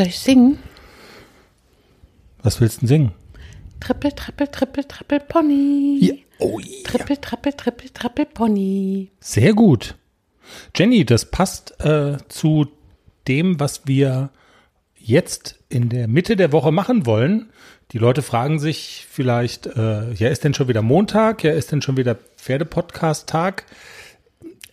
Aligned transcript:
Soll 0.00 0.06
ich 0.06 0.18
singen? 0.18 0.58
Was 2.42 2.58
willst 2.58 2.76
du 2.76 2.80
denn 2.80 2.88
singen? 2.88 3.12
Trippel, 3.80 4.12
trippel, 4.12 4.46
trippel, 4.46 4.84
trippel, 4.84 5.20
Pony. 5.20 5.98
Ja. 6.00 6.14
Oh, 6.38 6.58
ja. 6.58 6.66
Trippel, 6.84 7.18
trippel, 7.18 7.52
trippel, 7.52 7.90
trippel, 7.90 8.24
Pony. 8.24 9.10
Sehr 9.20 9.52
gut. 9.52 9.96
Jenny, 10.74 11.04
das 11.04 11.26
passt 11.26 11.78
äh, 11.84 12.16
zu 12.30 12.68
dem, 13.28 13.60
was 13.60 13.86
wir 13.86 14.30
jetzt 14.96 15.58
in 15.68 15.90
der 15.90 16.08
Mitte 16.08 16.34
der 16.34 16.50
Woche 16.50 16.72
machen 16.72 17.04
wollen. 17.04 17.50
Die 17.92 17.98
Leute 17.98 18.22
fragen 18.22 18.58
sich 18.58 19.06
vielleicht, 19.10 19.66
äh, 19.66 20.14
ja, 20.14 20.30
ist 20.30 20.44
denn 20.44 20.54
schon 20.54 20.68
wieder 20.68 20.80
Montag? 20.80 21.44
Ja, 21.44 21.52
ist 21.52 21.72
denn 21.72 21.82
schon 21.82 21.98
wieder 21.98 22.14
Pferdepodcast-Tag? 22.14 23.66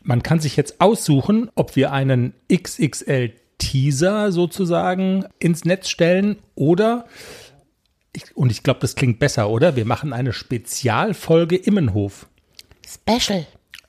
Man 0.04 0.24
kann 0.24 0.40
sich 0.40 0.56
jetzt 0.56 0.80
aussuchen, 0.80 1.52
ob 1.54 1.76
wir 1.76 1.92
einen 1.92 2.34
XXL 2.50 3.34
Teaser 3.58 4.32
sozusagen 4.32 5.26
ins 5.40 5.66
Netz 5.66 5.90
stellen 5.90 6.38
oder 6.56 7.06
ich, 8.14 8.36
und 8.36 8.52
ich 8.52 8.64
glaube, 8.64 8.80
das 8.80 8.96
klingt 8.96 9.20
besser, 9.20 9.50
oder? 9.50 9.76
Wir 9.76 9.86
machen 9.86 10.12
eine 10.12 10.34
Spezialfolge 10.34 11.56
Immenhof. 11.56 12.28
Special. 12.88 13.46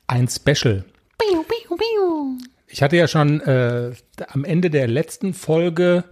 Ein 0.06 0.28
Special. 0.28 0.84
Biu, 1.18 1.42
biu, 1.42 1.76
biu. 1.76 2.38
Ich 2.66 2.82
hatte 2.82 2.96
ja 2.96 3.08
schon 3.08 3.40
äh, 3.40 3.92
am 4.28 4.44
Ende 4.44 4.68
der 4.68 4.86
letzten 4.86 5.32
Folge, 5.32 6.04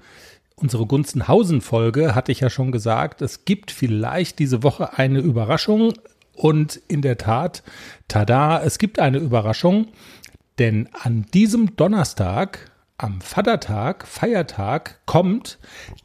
unsere 0.54 0.86
Gunzenhausen-Folge, 0.86 2.14
hatte 2.14 2.32
ich 2.32 2.40
ja 2.40 2.48
schon 2.48 2.72
gesagt, 2.72 3.20
es 3.20 3.44
gibt 3.44 3.70
vielleicht 3.70 4.38
diese 4.38 4.62
Woche 4.62 4.96
eine 4.98 5.18
Überraschung. 5.18 5.92
Und 6.32 6.80
in 6.88 7.02
der 7.02 7.18
Tat, 7.18 7.62
tada, 8.08 8.62
es 8.62 8.78
gibt 8.78 8.98
eine 8.98 9.18
Überraschung, 9.18 9.88
denn 10.58 10.88
an 10.92 11.26
diesem 11.32 11.76
Donnerstag, 11.76 12.70
am 12.98 13.20
Vatertag, 13.20 14.06
Feiertag, 14.06 15.00
kommt 15.06 15.58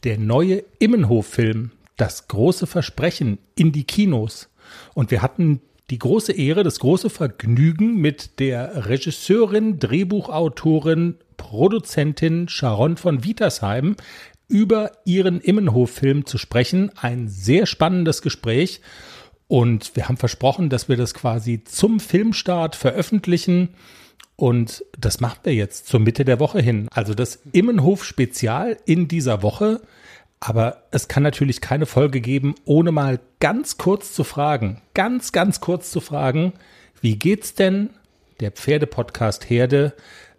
der 0.03 0.17
neue 0.17 0.63
Immenhof-Film, 0.79 1.71
das 1.97 2.27
große 2.27 2.67
Versprechen, 2.67 3.37
in 3.55 3.71
die 3.71 3.85
Kinos. 3.85 4.49
Und 4.93 5.11
wir 5.11 5.21
hatten 5.21 5.61
die 5.89 5.99
große 5.99 6.31
Ehre, 6.33 6.63
das 6.63 6.79
große 6.79 7.09
Vergnügen, 7.09 7.97
mit 7.97 8.39
der 8.39 8.87
Regisseurin, 8.87 9.79
Drehbuchautorin, 9.79 11.15
Produzentin 11.37 12.47
Sharon 12.47 12.97
von 12.97 13.23
Wietersheim 13.23 13.95
über 14.47 14.91
ihren 15.05 15.39
Immenhof-Film 15.39 16.25
zu 16.25 16.37
sprechen. 16.37 16.91
Ein 16.97 17.27
sehr 17.29 17.65
spannendes 17.65 18.21
Gespräch. 18.21 18.81
Und 19.51 19.97
wir 19.97 20.07
haben 20.07 20.15
versprochen, 20.15 20.69
dass 20.69 20.87
wir 20.87 20.95
das 20.95 21.13
quasi 21.13 21.61
zum 21.65 21.99
Filmstart 21.99 22.77
veröffentlichen. 22.77 23.75
Und 24.37 24.85
das 24.97 25.19
machen 25.19 25.39
wir 25.43 25.53
jetzt 25.53 25.87
zur 25.87 25.99
Mitte 25.99 26.23
der 26.23 26.39
Woche 26.39 26.61
hin. 26.61 26.87
Also 26.93 27.13
das 27.13 27.41
Immenhof-Spezial 27.51 28.77
in 28.85 29.09
dieser 29.09 29.43
Woche. 29.43 29.81
Aber 30.39 30.83
es 30.91 31.09
kann 31.09 31.21
natürlich 31.21 31.59
keine 31.59 31.85
Folge 31.85 32.21
geben, 32.21 32.55
ohne 32.63 32.93
mal 32.93 33.19
ganz 33.41 33.77
kurz 33.77 34.13
zu 34.13 34.23
fragen, 34.23 34.81
ganz, 34.93 35.33
ganz 35.33 35.59
kurz 35.59 35.91
zu 35.91 35.99
fragen, 35.99 36.53
wie 37.01 37.17
geht's 37.17 37.53
denn 37.53 37.89
der 38.39 38.51
Pferdepodcast 38.51 39.49
Herde? 39.49 39.91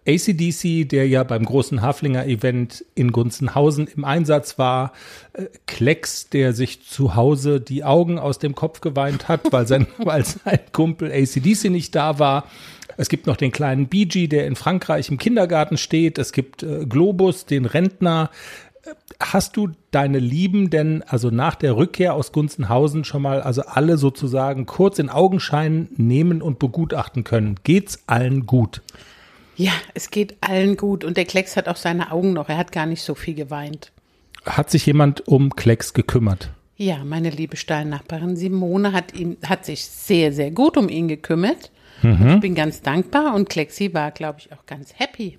ACDC, 0.07 0.87
der 0.87 1.07
ja 1.07 1.23
beim 1.23 1.45
großen 1.45 1.81
Haflinger-Event 1.81 2.85
in 2.95 3.11
Gunzenhausen 3.11 3.87
im 3.87 4.05
Einsatz 4.05 4.57
war, 4.57 4.93
äh, 5.33 5.45
Klecks, 5.65 6.29
der 6.29 6.53
sich 6.53 6.85
zu 6.85 7.15
Hause 7.15 7.61
die 7.61 7.83
Augen 7.83 8.19
aus 8.19 8.39
dem 8.39 8.55
Kopf 8.55 8.81
geweint 8.81 9.27
hat, 9.27 9.51
weil 9.51 9.67
sein, 9.67 9.87
weil 9.97 10.25
sein 10.25 10.59
Kumpel 10.71 11.11
ACDC 11.11 11.69
nicht 11.69 11.95
da 11.95 12.19
war. 12.19 12.45
Es 12.97 13.09
gibt 13.09 13.27
noch 13.27 13.37
den 13.37 13.51
kleinen 13.51 13.87
BG, 13.87 14.27
der 14.27 14.45
in 14.45 14.55
Frankreich 14.55 15.09
im 15.09 15.17
Kindergarten 15.17 15.77
steht. 15.77 16.17
Es 16.17 16.31
gibt 16.31 16.63
äh, 16.63 16.85
Globus, 16.85 17.45
den 17.45 17.65
Rentner. 17.65 18.29
Hast 19.19 19.55
du 19.55 19.69
deine 19.91 20.19
Lieben 20.19 20.69
denn 20.69 21.03
also 21.03 21.29
nach 21.29 21.55
der 21.55 21.77
Rückkehr 21.77 22.13
aus 22.13 22.33
Gunzenhausen 22.33 23.05
schon 23.05 23.21
mal 23.21 23.41
also 23.41 23.61
alle 23.61 23.97
sozusagen 23.97 24.65
kurz 24.65 24.99
in 24.99 25.09
Augenschein 25.09 25.87
nehmen 25.95 26.41
und 26.41 26.59
begutachten 26.59 27.23
können? 27.23 27.55
Geht's 27.63 28.03
allen 28.07 28.45
gut? 28.45 28.81
Ja, 29.55 29.71
es 29.93 30.09
geht 30.09 30.37
allen 30.41 30.77
gut. 30.77 31.03
Und 31.03 31.17
der 31.17 31.25
Klecks 31.25 31.55
hat 31.55 31.67
auch 31.67 31.75
seine 31.75 32.11
Augen 32.11 32.33
noch. 32.33 32.49
Er 32.49 32.57
hat 32.57 32.71
gar 32.71 32.85
nicht 32.85 33.03
so 33.03 33.15
viel 33.15 33.35
geweint. 33.35 33.91
Hat 34.45 34.69
sich 34.69 34.85
jemand 34.85 35.27
um 35.27 35.55
Klecks 35.55 35.93
gekümmert? 35.93 36.51
Ja, 36.75 37.03
meine 37.03 37.29
liebe 37.29 37.55
Stallnachbarin 37.55 38.35
Simone 38.35 38.91
hat, 38.91 39.13
ihn, 39.13 39.37
hat 39.45 39.63
sich 39.65 39.85
sehr, 39.85 40.33
sehr 40.33 40.51
gut 40.51 40.75
um 40.75 40.89
ihn 40.89 41.07
gekümmert. 41.07 41.71
Ich 42.01 42.39
bin 42.41 42.53
ganz 42.53 42.81
dankbar 42.81 43.33
und 43.33 43.47
Klexi 43.47 43.93
war, 43.93 44.11
glaube 44.11 44.39
ich, 44.39 44.51
auch 44.51 44.65
ganz 44.65 44.93
happy. 44.99 45.37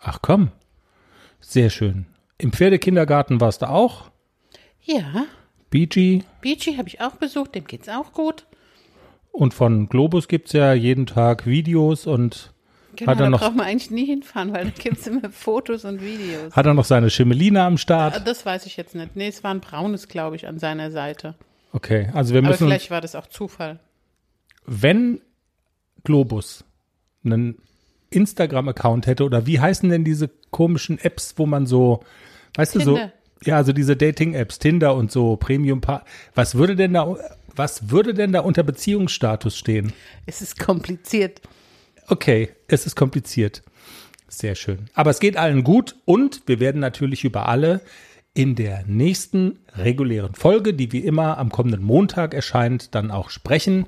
Ach 0.00 0.20
komm, 0.22 0.50
sehr 1.40 1.68
schön. 1.68 2.06
Im 2.38 2.52
Pferdekindergarten 2.52 3.38
warst 3.38 3.60
du 3.60 3.68
auch? 3.68 4.10
Ja, 4.82 5.26
BG 5.68 6.22
Beachy 6.40 6.76
habe 6.76 6.88
ich 6.88 7.02
auch 7.02 7.16
besucht, 7.16 7.54
dem 7.54 7.66
geht's 7.66 7.88
auch 7.90 8.12
gut. 8.14 8.46
und 9.30 9.52
von 9.52 9.90
Globus 9.90 10.28
gibt's 10.28 10.52
ja 10.54 10.72
jeden 10.72 11.04
Tag 11.04 11.44
Videos 11.44 12.06
und 12.06 12.54
Genau, 12.96 13.10
Hat 13.12 13.18
er 13.18 13.24
da 13.24 13.30
noch- 13.30 13.40
braucht 13.40 13.56
man 13.56 13.66
eigentlich 13.66 13.90
nie 13.90 14.06
hinfahren, 14.06 14.52
weil 14.52 14.64
da 14.66 14.70
gibt's 14.70 15.06
immer 15.06 15.30
Fotos 15.30 15.84
und 15.84 16.00
Videos. 16.02 16.54
hat 16.56 16.66
er 16.66 16.74
noch 16.74 16.84
seine 16.84 17.10
Schimmeline 17.10 17.62
am 17.62 17.74
Ah, 17.74 17.78
Start. 17.78 18.26
Das 18.26 18.44
weiß 18.46 18.66
ich 18.66 18.76
jetzt 18.76 18.94
nicht. 18.94 19.14
Nee, 19.16 19.28
es 19.28 19.44
war 19.44 19.52
ein 19.52 19.60
braunes, 19.60 20.08
glaube 20.08 20.36
ich, 20.36 20.46
an 20.46 20.58
seiner 20.58 20.90
Seite. 20.90 21.34
Okay, 21.72 22.08
also 22.14 22.32
wir 22.32 22.38
Aber 22.40 22.48
müssen 22.48 22.64
uns 22.64 22.70
vielleicht 22.72 22.90
war 22.90 23.00
das 23.00 23.14
auch 23.14 23.26
Zufall. 23.26 23.78
wenn 24.66 25.20
Globus 26.04 26.64
einen 27.24 27.58
Instagram-Account 28.10 29.06
hätte 29.06 29.24
oder 29.24 29.46
wie 29.46 29.60
heißen 29.60 29.88
denn 29.90 30.04
diese 30.04 30.30
komischen 30.50 30.98
Apps, 30.98 31.34
wo 31.36 31.46
man 31.46 31.66
so, 31.66 32.02
weißt 32.54 32.76
du 32.76 32.78
Tinder. 32.78 33.12
so, 33.42 33.48
ja, 33.50 33.56
also 33.56 33.72
diese 33.72 33.96
Dating-Apps, 33.96 34.58
Tinder 34.58 34.94
und 34.94 35.10
so, 35.12 35.36
Premium, 35.36 35.80
was 36.34 36.54
würde 36.54 36.76
denn 36.76 36.94
da, 36.94 37.16
was 37.54 37.90
würde 37.90 38.14
denn 38.14 38.32
da 38.32 38.40
unter 38.40 38.62
Beziehungsstatus 38.62 39.56
stehen? 39.56 39.92
Es 40.24 40.40
ist 40.40 40.58
kompliziert. 40.58 41.40
Okay, 42.08 42.50
es 42.68 42.86
ist 42.86 42.96
kompliziert. 42.96 43.62
Sehr 44.28 44.54
schön. 44.54 44.90
Aber 44.94 45.10
es 45.10 45.20
geht 45.20 45.36
allen 45.36 45.64
gut 45.64 45.96
und 46.04 46.42
wir 46.46 46.60
werden 46.60 46.80
natürlich 46.80 47.24
über 47.24 47.48
alle 47.48 47.80
in 48.34 48.54
der 48.54 48.84
nächsten 48.86 49.60
regulären 49.74 50.34
Folge, 50.34 50.74
die 50.74 50.92
wie 50.92 51.00
immer 51.00 51.38
am 51.38 51.50
kommenden 51.50 51.82
Montag 51.82 52.34
erscheint, 52.34 52.94
dann 52.94 53.10
auch 53.10 53.30
sprechen. 53.30 53.86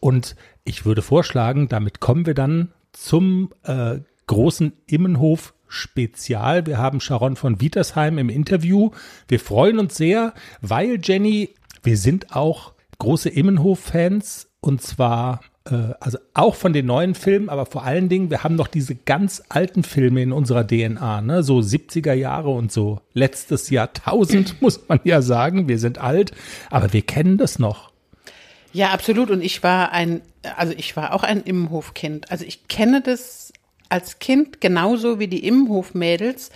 Und 0.00 0.36
ich 0.64 0.84
würde 0.84 1.02
vorschlagen, 1.02 1.68
damit 1.68 2.00
kommen 2.00 2.24
wir 2.24 2.34
dann 2.34 2.72
zum 2.92 3.50
äh, 3.64 3.98
großen 4.26 4.72
Immenhof 4.86 5.54
Spezial. 5.68 6.66
Wir 6.66 6.78
haben 6.78 7.00
Sharon 7.00 7.36
von 7.36 7.60
Wietersheim 7.60 8.18
im 8.18 8.28
Interview. 8.28 8.90
Wir 9.28 9.38
freuen 9.38 9.78
uns 9.78 9.96
sehr, 9.96 10.34
weil 10.60 10.98
Jenny, 11.02 11.54
wir 11.82 11.96
sind 11.96 12.34
auch 12.34 12.72
große 12.98 13.28
Immenhof-Fans 13.28 14.48
und 14.60 14.82
zwar 14.82 15.40
also 15.64 16.18
auch 16.34 16.54
von 16.54 16.72
den 16.72 16.86
neuen 16.86 17.14
Filmen, 17.14 17.48
aber 17.48 17.66
vor 17.66 17.84
allen 17.84 18.08
Dingen, 18.08 18.30
wir 18.30 18.42
haben 18.42 18.56
noch 18.56 18.66
diese 18.66 18.94
ganz 18.94 19.42
alten 19.48 19.82
Filme 19.82 20.22
in 20.22 20.32
unserer 20.32 20.66
DNA, 20.66 21.20
ne? 21.20 21.42
so 21.42 21.58
70er 21.58 22.14
Jahre 22.14 22.50
und 22.50 22.72
so. 22.72 23.00
Letztes 23.12 23.70
Jahrtausend 23.70 24.60
muss 24.62 24.88
man 24.88 25.00
ja 25.04 25.20
sagen, 25.22 25.68
wir 25.68 25.78
sind 25.78 25.98
alt, 25.98 26.32
aber 26.70 26.92
wir 26.92 27.02
kennen 27.02 27.36
das 27.36 27.58
noch. 27.58 27.90
Ja, 28.72 28.90
absolut. 28.90 29.30
Und 29.30 29.42
ich 29.42 29.62
war 29.62 29.92
ein, 29.92 30.22
also 30.56 30.72
ich 30.76 30.96
war 30.96 31.12
auch 31.12 31.24
ein 31.24 31.42
Immenhofkind. 31.42 32.30
Also 32.30 32.44
ich 32.44 32.68
kenne 32.68 33.02
das 33.02 33.52
als 33.88 34.18
Kind 34.18 34.60
genauso 34.60 35.18
wie 35.18 35.28
die 35.28 35.46
Immenhof-Mädels. 35.46 36.50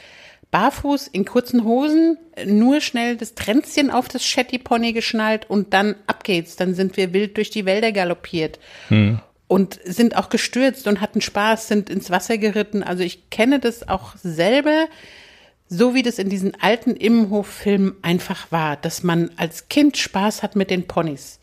Barfuß 0.54 1.08
in 1.08 1.24
kurzen 1.24 1.64
Hosen, 1.64 2.16
nur 2.46 2.80
schnell 2.80 3.16
das 3.16 3.34
Tränzchen 3.34 3.90
auf 3.90 4.06
das 4.06 4.24
Shetty-Pony 4.24 4.92
geschnallt 4.92 5.50
und 5.50 5.74
dann 5.74 5.96
ab 6.06 6.22
geht's. 6.22 6.54
Dann 6.54 6.74
sind 6.74 6.96
wir 6.96 7.12
wild 7.12 7.36
durch 7.38 7.50
die 7.50 7.64
Wälder 7.64 7.90
galoppiert. 7.90 8.60
Und 9.48 9.80
sind 9.84 10.16
auch 10.16 10.28
gestürzt 10.28 10.86
und 10.86 11.00
hatten 11.00 11.20
Spaß, 11.20 11.66
sind 11.66 11.90
ins 11.90 12.08
Wasser 12.08 12.38
geritten. 12.38 12.84
Also 12.84 13.02
ich 13.02 13.30
kenne 13.30 13.58
das 13.58 13.88
auch 13.88 14.14
selber, 14.22 14.86
so 15.68 15.92
wie 15.92 16.04
das 16.04 16.20
in 16.20 16.28
diesen 16.28 16.54
alten 16.62 16.94
Immenhof-Filmen 16.94 17.96
einfach 18.02 18.52
war, 18.52 18.76
dass 18.76 19.02
man 19.02 19.32
als 19.36 19.68
Kind 19.68 19.96
Spaß 19.96 20.44
hat 20.44 20.54
mit 20.54 20.70
den 20.70 20.86
Ponys. 20.86 21.40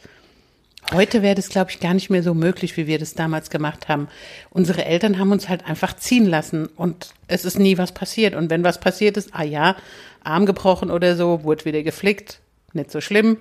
Heute 0.94 1.22
wäre 1.22 1.36
das, 1.36 1.48
glaube 1.48 1.72
ich, 1.72 1.80
gar 1.80 1.94
nicht 1.94 2.10
mehr 2.10 2.22
so 2.22 2.34
möglich, 2.34 2.76
wie 2.76 2.86
wir 2.86 3.00
das 3.00 3.14
damals 3.14 3.50
gemacht 3.50 3.88
haben. 3.88 4.10
Unsere 4.50 4.84
Eltern 4.84 5.18
haben 5.20 5.32
uns 5.32 5.48
halt 5.48 5.66
einfach 5.66 5.96
ziehen 5.96 6.26
lassen 6.26 6.68
und 6.68 7.14
es 7.28 7.46
ist 7.46 7.58
nie 7.58 7.78
was 7.78 7.94
passiert. 7.94 8.36
Und 8.36 8.50
wenn 8.50 8.66
was 8.66 8.82
passiert 8.82 9.16
ist, 9.16 9.30
ah 9.32 9.44
ja, 9.44 9.78
Arm 10.22 10.46
gebrochen 10.46 10.92
oder 10.92 11.16
so, 11.16 11.46
wurde 11.46 11.64
wieder 11.64 11.82
geflickt, 11.82 12.42
nicht 12.74 12.92
so 12.92 13.00
schlimm, 13.00 13.38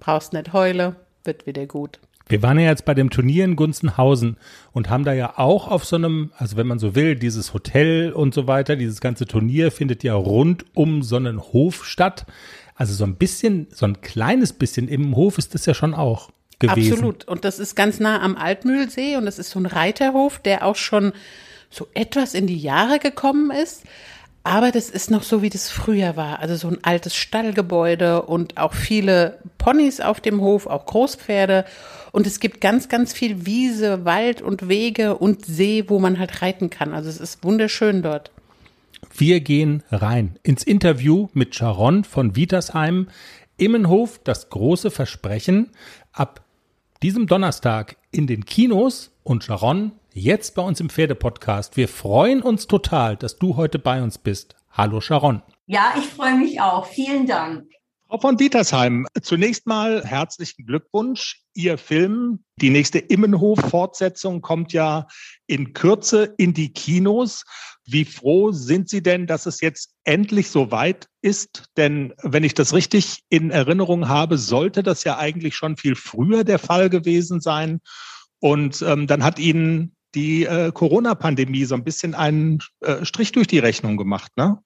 brauchst 0.00 0.32
nicht 0.32 0.54
heule, 0.54 0.96
wird 1.24 1.46
wieder 1.46 1.66
gut. 1.66 2.00
Wir 2.26 2.42
waren 2.42 2.58
ja 2.58 2.70
jetzt 2.70 2.86
bei 2.86 2.94
dem 2.94 3.10
Turnier 3.10 3.44
in 3.44 3.56
Gunzenhausen 3.56 4.38
und 4.72 4.88
haben 4.88 5.04
da 5.04 5.12
ja 5.12 5.34
auch 5.36 5.68
auf 5.68 5.84
so 5.84 5.96
einem, 5.96 6.32
also 6.38 6.56
wenn 6.56 6.66
man 6.66 6.78
so 6.78 6.94
will, 6.94 7.16
dieses 7.16 7.52
Hotel 7.52 8.12
und 8.12 8.32
so 8.32 8.46
weiter, 8.46 8.76
dieses 8.76 9.00
ganze 9.02 9.26
Turnier 9.26 9.70
findet 9.70 10.04
ja 10.04 10.14
rund 10.14 10.64
um 10.74 11.02
so 11.02 11.16
einen 11.16 11.38
Hof 11.38 11.84
statt. 11.84 12.24
Also 12.74 12.94
so 12.94 13.04
ein 13.04 13.16
bisschen, 13.16 13.66
so 13.72 13.84
ein 13.84 14.00
kleines 14.00 14.54
bisschen 14.54 14.88
im 14.88 15.16
Hof 15.16 15.36
ist 15.36 15.54
das 15.54 15.66
ja 15.66 15.74
schon 15.74 15.94
auch 15.94 16.30
gewesen. 16.58 16.92
Absolut. 16.92 17.26
Und 17.26 17.44
das 17.44 17.58
ist 17.58 17.74
ganz 17.74 18.00
nah 18.00 18.20
am 18.20 18.36
Altmühlsee 18.36 19.16
und 19.16 19.26
das 19.26 19.38
ist 19.38 19.50
so 19.50 19.60
ein 19.60 19.66
Reiterhof, 19.66 20.38
der 20.38 20.64
auch 20.64 20.76
schon 20.76 21.12
so 21.70 21.88
etwas 21.94 22.34
in 22.34 22.46
die 22.46 22.58
Jahre 22.58 22.98
gekommen 22.98 23.50
ist. 23.50 23.84
Aber 24.44 24.70
das 24.70 24.88
ist 24.88 25.10
noch 25.10 25.24
so, 25.24 25.42
wie 25.42 25.50
das 25.50 25.68
früher 25.68 26.16
war. 26.16 26.38
Also 26.38 26.56
so 26.56 26.68
ein 26.68 26.78
altes 26.82 27.14
Stallgebäude 27.14 28.22
und 28.22 28.56
auch 28.56 28.72
viele 28.72 29.38
Ponys 29.58 30.00
auf 30.00 30.20
dem 30.20 30.40
Hof, 30.40 30.66
auch 30.66 30.86
Großpferde. 30.86 31.66
Und 32.12 32.26
es 32.26 32.40
gibt 32.40 32.62
ganz, 32.62 32.88
ganz 32.88 33.12
viel 33.12 33.44
Wiese, 33.44 34.06
Wald 34.06 34.40
und 34.40 34.68
Wege 34.68 35.16
und 35.18 35.44
See, 35.44 35.84
wo 35.88 35.98
man 35.98 36.18
halt 36.18 36.40
reiten 36.40 36.70
kann. 36.70 36.94
Also 36.94 37.10
es 37.10 37.20
ist 37.20 37.44
wunderschön 37.44 38.02
dort. 38.02 38.30
Wir 39.14 39.40
gehen 39.40 39.82
rein 39.90 40.38
ins 40.42 40.62
Interview 40.62 41.28
mit 41.34 41.54
Sharon 41.54 42.04
von 42.04 42.34
Vitersheim. 42.34 43.08
Immenhof, 43.58 44.20
das 44.24 44.48
große 44.48 44.90
Versprechen. 44.90 45.72
Ab 46.12 46.40
diesem 47.02 47.26
Donnerstag 47.26 47.96
in 48.10 48.26
den 48.26 48.44
Kinos 48.44 49.12
und 49.22 49.44
Sharon 49.44 49.92
jetzt 50.12 50.54
bei 50.54 50.62
uns 50.62 50.80
im 50.80 50.90
Pferdepodcast. 50.90 51.76
Wir 51.76 51.88
freuen 51.88 52.42
uns 52.42 52.66
total, 52.66 53.16
dass 53.16 53.38
du 53.38 53.56
heute 53.56 53.78
bei 53.78 54.02
uns 54.02 54.18
bist. 54.18 54.56
Hallo 54.70 55.00
Sharon. 55.00 55.42
Ja, 55.66 55.94
ich 55.96 56.06
freue 56.06 56.36
mich 56.36 56.60
auch. 56.60 56.86
Vielen 56.86 57.26
Dank. 57.26 57.68
Frau 58.08 58.18
von 58.18 58.36
Dietersheim, 58.38 59.06
zunächst 59.20 59.66
mal 59.66 60.02
herzlichen 60.02 60.64
Glückwunsch. 60.64 61.42
Ihr 61.52 61.76
Film, 61.76 62.42
die 62.56 62.70
nächste 62.70 62.98
Immenhof-Fortsetzung 62.98 64.40
kommt 64.40 64.72
ja 64.72 65.06
in 65.46 65.74
Kürze 65.74 66.34
in 66.38 66.54
die 66.54 66.72
Kinos. 66.72 67.44
Wie 67.90 68.04
froh 68.04 68.52
sind 68.52 68.90
Sie 68.90 69.02
denn, 69.02 69.26
dass 69.26 69.46
es 69.46 69.62
jetzt 69.62 69.94
endlich 70.04 70.50
so 70.50 70.70
weit 70.70 71.06
ist? 71.22 71.64
Denn 71.78 72.12
wenn 72.22 72.44
ich 72.44 72.52
das 72.52 72.74
richtig 72.74 73.22
in 73.30 73.50
Erinnerung 73.50 74.08
habe, 74.08 74.36
sollte 74.36 74.82
das 74.82 75.04
ja 75.04 75.16
eigentlich 75.16 75.56
schon 75.56 75.78
viel 75.78 75.94
früher 75.94 76.44
der 76.44 76.58
Fall 76.58 76.90
gewesen 76.90 77.40
sein. 77.40 77.80
Und 78.40 78.82
ähm, 78.82 79.06
dann 79.06 79.24
hat 79.24 79.38
Ihnen 79.38 79.96
die 80.14 80.44
äh, 80.44 80.70
Corona-Pandemie 80.70 81.64
so 81.64 81.74
ein 81.74 81.84
bisschen 81.84 82.14
einen 82.14 82.58
äh, 82.80 83.04
Strich 83.06 83.32
durch 83.32 83.46
die 83.46 83.58
Rechnung 83.58 83.96
gemacht, 83.96 84.32
ne? 84.36 84.58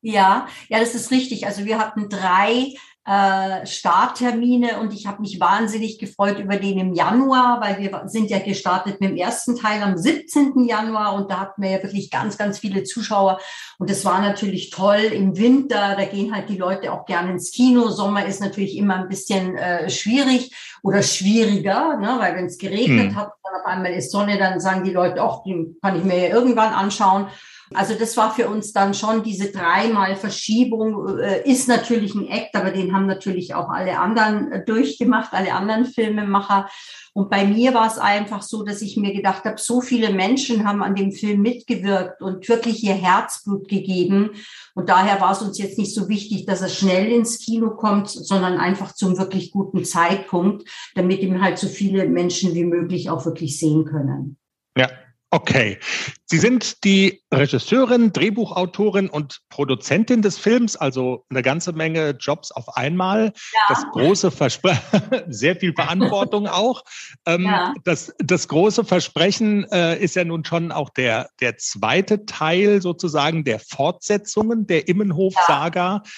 Ja, 0.00 0.48
ja, 0.68 0.80
das 0.80 0.94
ist 0.94 1.10
richtig. 1.10 1.46
Also 1.46 1.64
wir 1.64 1.78
hatten 1.78 2.08
drei 2.08 2.74
äh, 3.06 3.66
Starttermine 3.66 4.80
und 4.80 4.94
ich 4.94 5.06
habe 5.06 5.20
mich 5.20 5.38
wahnsinnig 5.38 5.98
gefreut 5.98 6.38
über 6.38 6.56
den 6.56 6.78
im 6.78 6.94
Januar, 6.94 7.60
weil 7.60 7.78
wir 7.78 8.02
sind 8.06 8.30
ja 8.30 8.38
gestartet 8.38 9.00
mit 9.00 9.10
dem 9.10 9.16
ersten 9.16 9.56
Teil 9.56 9.82
am 9.82 9.98
17. 9.98 10.64
Januar 10.64 11.14
und 11.14 11.30
da 11.30 11.40
hatten 11.40 11.62
wir 11.62 11.70
ja 11.70 11.82
wirklich 11.82 12.10
ganz, 12.10 12.38
ganz 12.38 12.58
viele 12.58 12.82
Zuschauer 12.84 13.40
und 13.78 13.90
das 13.90 14.06
war 14.06 14.22
natürlich 14.22 14.70
toll 14.70 15.00
im 15.12 15.36
Winter, 15.36 15.96
da 15.96 16.04
gehen 16.06 16.34
halt 16.34 16.48
die 16.48 16.56
Leute 16.56 16.92
auch 16.92 17.04
gerne 17.04 17.32
ins 17.32 17.50
Kino, 17.50 17.88
Sommer 17.88 18.24
ist 18.24 18.40
natürlich 18.40 18.76
immer 18.76 18.96
ein 18.96 19.08
bisschen 19.08 19.54
äh, 19.56 19.90
schwierig 19.90 20.54
oder 20.82 21.02
schwieriger, 21.02 21.98
ne? 21.98 22.16
weil 22.18 22.34
wenn 22.36 22.46
es 22.46 22.56
geregnet 22.56 23.10
hm. 23.10 23.16
hat, 23.16 23.32
dann 23.42 23.60
auf 23.60 23.66
einmal 23.66 23.92
ist 23.92 24.12
Sonne, 24.12 24.38
dann 24.38 24.60
sagen 24.60 24.82
die 24.82 24.92
Leute, 24.92 25.20
ach, 25.20 25.42
den 25.42 25.76
kann 25.82 25.96
ich 25.96 26.04
mir 26.04 26.28
ja 26.28 26.34
irgendwann 26.34 26.72
anschauen 26.72 27.26
also 27.74 27.94
das 27.94 28.16
war 28.16 28.34
für 28.34 28.48
uns 28.48 28.72
dann 28.72 28.94
schon 28.94 29.22
diese 29.22 29.50
dreimal 29.50 30.16
Verschiebung, 30.16 31.18
äh, 31.18 31.48
ist 31.48 31.68
natürlich 31.68 32.14
ein 32.14 32.28
Act, 32.28 32.54
aber 32.54 32.70
den 32.70 32.94
haben 32.94 33.06
natürlich 33.06 33.54
auch 33.54 33.68
alle 33.68 33.98
anderen 33.98 34.52
äh, 34.52 34.64
durchgemacht, 34.64 35.32
alle 35.32 35.52
anderen 35.52 35.84
Filmemacher. 35.84 36.68
Und 37.12 37.30
bei 37.30 37.44
mir 37.46 37.74
war 37.74 37.86
es 37.86 37.98
einfach 37.98 38.42
so, 38.42 38.64
dass 38.64 38.82
ich 38.82 38.96
mir 38.96 39.12
gedacht 39.12 39.44
habe, 39.44 39.58
so 39.58 39.80
viele 39.80 40.12
Menschen 40.12 40.66
haben 40.66 40.82
an 40.82 40.96
dem 40.96 41.12
Film 41.12 41.42
mitgewirkt 41.42 42.20
und 42.20 42.48
wirklich 42.48 42.82
ihr 42.82 42.94
Herzblut 42.94 43.68
gegeben. 43.68 44.30
Und 44.74 44.88
daher 44.88 45.20
war 45.20 45.30
es 45.30 45.40
uns 45.40 45.58
jetzt 45.58 45.78
nicht 45.78 45.94
so 45.94 46.08
wichtig, 46.08 46.44
dass 46.44 46.60
er 46.60 46.68
schnell 46.68 47.06
ins 47.12 47.38
Kino 47.38 47.70
kommt, 47.70 48.08
sondern 48.08 48.58
einfach 48.58 48.94
zum 48.94 49.16
wirklich 49.16 49.52
guten 49.52 49.84
Zeitpunkt, 49.84 50.68
damit 50.96 51.20
ihm 51.20 51.40
halt 51.40 51.58
so 51.58 51.68
viele 51.68 52.08
Menschen 52.08 52.54
wie 52.54 52.64
möglich 52.64 53.10
auch 53.10 53.24
wirklich 53.24 53.60
sehen 53.60 53.84
können. 53.84 54.36
Ja, 54.76 54.88
Okay. 55.34 55.80
Sie 56.26 56.38
sind 56.38 56.84
die 56.84 57.24
Regisseurin, 57.32 58.12
Drehbuchautorin 58.12 59.08
und 59.08 59.40
Produzentin 59.48 60.22
des 60.22 60.38
Films, 60.38 60.76
also 60.76 61.24
eine 61.28 61.42
ganze 61.42 61.72
Menge 61.72 62.10
Jobs 62.10 62.52
auf 62.52 62.76
einmal. 62.76 63.32
Ja. 63.52 63.60
Das 63.68 63.84
große 63.90 64.30
Versprechen, 64.30 64.80
sehr 65.26 65.56
viel 65.56 65.72
Verantwortung 65.72 66.46
auch. 66.46 66.84
Ähm, 67.26 67.46
ja. 67.46 67.74
das, 67.82 68.14
das 68.18 68.46
große 68.46 68.84
Versprechen 68.84 69.64
äh, 69.72 69.98
ist 69.98 70.14
ja 70.14 70.22
nun 70.22 70.44
schon 70.44 70.70
auch 70.70 70.90
der, 70.90 71.28
der 71.40 71.56
zweite 71.56 72.26
Teil 72.26 72.80
sozusagen 72.80 73.42
der 73.42 73.58
Fortsetzungen 73.58 74.68
der 74.68 74.86
Immenhof-Saga. 74.86 76.02
Ja. 76.04 76.10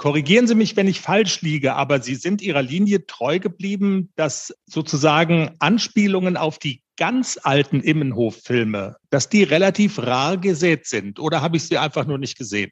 Korrigieren 0.00 0.46
Sie 0.46 0.54
mich, 0.54 0.78
wenn 0.78 0.88
ich 0.88 1.02
falsch 1.02 1.42
liege, 1.42 1.74
aber 1.74 2.00
Sie 2.00 2.14
sind 2.14 2.40
Ihrer 2.40 2.62
Linie 2.62 3.06
treu 3.06 3.38
geblieben, 3.38 4.08
dass 4.16 4.54
sozusagen 4.64 5.50
Anspielungen 5.58 6.38
auf 6.38 6.58
die 6.58 6.82
ganz 6.96 7.38
alten 7.42 7.82
Immenhof-Filme, 7.82 8.96
dass 9.10 9.28
die 9.28 9.42
relativ 9.42 9.98
rar 9.98 10.38
gesät 10.38 10.86
sind. 10.86 11.20
Oder 11.20 11.42
habe 11.42 11.58
ich 11.58 11.64
sie 11.64 11.76
einfach 11.76 12.06
nur 12.06 12.16
nicht 12.16 12.38
gesehen? 12.38 12.70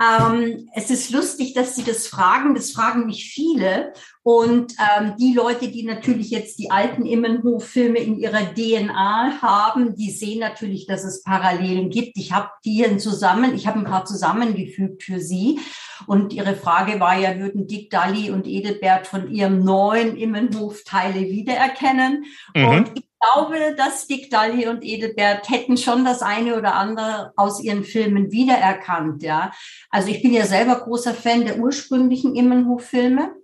Ähm, 0.00 0.68
es 0.74 0.90
ist 0.90 1.10
lustig, 1.10 1.52
dass 1.52 1.76
Sie 1.76 1.84
das 1.84 2.06
fragen. 2.06 2.54
Das 2.54 2.72
fragen 2.72 3.06
mich 3.06 3.30
viele. 3.32 3.92
Und 4.22 4.74
ähm, 4.78 5.14
die 5.18 5.34
Leute, 5.34 5.68
die 5.68 5.82
natürlich 5.82 6.30
jetzt 6.30 6.58
die 6.58 6.70
alten 6.70 7.04
Immenhof-Filme 7.04 7.98
in 7.98 8.18
ihrer 8.18 8.54
DNA 8.54 9.40
haben, 9.42 9.94
die 9.94 10.10
sehen 10.10 10.40
natürlich, 10.40 10.86
dass 10.86 11.04
es 11.04 11.22
Parallelen 11.22 11.90
gibt. 11.90 12.16
Ich 12.16 12.32
habe 12.32 12.48
die 12.64 12.72
hier 12.72 12.98
zusammen, 12.98 13.54
ich 13.54 13.66
habe 13.66 13.78
ein 13.78 13.84
paar 13.84 14.04
zusammengefügt 14.04 15.02
für 15.02 15.20
Sie. 15.20 15.58
Und 16.06 16.32
Ihre 16.32 16.54
Frage 16.54 16.98
war 16.98 17.18
ja, 17.18 17.38
würden 17.38 17.66
Dick 17.66 17.90
Dalli 17.90 18.30
und 18.30 18.46
Edelbert 18.46 19.06
von 19.06 19.30
ihrem 19.30 19.62
neuen 19.62 20.16
Immenhof 20.16 20.82
Teile 20.84 21.20
wiedererkennen? 21.20 22.24
Mhm. 22.54 22.64
Und 22.64 22.90
ich 22.98 23.09
glaube, 23.20 23.74
dass 23.76 24.06
Dick 24.06 24.30
Dalli 24.30 24.66
und 24.66 24.84
Edelbert 24.84 25.48
hätten 25.48 25.76
schon 25.76 26.04
das 26.04 26.22
eine 26.22 26.56
oder 26.56 26.74
andere 26.74 27.32
aus 27.36 27.62
ihren 27.62 27.84
Filmen 27.84 28.32
wiedererkannt, 28.32 29.22
ja. 29.22 29.52
Also 29.90 30.08
ich 30.08 30.22
bin 30.22 30.32
ja 30.32 30.46
selber 30.46 30.80
großer 30.80 31.14
Fan 31.14 31.44
der 31.44 31.58
ursprünglichen 31.58 32.34
Immenhof-Filme. 32.34 33.34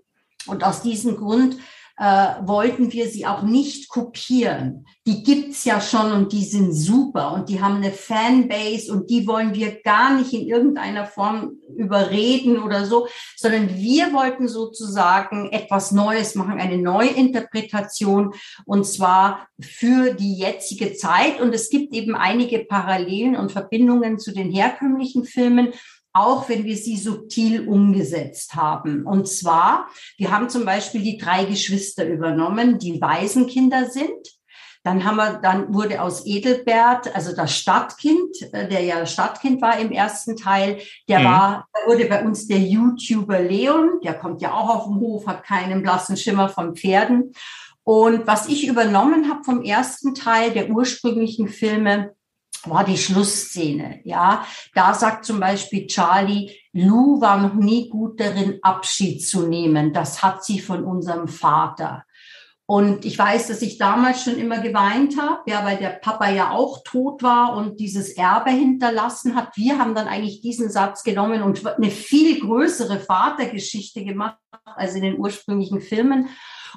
Und 0.47 0.63
aus 0.63 0.83
diesem 0.83 1.17
Grund 1.17 1.57
äh, 1.99 2.35
wollten 2.43 2.93
wir 2.93 3.09
sie 3.09 3.27
auch 3.27 3.43
nicht 3.43 3.89
kopieren. 3.89 4.87
Die 5.07 5.23
gibt's 5.23 5.65
ja 5.65 5.81
schon 5.81 6.13
und 6.13 6.33
die 6.33 6.45
sind 6.45 6.73
super 6.73 7.33
und 7.33 7.49
die 7.49 7.63
haben 7.63 7.77
eine 7.77 7.93
Fanbase 7.93 8.93
und 8.93 9.09
die 9.09 9.27
wollen 9.27 9.55
wir 9.55 9.81
gar 9.83 10.15
nicht 10.15 10.33
in 10.35 10.47
irgendeiner 10.47 11.07
Form 11.07 11.53
überreden 11.75 12.63
oder 12.63 12.85
so, 12.85 13.07
sondern 13.37 13.75
wir 13.75 14.13
wollten 14.13 14.47
sozusagen 14.47 15.51
etwas 15.53 15.93
Neues 15.93 16.35
machen, 16.35 16.61
eine 16.61 16.79
Neuinterpretation 16.79 18.35
und 18.67 18.87
zwar 18.87 19.49
für 19.59 20.13
die 20.13 20.37
jetzige 20.37 20.95
Zeit. 20.95 21.41
Und 21.41 21.55
es 21.55 21.71
gibt 21.71 21.95
eben 21.95 22.15
einige 22.15 22.59
Parallelen 22.59 23.37
und 23.37 23.53
Verbindungen 23.53 24.19
zu 24.19 24.33
den 24.33 24.51
herkömmlichen 24.51 25.25
Filmen 25.25 25.73
auch 26.17 26.49
wenn 26.49 26.65
wir 26.65 26.77
sie 26.77 26.97
subtil 26.97 27.69
umgesetzt 27.69 28.55
haben. 28.55 29.05
Und 29.05 29.29
zwar, 29.29 29.89
wir 30.17 30.31
haben 30.31 30.49
zum 30.49 30.65
Beispiel 30.65 31.03
die 31.03 31.19
drei 31.19 31.45
Geschwister 31.45 32.07
übernommen, 32.07 32.79
die 32.79 33.01
Waisenkinder 33.01 33.91
sind. 33.91 34.37
Dann 34.83 35.05
haben 35.05 35.17
wir, 35.17 35.41
dann 35.43 35.75
wurde 35.75 36.01
aus 36.01 36.25
Edelbert, 36.27 37.13
also 37.15 37.35
das 37.35 37.57
Stadtkind, 37.57 38.37
äh, 38.53 38.69
der 38.69 38.83
ja 38.83 39.05
Stadtkind 39.05 39.61
war 39.61 39.79
im 39.79 39.91
ersten 39.91 40.37
Teil, 40.37 40.79
der 41.09 41.19
mhm. 41.19 41.25
war, 41.25 41.69
wurde 41.87 42.05
bei 42.07 42.25
uns 42.25 42.47
der 42.47 42.61
YouTuber 42.61 43.41
Leon, 43.41 44.01
der 44.05 44.15
kommt 44.15 44.41
ja 44.43 44.53
auch 44.55 44.69
auf 44.69 44.85
dem 44.85 45.01
Hof, 45.01 45.27
hat 45.27 45.43
keinen 45.43 45.83
blassen 45.83 46.17
Schimmer 46.17 46.49
von 46.49 46.77
Pferden. 46.77 47.33
Und 47.83 48.27
was 48.27 48.49
ich 48.49 48.67
übernommen 48.67 49.29
habe 49.29 49.45
vom 49.45 49.63
ersten 49.63 50.15
Teil 50.15 50.53
der 50.53 50.71
ursprünglichen 50.71 51.49
Filme, 51.49 52.15
war 52.69 52.85
die 52.85 52.99
Schlussszene. 52.99 54.01
Ja, 54.05 54.47
da 54.75 54.95
sagt 54.95 55.25
zum 55.25 55.41
Beispiel 55.41 55.87
Charlie, 55.87 56.51
Lou 56.73 57.21
war 57.21 57.41
noch 57.41 57.55
nie 57.55 57.89
gut 57.89 58.21
darin, 58.21 58.59
Abschied 58.63 59.27
zu 59.27 59.47
nehmen. 59.47 59.93
Das 59.93 60.23
hat 60.23 60.45
sie 60.45 60.61
von 60.61 60.85
unserem 60.85 61.29
Vater. 61.29 62.05
Und 62.69 63.05
ich 63.05 63.17
weiß, 63.17 63.47
dass 63.47 63.63
ich 63.63 63.79
damals 63.79 64.25
schon 64.25 64.37
immer 64.39 64.59
geweint 64.59 65.17
habe, 65.21 65.49
ja, 65.49 65.65
weil 65.65 65.77
der 65.77 65.91
Papa 65.91 66.29
ja 66.31 66.51
auch 66.51 66.83
tot 66.83 67.23
war 67.23 67.57
und 67.57 67.79
dieses 67.79 68.11
Erbe 68.11 68.51
hinterlassen 68.51 69.37
hat. 69.37 69.57
Wir 69.57 69.79
haben 69.79 69.95
dann 69.95 70.09
eigentlich 70.09 70.41
diesen 70.41 70.69
Satz 70.69 71.05
genommen 71.05 71.43
und 71.43 71.65
eine 71.65 71.93
viel 71.93 72.41
größere 72.41 72.99
Vatergeschichte 72.99 74.05
gemacht 74.05 74.39
als 74.65 74.97
in 74.97 75.03
den 75.03 75.17
ursprünglichen 75.17 75.81
Filmen. 75.81 76.29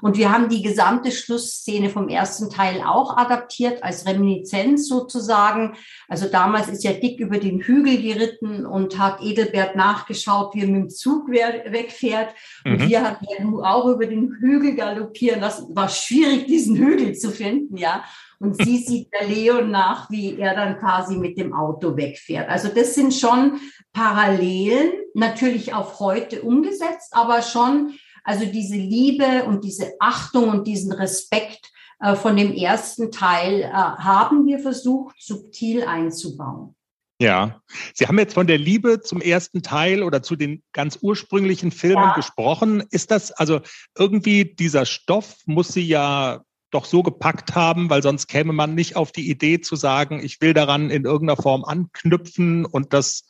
Und 0.01 0.17
wir 0.17 0.31
haben 0.31 0.49
die 0.49 0.61
gesamte 0.61 1.11
Schlussszene 1.11 1.89
vom 1.89 2.09
ersten 2.09 2.49
Teil 2.49 2.81
auch 2.85 3.17
adaptiert 3.17 3.83
als 3.83 4.05
Reminiszenz 4.05 4.87
sozusagen. 4.87 5.75
Also 6.07 6.27
damals 6.27 6.67
ist 6.69 6.83
ja 6.83 6.93
Dick 6.93 7.19
über 7.19 7.37
den 7.37 7.59
Hügel 7.59 8.01
geritten 8.01 8.65
und 8.65 8.97
hat 8.97 9.21
Edelbert 9.21 9.75
nachgeschaut, 9.75 10.53
wie 10.53 10.61
er 10.61 10.67
mit 10.67 10.75
dem 10.75 10.89
Zug 10.89 11.29
wegfährt. 11.29 12.33
Und 12.65 12.79
mhm. 12.79 12.95
hatten 12.97 13.25
ja 13.29 13.43
nun 13.43 13.63
auch 13.63 13.85
über 13.87 14.05
den 14.05 14.35
Hügel 14.39 14.75
galoppieren 14.75 15.41
lassen. 15.41 15.75
War 15.75 15.89
schwierig, 15.89 16.45
diesen 16.47 16.75
Hügel 16.75 17.13
zu 17.15 17.31
finden, 17.31 17.77
ja. 17.77 18.03
Und 18.39 18.55
sie 18.63 18.77
sieht 18.85 19.09
der 19.13 19.27
Leon 19.27 19.69
nach, 19.69 20.09
wie 20.09 20.37
er 20.37 20.55
dann 20.55 20.79
quasi 20.79 21.17
mit 21.17 21.37
dem 21.37 21.53
Auto 21.53 21.95
wegfährt. 21.95 22.49
Also 22.49 22.69
das 22.69 22.95
sind 22.95 23.13
schon 23.13 23.59
Parallelen, 23.93 24.91
natürlich 25.13 25.73
auf 25.73 25.99
heute 25.99 26.41
umgesetzt, 26.41 27.11
aber 27.11 27.41
schon 27.41 27.93
also 28.29 28.45
diese 28.45 28.75
Liebe 28.75 29.43
und 29.45 29.63
diese 29.63 29.93
Achtung 29.99 30.49
und 30.49 30.67
diesen 30.67 30.91
Respekt 30.91 31.71
äh, 31.99 32.15
von 32.15 32.37
dem 32.37 32.53
ersten 32.53 33.11
Teil 33.11 33.61
äh, 33.61 33.71
haben 33.71 34.45
wir 34.45 34.59
versucht, 34.59 35.15
subtil 35.19 35.83
einzubauen. 35.83 36.75
Ja, 37.19 37.59
Sie 37.95 38.05
haben 38.05 38.19
jetzt 38.19 38.35
von 38.35 38.45
der 38.45 38.59
Liebe 38.59 39.01
zum 39.01 39.19
ersten 39.19 39.63
Teil 39.63 40.03
oder 40.03 40.21
zu 40.21 40.35
den 40.35 40.61
ganz 40.73 40.99
ursprünglichen 41.01 41.71
Filmen 41.71 42.03
ja. 42.03 42.13
gesprochen. 42.13 42.83
Ist 42.91 43.09
das 43.09 43.31
also 43.31 43.61
irgendwie 43.97 44.45
dieser 44.45 44.85
Stoff 44.85 45.37
muss 45.47 45.69
Sie 45.69 45.87
ja 45.87 46.43
doch 46.69 46.85
so 46.85 47.01
gepackt 47.01 47.55
haben, 47.55 47.89
weil 47.89 48.03
sonst 48.03 48.27
käme 48.27 48.53
man 48.53 48.75
nicht 48.75 48.95
auf 48.95 49.11
die 49.11 49.27
Idee 49.27 49.59
zu 49.59 49.75
sagen, 49.75 50.23
ich 50.23 50.39
will 50.39 50.53
daran 50.53 50.91
in 50.91 51.03
irgendeiner 51.03 51.41
Form 51.41 51.65
anknüpfen 51.65 52.65
und 52.65 52.93
das 52.93 53.23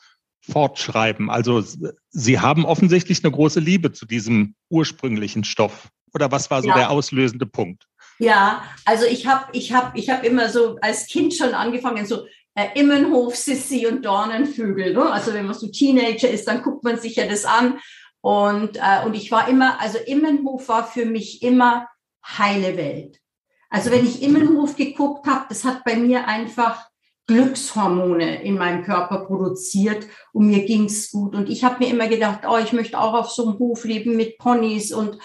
fortschreiben. 0.51 1.29
Also 1.29 1.63
Sie 2.09 2.39
haben 2.39 2.65
offensichtlich 2.65 3.23
eine 3.23 3.31
große 3.31 3.59
Liebe 3.59 3.91
zu 3.91 4.05
diesem 4.05 4.55
ursprünglichen 4.69 5.43
Stoff. 5.43 5.89
Oder 6.13 6.31
was 6.31 6.49
war 6.49 6.61
so 6.61 6.69
ja. 6.69 6.75
der 6.75 6.89
auslösende 6.89 7.45
Punkt? 7.45 7.85
Ja, 8.17 8.63
also 8.85 9.05
ich 9.05 9.27
habe 9.27 9.45
ich 9.53 9.73
hab, 9.73 9.95
ich 9.95 10.09
hab 10.09 10.23
immer 10.25 10.49
so 10.49 10.77
als 10.81 11.07
Kind 11.07 11.33
schon 11.33 11.53
angefangen, 11.53 12.05
so 12.05 12.25
äh, 12.55 12.67
Immenhof, 12.75 13.35
Sissi 13.35 13.87
und 13.87 14.03
Dornenvögel. 14.03 14.93
Ne? 14.93 15.09
Also 15.09 15.33
wenn 15.33 15.45
man 15.45 15.55
so 15.55 15.67
Teenager 15.67 16.29
ist, 16.29 16.47
dann 16.47 16.61
guckt 16.61 16.83
man 16.83 16.99
sich 16.99 17.15
ja 17.15 17.27
das 17.27 17.45
an. 17.45 17.79
Und, 18.21 18.75
äh, 18.75 19.05
und 19.05 19.15
ich 19.15 19.31
war 19.31 19.47
immer, 19.47 19.79
also 19.79 19.97
Immenhof 19.97 20.67
war 20.67 20.85
für 20.85 21.05
mich 21.05 21.41
immer 21.41 21.87
heile 22.25 22.75
Welt. 22.75 23.19
Also 23.69 23.91
wenn 23.91 24.05
ich 24.05 24.21
Immenhof 24.21 24.75
geguckt 24.75 25.27
habe, 25.27 25.45
das 25.47 25.63
hat 25.63 25.83
bei 25.83 25.95
mir 25.95 26.27
einfach 26.27 26.88
Glückshormone 27.29 28.43
in 28.43 28.57
meinem 28.57 28.83
Körper 28.83 29.25
produziert 29.25 30.07
und 30.33 30.47
mir 30.47 30.65
ging's 30.65 31.11
gut. 31.11 31.35
Und 31.35 31.47
ich 31.47 31.63
habe 31.63 31.77
mir 31.77 31.91
immer 31.91 32.07
gedacht, 32.07 32.39
oh, 32.49 32.57
ich 32.57 32.73
möchte 32.73 32.99
auch 32.99 33.13
auf 33.13 33.29
so 33.29 33.47
einem 33.47 33.59
Hof 33.59 33.85
leben 33.85 34.17
mit 34.17 34.39
Ponys 34.39 34.91
und 34.91 35.19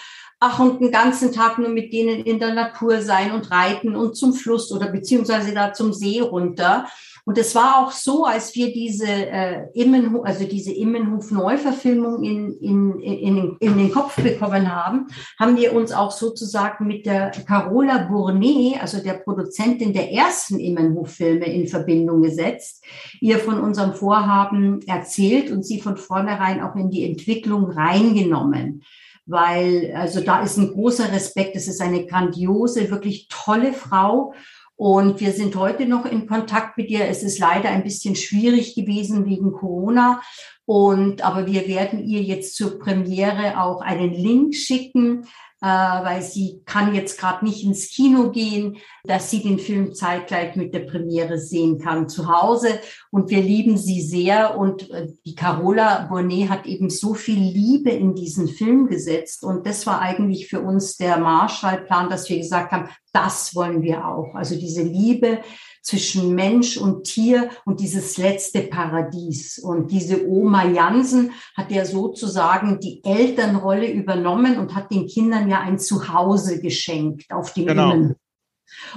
ach, 0.45 0.59
und 0.59 0.79
den 0.79 0.91
ganzen 0.91 1.31
Tag 1.31 1.57
nur 1.57 1.69
mit 1.69 1.91
denen 1.91 2.23
in 2.23 2.39
der 2.39 2.53
Natur 2.53 3.01
sein 3.01 3.31
und 3.31 3.49
reiten 3.49 3.95
und 3.95 4.15
zum 4.15 4.33
Fluss 4.33 4.71
oder 4.71 4.91
beziehungsweise 4.91 5.53
da 5.53 5.73
zum 5.73 5.91
See 5.91 6.19
runter. 6.21 6.85
Und 7.27 7.39
es 7.39 7.55
war 7.55 7.79
auch 7.79 7.91
so, 7.91 8.25
als 8.25 8.53
wir 8.53 8.71
diese 8.71 9.07
äh, 9.07 9.63
Immenhof, 9.73 10.23
also 10.23 10.45
diese 10.45 10.71
Immenhof-Neuverfilmung 10.71 12.23
in, 12.23 12.51
in, 12.59 12.99
in, 12.99 13.57
in 13.59 13.77
den 13.79 13.91
Kopf 13.91 14.21
bekommen 14.21 14.71
haben, 14.71 15.07
haben 15.39 15.57
wir 15.57 15.73
uns 15.73 15.91
auch 15.91 16.11
sozusagen 16.11 16.85
mit 16.85 17.07
der 17.07 17.31
Carola 17.31 18.03
Bournet, 18.07 18.79
also 18.79 18.99
der 18.99 19.13
Produzentin 19.13 19.91
der 19.91 20.11
ersten 20.11 20.59
Immenhof-Filme, 20.59 21.45
in 21.45 21.67
Verbindung 21.67 22.21
gesetzt, 22.21 22.85
ihr 23.19 23.39
von 23.39 23.59
unserem 23.59 23.95
Vorhaben 23.95 24.81
erzählt 24.85 25.49
und 25.49 25.65
sie 25.65 25.81
von 25.81 25.97
vornherein 25.97 26.61
auch 26.61 26.75
in 26.75 26.91
die 26.91 27.09
Entwicklung 27.09 27.71
reingenommen 27.71 28.83
weil 29.25 29.93
also 29.95 30.21
da 30.21 30.41
ist 30.41 30.57
ein 30.57 30.73
großer 30.73 31.11
Respekt. 31.11 31.55
Es 31.55 31.67
ist 31.67 31.81
eine 31.81 32.05
grandiose, 32.05 32.89
wirklich 32.91 33.27
tolle 33.29 33.73
Frau 33.73 34.33
und 34.77 35.21
wir 35.21 35.31
sind 35.31 35.55
heute 35.55 35.85
noch 35.85 36.05
in 36.05 36.27
Kontakt 36.27 36.77
mit 36.77 36.89
ihr. 36.89 37.07
Es 37.07 37.23
ist 37.23 37.39
leider 37.39 37.69
ein 37.69 37.83
bisschen 37.83 38.15
schwierig 38.15 38.75
gewesen 38.75 39.25
wegen 39.25 39.53
Corona. 39.53 40.21
Und, 40.65 41.23
aber 41.23 41.45
wir 41.45 41.67
werden 41.67 42.03
ihr 42.05 42.21
jetzt 42.21 42.55
zur 42.55 42.79
Premiere 42.79 43.61
auch 43.61 43.81
einen 43.81 44.11
Link 44.11 44.55
schicken, 44.55 45.25
äh, 45.61 45.67
weil 45.67 46.21
sie 46.21 46.61
kann 46.65 46.93
jetzt 46.93 47.19
gerade 47.19 47.45
nicht 47.45 47.63
ins 47.63 47.89
Kino 47.89 48.31
gehen, 48.31 48.77
dass 49.03 49.31
sie 49.31 49.41
den 49.41 49.57
Film 49.57 49.93
zeitgleich 49.93 50.55
mit 50.55 50.73
der 50.73 50.81
Premiere 50.81 51.39
sehen 51.39 51.79
kann 51.79 52.09
zu 52.09 52.27
Hause. 52.27 52.79
Und 53.09 53.29
wir 53.29 53.41
lieben 53.41 53.77
sie 53.77 54.01
sehr. 54.01 54.57
Und 54.57 54.89
äh, 54.91 55.07
die 55.25 55.35
Carola 55.35 56.07
Bonnet 56.09 56.49
hat 56.49 56.65
eben 56.65 56.89
so 56.89 57.13
viel 57.13 57.39
Liebe 57.39 57.89
in 57.89 58.15
diesen 58.15 58.47
Film 58.47 58.87
gesetzt. 58.87 59.43
Und 59.43 59.65
das 59.65 59.87
war 59.87 60.01
eigentlich 60.01 60.47
für 60.47 60.61
uns 60.61 60.97
der 60.97 61.17
Marshallplan, 61.17 62.09
dass 62.09 62.29
wir 62.29 62.37
gesagt 62.37 62.71
haben, 62.71 62.89
das 63.13 63.55
wollen 63.55 63.81
wir 63.81 64.05
auch. 64.05 64.35
Also 64.35 64.55
diese 64.55 64.83
Liebe 64.83 65.39
zwischen 65.85 66.33
Mensch 66.33 66.77
und 66.77 67.03
Tier 67.03 67.51
und 67.63 67.79
dieses 67.79 68.17
letzte 68.17 68.63
Paradies. 68.63 69.59
Und 69.59 69.91
diese 69.91 70.27
Oma 70.27 70.65
Jansen 70.65 71.31
hat 71.55 71.69
ja 71.69 71.85
sozusagen 71.85 72.79
die 72.79 73.03
Elternrolle 73.03 73.91
übernommen 73.91 74.57
und 74.57 74.73
hat 74.73 74.91
den 74.91 75.05
Kindern 75.05 75.47
ja 75.47 75.61
ein 75.61 75.77
Zuhause 75.77 76.59
geschenkt 76.59 77.31
auf 77.31 77.53
dem 77.53 77.67
genau. 77.67 77.91
Innen. 77.91 78.15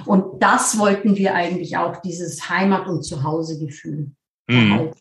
Und 0.07 0.42
das 0.42 0.78
wollten 0.78 1.14
wir 1.16 1.35
eigentlich 1.35 1.76
auch, 1.76 2.00
dieses 2.00 2.49
Heimat- 2.49 2.88
und 2.88 3.02
Zuhausegefühl. 3.02 4.11
Mhm. 4.49 4.92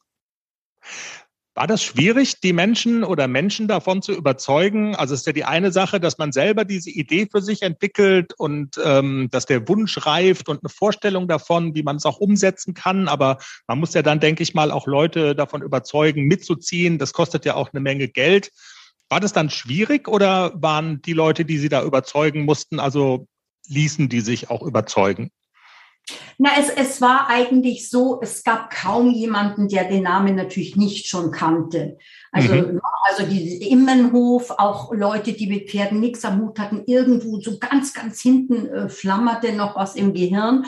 War 1.58 1.66
das 1.66 1.84
schwierig, 1.84 2.40
die 2.40 2.54
Menschen 2.54 3.04
oder 3.04 3.28
Menschen 3.28 3.68
davon 3.68 4.04
zu 4.04 4.14
überzeugen? 4.14 4.96
Also 4.96 5.16
es 5.16 5.22
ist 5.22 5.26
ja 5.26 5.34
die 5.34 5.44
eine 5.44 5.72
Sache, 5.72 6.00
dass 6.00 6.20
man 6.20 6.32
selber 6.32 6.66
diese 6.66 6.92
Idee 6.92 7.28
für 7.32 7.42
sich 7.42 7.64
entwickelt 7.64 8.34
und 8.38 8.80
ähm, 8.86 9.28
dass 9.32 9.48
der 9.48 9.68
Wunsch 9.68 10.06
reift 10.06 10.50
und 10.50 10.62
eine 10.62 10.70
Vorstellung 10.70 11.28
davon, 11.28 11.74
wie 11.74 11.82
man 11.82 11.96
es 11.96 12.06
auch 12.06 12.20
umsetzen 12.20 12.76
kann. 12.76 13.08
Aber 13.08 13.40
man 13.66 13.80
muss 13.80 13.96
ja 13.96 14.04
dann, 14.04 14.20
denke 14.20 14.44
ich 14.44 14.54
mal, 14.54 14.70
auch 14.70 14.86
Leute 14.86 15.34
davon 15.34 15.64
überzeugen, 15.64 16.26
mitzuziehen. 16.26 17.00
Das 17.00 17.12
kostet 17.12 17.44
ja 17.44 17.56
auch 17.56 17.74
eine 17.74 17.82
Menge 17.82 18.08
Geld. 18.08 18.52
War 19.10 19.20
das 19.20 19.34
dann 19.34 19.50
schwierig 19.50 20.08
oder 20.08 20.54
waren 20.62 21.02
die 21.02 21.14
Leute, 21.14 21.44
die 21.44 21.58
Sie 21.58 21.70
da 21.70 21.84
überzeugen 21.84 22.46
mussten, 22.46 22.80
also 22.80 23.28
ließen 23.68 24.10
die 24.10 24.22
sich 24.22 24.52
auch 24.52 24.62
überzeugen? 24.62 25.32
Na, 26.38 26.52
es, 26.60 26.70
es 26.70 27.02
war 27.02 27.28
eigentlich 27.30 27.90
so, 27.90 28.20
es 28.22 28.44
gab 28.44 28.70
kaum 28.70 29.12
jemanden, 29.12 29.68
der 29.68 29.86
den 29.86 30.04
Namen 30.04 30.36
natürlich 30.36 30.76
nicht 30.76 31.08
schon 31.08 31.32
kannte. 31.32 31.98
Also, 32.32 32.54
mhm. 32.54 32.80
also 33.04 33.24
die 33.24 33.70
Immenhof, 33.72 34.52
auch 34.52 34.94
Leute, 34.94 35.34
die 35.34 35.48
mit 35.48 35.70
Pferden 35.70 36.00
nichts 36.00 36.24
am 36.26 36.42
Hut 36.42 36.60
hatten, 36.60 36.84
irgendwo 36.86 37.40
so 37.40 37.58
ganz, 37.58 37.94
ganz 37.94 38.22
hinten 38.22 38.68
äh, 38.68 38.90
flammerte 38.90 39.54
noch 39.54 39.76
was 39.76 39.96
im 39.96 40.14
Gehirn. 40.14 40.66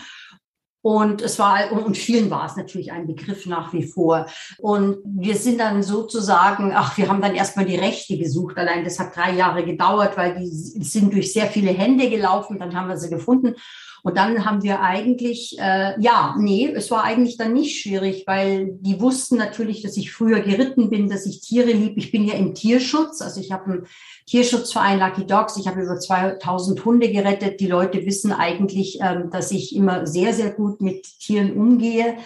Und 0.81 1.21
es 1.21 1.37
war, 1.39 1.71
und 1.73 1.97
vielen 1.97 2.29
war 2.29 2.45
es 2.45 2.55
natürlich 2.55 2.93
ein 2.93 3.05
Begriff 3.05 3.45
nach 3.45 3.73
wie 3.73 3.85
vor. 3.85 4.27
Und 4.59 4.99
wir 5.03 5.35
sind 5.35 5.59
dann 5.59 5.83
sozusagen, 5.83 6.71
ach, 6.73 6.97
wir 6.97 7.09
haben 7.09 7.21
dann 7.21 7.35
erstmal 7.35 7.65
die 7.65 7.75
Rechte 7.75 8.17
gesucht. 8.17 8.57
Allein 8.57 8.85
das 8.85 8.97
hat 8.97 9.15
drei 9.15 9.33
Jahre 9.33 9.65
gedauert, 9.65 10.15
weil 10.15 10.39
die 10.39 10.47
sind 10.47 11.13
durch 11.13 11.33
sehr 11.33 11.47
viele 11.47 11.71
Hände 11.71 12.09
gelaufen. 12.09 12.59
Dann 12.59 12.73
haben 12.75 12.87
wir 12.87 12.97
sie 12.97 13.09
gefunden. 13.09 13.55
Und 14.03 14.17
dann 14.17 14.45
haben 14.45 14.63
wir 14.63 14.81
eigentlich, 14.81 15.57
äh, 15.59 15.99
ja, 15.99 16.35
nee, 16.37 16.71
es 16.73 16.89
war 16.91 17.03
eigentlich 17.03 17.37
dann 17.37 17.53
nicht 17.53 17.81
schwierig, 17.81 18.23
weil 18.27 18.69
die 18.79 18.99
wussten 19.01 19.37
natürlich, 19.37 19.81
dass 19.81 19.97
ich 19.97 20.11
früher 20.11 20.39
geritten 20.39 20.89
bin, 20.89 21.09
dass 21.09 21.25
ich 21.25 21.41
Tiere 21.41 21.71
lieb. 21.71 21.97
Ich 21.97 22.11
bin 22.11 22.25
ja 22.25 22.35
im 22.35 22.53
Tierschutz, 22.53 23.21
also 23.21 23.41
ich 23.41 23.51
habe 23.51 23.71
einen 23.71 23.87
Tierschutzverein 24.25 24.99
Lucky 24.99 25.25
Dogs. 25.25 25.57
Ich 25.57 25.67
habe 25.67 25.81
über 25.81 25.99
2000 25.99 26.85
Hunde 26.85 27.11
gerettet. 27.11 27.59
Die 27.59 27.67
Leute 27.67 28.05
wissen 28.05 28.31
eigentlich, 28.31 28.99
ähm, 29.01 29.29
dass 29.31 29.51
ich 29.51 29.75
immer 29.75 30.05
sehr, 30.05 30.33
sehr 30.33 30.51
gut 30.51 30.81
mit 30.81 31.07
Tieren 31.19 31.53
umgehe. 31.53 32.17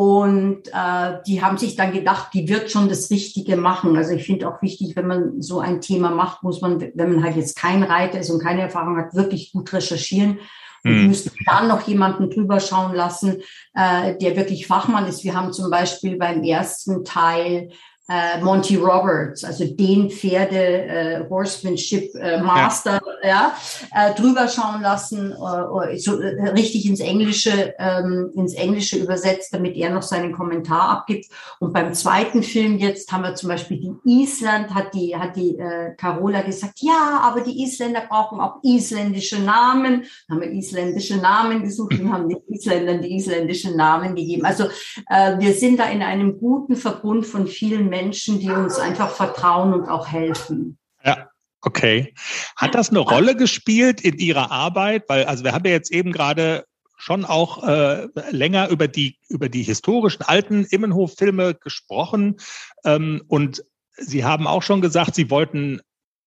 Und 0.00 0.68
äh, 0.68 1.18
die 1.26 1.42
haben 1.42 1.58
sich 1.58 1.76
dann 1.76 1.92
gedacht, 1.92 2.32
die 2.32 2.48
wird 2.48 2.70
schon 2.70 2.88
das 2.88 3.10
Richtige 3.10 3.58
machen. 3.58 3.98
Also 3.98 4.12
ich 4.12 4.24
finde 4.24 4.48
auch 4.48 4.62
wichtig, 4.62 4.96
wenn 4.96 5.06
man 5.06 5.42
so 5.42 5.60
ein 5.60 5.82
Thema 5.82 6.08
macht, 6.08 6.42
muss 6.42 6.62
man, 6.62 6.80
wenn 6.80 7.12
man 7.12 7.22
halt 7.22 7.36
jetzt 7.36 7.54
kein 7.54 7.82
Reiter 7.82 8.18
ist 8.18 8.30
und 8.30 8.42
keine 8.42 8.62
Erfahrung 8.62 8.96
hat, 8.96 9.14
wirklich 9.14 9.52
gut 9.52 9.70
recherchieren 9.74 10.38
und 10.84 10.90
hm. 10.90 11.06
müssten 11.08 11.32
dann 11.44 11.68
noch 11.68 11.86
jemanden 11.86 12.30
drüber 12.30 12.60
schauen 12.60 12.94
lassen, 12.94 13.42
äh, 13.74 14.16
der 14.16 14.38
wirklich 14.38 14.66
Fachmann 14.66 15.06
ist. 15.06 15.22
Wir 15.22 15.34
haben 15.34 15.52
zum 15.52 15.70
Beispiel 15.70 16.16
beim 16.16 16.42
ersten 16.44 17.04
Teil 17.04 17.68
äh, 18.10 18.40
Monty 18.42 18.74
Roberts, 18.74 19.44
also 19.44 19.64
den 19.64 20.10
Pferde 20.10 20.56
äh, 20.56 21.28
Horsemanship 21.30 22.12
äh, 22.16 22.42
Master, 22.42 23.00
ja, 23.22 23.28
ja 23.28 23.56
äh, 23.94 24.14
drüber 24.14 24.48
schauen 24.48 24.82
lassen, 24.82 25.32
äh, 25.32 25.96
so 25.96 26.20
äh, 26.20 26.48
richtig 26.48 26.86
ins 26.86 26.98
Englische, 26.98 27.72
ähm, 27.78 28.32
ins 28.34 28.54
Englische 28.54 28.98
übersetzt, 28.98 29.54
damit 29.54 29.76
er 29.76 29.90
noch 29.90 30.02
seinen 30.02 30.32
Kommentar 30.32 30.88
abgibt. 30.88 31.26
Und 31.60 31.72
beim 31.72 31.94
zweiten 31.94 32.42
Film 32.42 32.78
jetzt 32.78 33.12
haben 33.12 33.22
wir 33.22 33.36
zum 33.36 33.48
Beispiel 33.48 33.78
die 33.78 34.22
Island, 34.22 34.74
hat 34.74 34.92
die 34.92 35.14
hat 35.14 35.36
die 35.36 35.56
äh, 35.56 35.94
Carola 35.96 36.42
gesagt, 36.42 36.80
ja, 36.80 37.20
aber 37.22 37.42
die 37.42 37.62
Isländer 37.62 38.02
brauchen 38.08 38.40
auch 38.40 38.56
isländische 38.64 39.38
Namen. 39.38 40.04
Dann 40.26 40.38
haben 40.38 40.40
wir 40.40 40.50
isländische 40.50 41.18
Namen 41.18 41.62
gesucht 41.62 42.00
und 42.00 42.12
haben 42.12 42.28
den 42.28 42.42
Isländern 42.48 43.02
die 43.02 43.14
isländischen 43.14 43.76
Namen 43.76 44.16
gegeben. 44.16 44.44
Also 44.44 44.64
äh, 45.08 45.38
wir 45.38 45.54
sind 45.54 45.78
da 45.78 45.84
in 45.84 46.02
einem 46.02 46.40
guten 46.40 46.74
Verbund 46.74 47.24
von 47.24 47.46
vielen 47.46 47.88
Menschen 47.88 47.99
Menschen, 48.00 48.40
die 48.40 48.50
uns 48.50 48.78
einfach 48.78 49.10
vertrauen 49.10 49.74
und 49.74 49.88
auch 49.88 50.08
helfen. 50.08 50.78
Ja. 51.04 51.28
Okay. 51.62 52.14
Hat 52.56 52.74
das 52.74 52.88
eine 52.88 53.00
Rolle 53.00 53.36
gespielt 53.36 54.00
in 54.00 54.16
Ihrer 54.18 54.50
Arbeit? 54.50 55.04
Weil, 55.08 55.24
also 55.24 55.44
wir 55.44 55.52
haben 55.52 55.66
ja 55.66 55.72
jetzt 55.72 55.92
eben 55.92 56.10
gerade 56.10 56.64
schon 56.96 57.26
auch 57.26 57.62
äh, 57.66 58.08
länger 58.30 58.68
über 58.68 58.88
die, 58.88 59.18
über 59.28 59.50
die 59.50 59.62
historischen 59.62 60.22
alten 60.22 60.64
Immenhof-Filme 60.64 61.54
gesprochen. 61.54 62.36
Ähm, 62.84 63.22
und 63.28 63.62
Sie 63.98 64.24
haben 64.24 64.46
auch 64.46 64.62
schon 64.62 64.80
gesagt, 64.80 65.14
Sie 65.14 65.28
wollten 65.28 65.82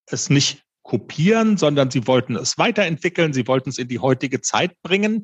es 0.06 0.30
nicht 0.30 0.64
kopieren, 0.84 1.58
sondern 1.58 1.90
Sie 1.90 2.06
wollten 2.06 2.36
es 2.36 2.60
weiterentwickeln, 2.60 3.34
Sie 3.34 3.48
wollten 3.48 3.70
es 3.70 3.80
in 3.80 3.88
die 3.88 4.00
heutige 4.00 4.42
Zeit 4.42 4.80
bringen 4.84 5.24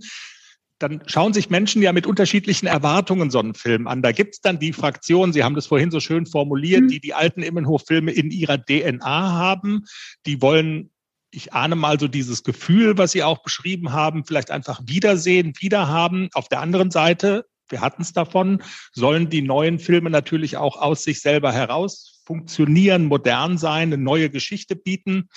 dann 0.80 1.02
schauen 1.06 1.34
sich 1.34 1.50
Menschen 1.50 1.82
ja 1.82 1.94
mit 1.94 2.08
unterschiedlichen 2.08 2.68
Erwartungen 2.68 3.30
so 3.30 3.40
einen 3.40 3.54
Film 3.54 3.88
an. 3.88 4.02
Da 4.02 4.12
gibt's 4.12 4.42
dann 4.42 4.60
die 4.60 4.74
Fraktion, 4.74 5.34
Sie 5.34 5.44
haben 5.44 5.56
das 5.56 5.68
vorhin 5.68 5.92
so 5.92 6.00
schön 6.00 6.26
formuliert, 6.26 6.84
mhm. 6.84 6.88
die 6.88 7.00
die 7.00 7.14
alten 7.14 7.44
Immenhof-Filme 7.44 8.12
in 8.12 8.32
ihrer 8.32 8.58
DNA 8.58 9.32
haben. 9.34 9.86
Die 10.26 10.42
wollen, 10.42 10.90
ich 11.32 11.54
ahne 11.54 11.76
mal 11.76 12.00
so 12.00 12.08
dieses 12.08 12.44
Gefühl, 12.44 12.98
was 12.98 13.12
Sie 13.12 13.24
auch 13.24 13.44
beschrieben 13.44 13.92
haben, 13.92 14.26
vielleicht 14.26 14.52
einfach 14.52 14.82
wiedersehen, 14.86 15.54
wiederhaben. 15.60 16.30
Auf 16.34 16.48
der 16.48 16.62
anderen 16.62 16.92
Seite 16.92 17.46
wir 17.72 17.82
hatten 17.82 18.02
es 18.02 18.14
davon, 18.14 18.64
sollen 18.94 19.30
die 19.30 19.42
neuen 19.42 19.80
Filme 19.80 20.10
natürlich 20.10 20.58
auch 20.58 20.78
aus 20.78 21.04
sich 21.04 21.22
selber 21.22 21.52
heraus 21.52 22.22
funktionieren, 22.26 23.06
modern 23.06 23.58
sein, 23.58 23.94
eine 23.94 23.98
neue 23.98 24.30
Geschichte 24.30 24.76
bieten. 24.76 25.30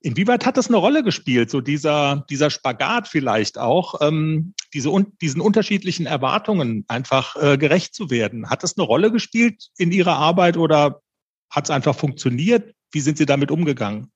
Inwieweit 0.00 0.46
hat 0.46 0.56
das 0.56 0.68
eine 0.68 0.76
Rolle 0.76 1.02
gespielt, 1.02 1.50
so 1.50 1.60
dieser, 1.60 2.24
dieser 2.30 2.50
Spagat 2.50 3.08
vielleicht 3.08 3.58
auch, 3.58 4.00
ähm, 4.00 4.54
diese, 4.72 4.90
diesen 5.20 5.40
unterschiedlichen 5.40 6.06
Erwartungen 6.06 6.84
einfach 6.86 7.34
äh, 7.36 7.58
gerecht 7.58 7.94
zu 7.94 8.08
werden? 8.10 8.48
Hat 8.48 8.62
das 8.62 8.78
eine 8.78 8.86
Rolle 8.86 9.10
gespielt 9.10 9.70
in 9.76 9.90
Ihrer 9.90 10.16
Arbeit 10.16 10.56
oder 10.56 11.02
hat 11.50 11.64
es 11.64 11.70
einfach 11.70 11.96
funktioniert? 11.96 12.74
Wie 12.92 13.00
sind 13.00 13.18
Sie 13.18 13.26
damit 13.26 13.50
umgegangen? 13.50 14.12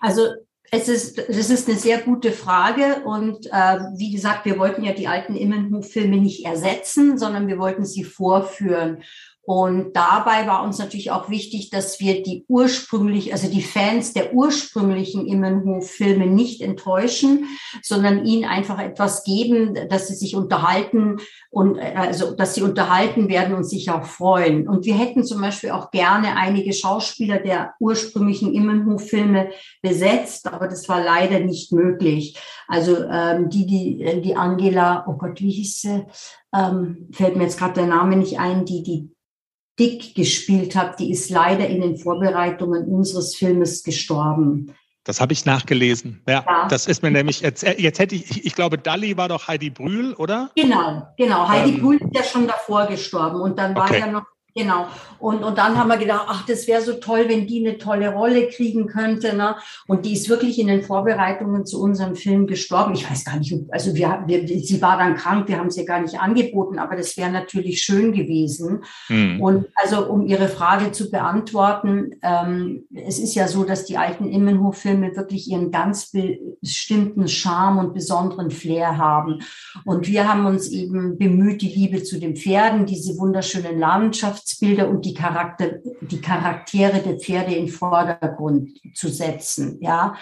Also 0.00 0.28
es 0.70 0.88
ist, 0.88 1.18
das 1.18 1.50
ist 1.50 1.68
eine 1.68 1.78
sehr 1.78 1.98
gute 1.98 2.32
Frage 2.32 3.02
und 3.04 3.46
äh, 3.46 3.78
wie 3.96 4.12
gesagt, 4.12 4.44
wir 4.44 4.58
wollten 4.58 4.84
ja 4.84 4.92
die 4.92 5.08
alten 5.08 5.34
Immenhof-Filme 5.34 6.18
nicht 6.18 6.44
ersetzen, 6.44 7.16
sondern 7.16 7.48
wir 7.48 7.58
wollten 7.58 7.86
sie 7.86 8.04
vorführen. 8.04 9.02
Und 9.48 9.96
dabei 9.96 10.46
war 10.46 10.62
uns 10.62 10.76
natürlich 10.76 11.10
auch 11.10 11.30
wichtig, 11.30 11.70
dass 11.70 12.00
wir 12.00 12.22
die 12.22 12.44
ursprünglich, 12.48 13.32
also 13.32 13.48
die 13.48 13.62
Fans 13.62 14.12
der 14.12 14.34
ursprünglichen 14.34 15.26
Immenhof-Filme 15.26 16.26
nicht 16.26 16.60
enttäuschen, 16.60 17.46
sondern 17.80 18.26
ihnen 18.26 18.44
einfach 18.44 18.78
etwas 18.78 19.24
geben, 19.24 19.88
dass 19.88 20.08
sie 20.08 20.16
sich 20.16 20.36
unterhalten 20.36 21.16
und 21.48 21.78
also, 21.78 22.32
dass 22.32 22.56
sie 22.56 22.60
unterhalten 22.60 23.30
werden 23.30 23.54
und 23.54 23.64
sich 23.64 23.90
auch 23.90 24.04
freuen. 24.04 24.68
Und 24.68 24.84
wir 24.84 24.98
hätten 24.98 25.24
zum 25.24 25.40
Beispiel 25.40 25.70
auch 25.70 25.92
gerne 25.92 26.36
einige 26.36 26.74
Schauspieler 26.74 27.38
der 27.38 27.72
ursprünglichen 27.80 28.52
Immenhof-Filme 28.52 29.48
besetzt, 29.80 30.46
aber 30.52 30.68
das 30.68 30.90
war 30.90 31.02
leider 31.02 31.40
nicht 31.40 31.72
möglich. 31.72 32.38
Also 32.66 33.02
ähm, 33.02 33.48
die, 33.48 33.64
die, 33.64 34.20
die 34.20 34.36
Angela, 34.36 35.06
oh 35.08 35.14
Gott, 35.14 35.40
wie 35.40 35.52
hieß 35.52 35.80
sie? 35.80 36.06
Ähm, 36.54 37.08
fällt 37.12 37.36
mir 37.36 37.44
jetzt 37.44 37.58
gerade 37.58 37.74
der 37.74 37.86
Name 37.86 38.16
nicht 38.16 38.38
ein, 38.38 38.66
die 38.66 38.82
die 38.82 39.10
Dick 39.78 40.14
gespielt 40.14 40.74
hat, 40.74 40.98
die 40.98 41.10
ist 41.10 41.30
leider 41.30 41.66
in 41.66 41.80
den 41.80 41.96
Vorbereitungen 41.96 42.84
unseres 42.86 43.36
Filmes 43.36 43.82
gestorben. 43.82 44.74
Das 45.04 45.20
habe 45.20 45.32
ich 45.32 45.46
nachgelesen. 45.46 46.22
Ja, 46.28 46.44
ja, 46.46 46.68
das 46.68 46.86
ist 46.86 47.02
mir 47.02 47.10
nämlich 47.10 47.40
jetzt, 47.40 47.62
jetzt 47.62 47.98
hätte 47.98 48.14
ich, 48.14 48.44
ich 48.44 48.54
glaube, 48.54 48.76
Dalli 48.76 49.16
war 49.16 49.28
doch 49.28 49.48
Heidi 49.48 49.70
Brühl, 49.70 50.12
oder? 50.14 50.50
Genau, 50.54 51.02
genau. 51.16 51.48
Heidi 51.48 51.70
ähm, 51.70 51.80
Brühl 51.80 51.96
ist 51.96 52.14
ja 52.14 52.22
schon 52.24 52.46
davor 52.46 52.86
gestorben 52.86 53.40
und 53.40 53.58
dann 53.58 53.74
war 53.74 53.84
okay. 53.84 54.00
ja 54.00 54.06
noch 54.08 54.26
Genau. 54.58 54.88
Und, 55.20 55.42
und 55.42 55.58
dann 55.58 55.76
haben 55.76 55.88
wir 55.88 55.96
gedacht, 55.96 56.26
ach, 56.28 56.46
das 56.46 56.66
wäre 56.68 56.80
so 56.80 56.94
toll, 56.94 57.24
wenn 57.28 57.46
die 57.46 57.66
eine 57.66 57.78
tolle 57.78 58.12
Rolle 58.12 58.48
kriegen 58.48 58.86
könnte. 58.86 59.36
Ne? 59.36 59.56
Und 59.86 60.06
die 60.06 60.12
ist 60.12 60.28
wirklich 60.28 60.58
in 60.58 60.68
den 60.68 60.82
Vorbereitungen 60.82 61.66
zu 61.66 61.80
unserem 61.82 62.14
Film 62.14 62.46
gestorben. 62.46 62.94
Ich 62.94 63.08
weiß 63.08 63.24
gar 63.24 63.36
nicht, 63.36 63.54
also 63.70 63.94
wir, 63.94 64.22
wir, 64.26 64.46
sie 64.46 64.80
war 64.80 64.96
dann 64.98 65.16
krank, 65.16 65.48
wir 65.48 65.58
haben 65.58 65.70
sie 65.70 65.84
gar 65.84 66.00
nicht 66.00 66.20
angeboten, 66.20 66.78
aber 66.78 66.96
das 66.96 67.16
wäre 67.16 67.30
natürlich 67.30 67.82
schön 67.82 68.12
gewesen. 68.12 68.84
Mhm. 69.08 69.40
Und 69.40 69.66
also 69.74 70.06
um 70.06 70.26
Ihre 70.26 70.48
Frage 70.48 70.92
zu 70.92 71.10
beantworten, 71.10 72.12
ähm, 72.22 72.86
es 72.94 73.18
ist 73.18 73.34
ja 73.34 73.48
so, 73.48 73.64
dass 73.64 73.84
die 73.84 73.96
alten 73.96 74.28
Immenhof-Filme 74.28 75.16
wirklich 75.16 75.48
ihren 75.48 75.70
ganz 75.70 76.12
bestimmten 76.12 77.28
Charme 77.28 77.78
und 77.78 77.94
besonderen 77.94 78.50
Flair 78.50 78.98
haben. 78.98 79.40
Und 79.84 80.06
wir 80.06 80.28
haben 80.28 80.46
uns 80.46 80.68
eben 80.68 81.18
bemüht, 81.18 81.62
die 81.62 81.68
Liebe 81.68 82.02
zu 82.02 82.18
den 82.20 82.36
Pferden, 82.36 82.86
diese 82.86 83.18
wunderschönen 83.18 83.78
Landschaften, 83.78 84.47
Landschaftsbilder 84.48 84.88
und 84.88 85.04
die, 85.04 85.14
Charakter, 85.14 85.78
die 86.00 86.20
Charaktere 86.20 87.00
der 87.00 87.18
Pferde 87.18 87.54
in 87.54 87.68
Vordergrund 87.68 88.70
zu 88.94 89.08
setzen. 89.08 89.78
Ja, 89.80 90.14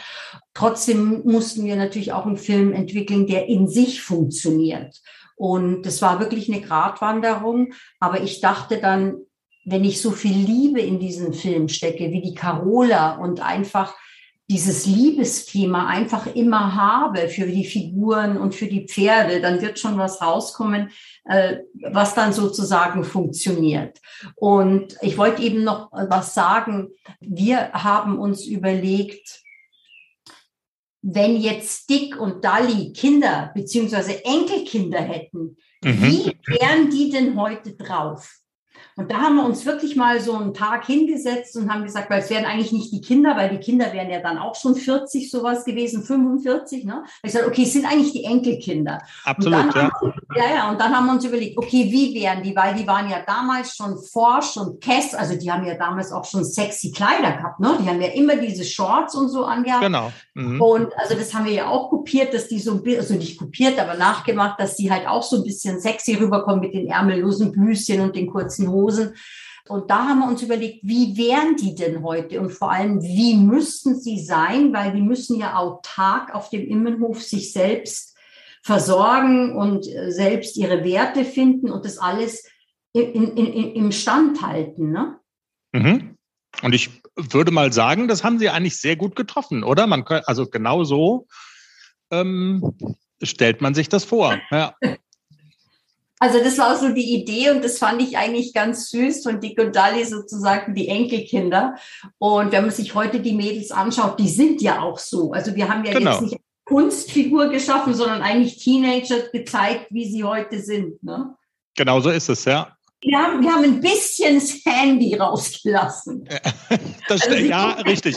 trotzdem 0.54 1.22
mussten 1.24 1.64
wir 1.64 1.76
natürlich 1.76 2.12
auch 2.12 2.26
einen 2.26 2.36
Film 2.36 2.72
entwickeln, 2.72 3.26
der 3.26 3.46
in 3.46 3.68
sich 3.68 4.02
funktioniert. 4.02 5.00
Und 5.36 5.82
das 5.82 6.02
war 6.02 6.18
wirklich 6.20 6.50
eine 6.50 6.62
Gratwanderung. 6.62 7.72
Aber 8.00 8.22
ich 8.22 8.40
dachte 8.40 8.78
dann, 8.78 9.16
wenn 9.64 9.84
ich 9.84 10.00
so 10.00 10.10
viel 10.10 10.36
Liebe 10.36 10.80
in 10.80 10.98
diesen 10.98 11.32
Film 11.32 11.68
stecke, 11.68 12.10
wie 12.10 12.22
die 12.22 12.34
Carola 12.34 13.16
und 13.16 13.40
einfach 13.40 13.94
dieses 14.48 14.86
Liebesthema 14.86 15.88
einfach 15.88 16.32
immer 16.34 16.76
habe 16.76 17.28
für 17.28 17.46
die 17.46 17.64
Figuren 17.64 18.38
und 18.38 18.54
für 18.54 18.66
die 18.66 18.86
Pferde, 18.86 19.40
dann 19.40 19.60
wird 19.60 19.80
schon 19.80 19.98
was 19.98 20.22
rauskommen, 20.22 20.90
äh, 21.28 21.58
was 21.90 22.14
dann 22.14 22.32
sozusagen 22.32 23.04
funktioniert. 23.04 23.98
Und 24.36 24.96
ich 25.00 25.18
wollte 25.18 25.42
eben 25.42 25.64
noch 25.64 25.90
was 25.92 26.34
sagen. 26.34 26.88
Wir 27.20 27.72
haben 27.72 28.18
uns 28.18 28.46
überlegt, 28.46 29.42
wenn 31.02 31.36
jetzt 31.36 31.88
Dick 31.88 32.20
und 32.20 32.44
Dali 32.44 32.92
Kinder 32.92 33.52
beziehungsweise 33.54 34.24
Enkelkinder 34.24 35.00
hätten, 35.00 35.56
mhm. 35.84 36.02
wie 36.02 36.36
wären 36.46 36.90
die 36.90 37.10
denn 37.10 37.40
heute 37.40 37.74
drauf? 37.74 38.40
Und 38.98 39.10
da 39.10 39.16
haben 39.18 39.36
wir 39.36 39.44
uns 39.44 39.66
wirklich 39.66 39.94
mal 39.94 40.20
so 40.20 40.32
einen 40.32 40.54
Tag 40.54 40.86
hingesetzt 40.86 41.54
und 41.54 41.70
haben 41.70 41.84
gesagt, 41.84 42.08
weil 42.08 42.20
es 42.20 42.30
wären 42.30 42.46
eigentlich 42.46 42.72
nicht 42.72 42.90
die 42.92 43.02
Kinder, 43.02 43.36
weil 43.36 43.50
die 43.50 43.58
Kinder 43.58 43.92
wären 43.92 44.08
ja 44.08 44.20
dann 44.20 44.38
auch 44.38 44.54
schon 44.54 44.74
40 44.74 45.30
sowas 45.30 45.66
gewesen, 45.66 46.02
45. 46.02 46.86
Ne? 46.86 47.04
Ich 47.22 47.30
gesagt, 47.30 47.46
okay, 47.46 47.64
es 47.64 47.74
sind 47.74 47.84
eigentlich 47.84 48.12
die 48.12 48.24
Enkelkinder. 48.24 49.02
Absolut, 49.26 49.74
ja. 49.74 49.90
Wir, 50.00 50.14
ja, 50.34 50.54
ja. 50.54 50.70
Und 50.70 50.80
dann 50.80 50.96
haben 50.96 51.04
wir 51.04 51.12
uns 51.12 51.26
überlegt, 51.26 51.58
okay, 51.58 51.88
wie 51.90 52.14
wären 52.14 52.42
die? 52.42 52.56
Weil 52.56 52.74
die 52.74 52.86
waren 52.86 53.10
ja 53.10 53.18
damals 53.26 53.76
schon 53.76 53.98
forsch 53.98 54.56
und 54.56 54.80
Kess, 54.80 55.14
also 55.14 55.36
die 55.36 55.52
haben 55.52 55.66
ja 55.66 55.74
damals 55.74 56.10
auch 56.10 56.24
schon 56.24 56.42
sexy 56.42 56.90
Kleider 56.90 57.32
gehabt. 57.32 57.60
Ne? 57.60 57.76
Die 57.78 57.86
haben 57.86 58.00
ja 58.00 58.08
immer 58.08 58.36
diese 58.36 58.64
Shorts 58.64 59.14
und 59.14 59.28
so 59.28 59.44
angehabt. 59.44 59.82
Genau. 59.82 60.10
Mhm. 60.32 60.58
Und 60.62 60.98
also 60.98 61.14
das 61.14 61.34
haben 61.34 61.44
wir 61.44 61.52
ja 61.52 61.68
auch 61.68 61.90
kopiert, 61.90 62.32
dass 62.32 62.48
die 62.48 62.60
so 62.60 62.72
ein 62.72 62.82
bisschen, 62.82 63.00
also 63.00 63.12
nicht 63.12 63.38
kopiert, 63.38 63.78
aber 63.78 63.92
nachgemacht, 63.92 64.58
dass 64.58 64.76
die 64.76 64.90
halt 64.90 65.06
auch 65.06 65.22
so 65.22 65.36
ein 65.36 65.44
bisschen 65.44 65.80
sexy 65.80 66.14
rüberkommen 66.14 66.60
mit 66.60 66.72
den 66.72 66.86
ärmellosen 66.86 67.52
Blüschen 67.52 68.00
und 68.00 68.16
den 68.16 68.26
kurzen 68.26 68.70
Hosen. 68.70 68.85
Hosen. 68.86 69.14
Und 69.68 69.90
da 69.90 70.06
haben 70.06 70.20
wir 70.20 70.28
uns 70.28 70.42
überlegt, 70.42 70.80
wie 70.82 71.16
wären 71.16 71.56
die 71.56 71.74
denn 71.74 72.02
heute 72.02 72.40
und 72.40 72.50
vor 72.50 72.70
allem, 72.70 73.02
wie 73.02 73.34
müssten 73.34 73.98
sie 73.98 74.20
sein, 74.20 74.72
weil 74.72 74.92
die 74.92 75.02
müssen 75.02 75.38
ja 75.38 75.56
autark 75.56 76.34
auf 76.34 76.50
dem 76.50 76.66
Immenhof 76.66 77.22
sich 77.22 77.52
selbst 77.52 78.16
versorgen 78.62 79.56
und 79.56 79.86
äh, 79.88 80.10
selbst 80.10 80.56
ihre 80.56 80.84
Werte 80.84 81.24
finden 81.24 81.70
und 81.70 81.84
das 81.84 81.98
alles 81.98 82.44
in, 82.92 83.12
in, 83.12 83.36
in, 83.36 83.74
im 83.74 83.92
Stand 83.92 84.42
halten. 84.42 84.90
Ne? 84.90 85.18
Mhm. 85.72 86.16
Und 86.62 86.74
ich 86.74 86.90
würde 87.16 87.50
mal 87.50 87.72
sagen, 87.72 88.08
das 88.08 88.24
haben 88.24 88.38
Sie 88.38 88.48
eigentlich 88.48 88.78
sehr 88.78 88.96
gut 88.96 89.16
getroffen, 89.16 89.64
oder? 89.64 89.86
Man 89.86 90.04
kann, 90.04 90.22
also 90.26 90.46
genau 90.46 90.84
so 90.84 91.26
ähm, 92.10 92.76
stellt 93.22 93.60
man 93.60 93.74
sich 93.74 93.88
das 93.88 94.04
vor. 94.04 94.38
Ja. 94.50 94.74
Also 96.18 96.42
das 96.42 96.56
war 96.58 96.76
so 96.76 96.88
die 96.88 97.14
Idee 97.14 97.50
und 97.50 97.62
das 97.62 97.78
fand 97.78 98.00
ich 98.00 98.16
eigentlich 98.16 98.54
ganz 98.54 98.88
süß 98.88 99.22
von 99.22 99.40
Dick 99.40 99.60
und 99.60 99.76
Dali 99.76 100.04
sozusagen 100.04 100.74
die 100.74 100.88
Enkelkinder. 100.88 101.74
Und 102.18 102.52
wenn 102.52 102.62
man 102.62 102.70
sich 102.70 102.94
heute 102.94 103.20
die 103.20 103.34
Mädels 103.34 103.70
anschaut, 103.70 104.18
die 104.18 104.28
sind 104.28 104.62
ja 104.62 104.80
auch 104.80 104.98
so. 104.98 105.32
Also 105.32 105.54
wir 105.54 105.68
haben 105.68 105.84
ja 105.84 105.92
genau. 105.92 106.12
jetzt 106.12 106.22
nicht 106.22 106.36
Kunstfigur 106.64 107.48
geschaffen, 107.48 107.94
sondern 107.94 108.22
eigentlich 108.22 108.58
Teenager 108.58 109.20
gezeigt, 109.32 109.86
wie 109.90 110.10
sie 110.10 110.24
heute 110.24 110.60
sind. 110.60 111.02
Ne? 111.02 111.34
Genau 111.76 112.00
so 112.00 112.10
ist 112.10 112.28
es, 112.28 112.44
ja. 112.44 112.75
Wir 113.02 113.18
haben, 113.18 113.42
wir 113.42 113.52
haben 113.52 113.64
ein 113.64 113.80
bisschen 113.80 114.34
das 114.34 114.60
Handy 114.64 115.14
rausgelassen. 115.14 116.28
Das, 117.08 117.22
also 117.22 117.36
ja, 117.36 117.70
richtig. 117.82 118.16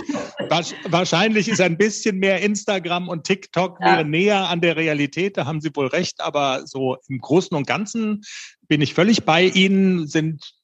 Wahrscheinlich 0.90 1.48
ist 1.48 1.62
ein 1.62 1.78
bisschen 1.78 2.18
mehr 2.18 2.42
Instagram 2.42 3.08
und 3.08 3.24
TikTok 3.24 3.78
ja. 3.80 4.04
näher 4.04 4.50
an 4.50 4.62
der 4.62 4.78
Realität, 4.78 5.38
da 5.38 5.46
haben 5.46 5.62
Sie 5.62 5.70
wohl 5.76 5.86
recht, 5.86 6.22
aber 6.22 6.66
so 6.66 6.98
im 7.08 7.20
Großen 7.20 7.56
und 7.56 7.68
Ganzen 7.68 8.24
bin 8.68 8.82
ich 8.82 8.96
völlig 8.96 9.26
bei 9.26 9.44
Ihnen, 9.44 10.08
sind 10.08 10.56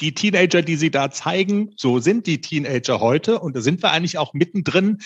die 0.00 0.14
Teenager, 0.14 0.62
die 0.62 0.76
Sie 0.76 0.90
da 0.90 1.10
zeigen, 1.10 1.74
so 1.76 1.98
sind 1.98 2.26
die 2.26 2.40
Teenager 2.40 3.00
heute 3.00 3.38
und 3.38 3.54
da 3.54 3.60
sind 3.60 3.82
wir 3.82 3.90
eigentlich 3.90 4.16
auch 4.16 4.32
mittendrin 4.32 5.02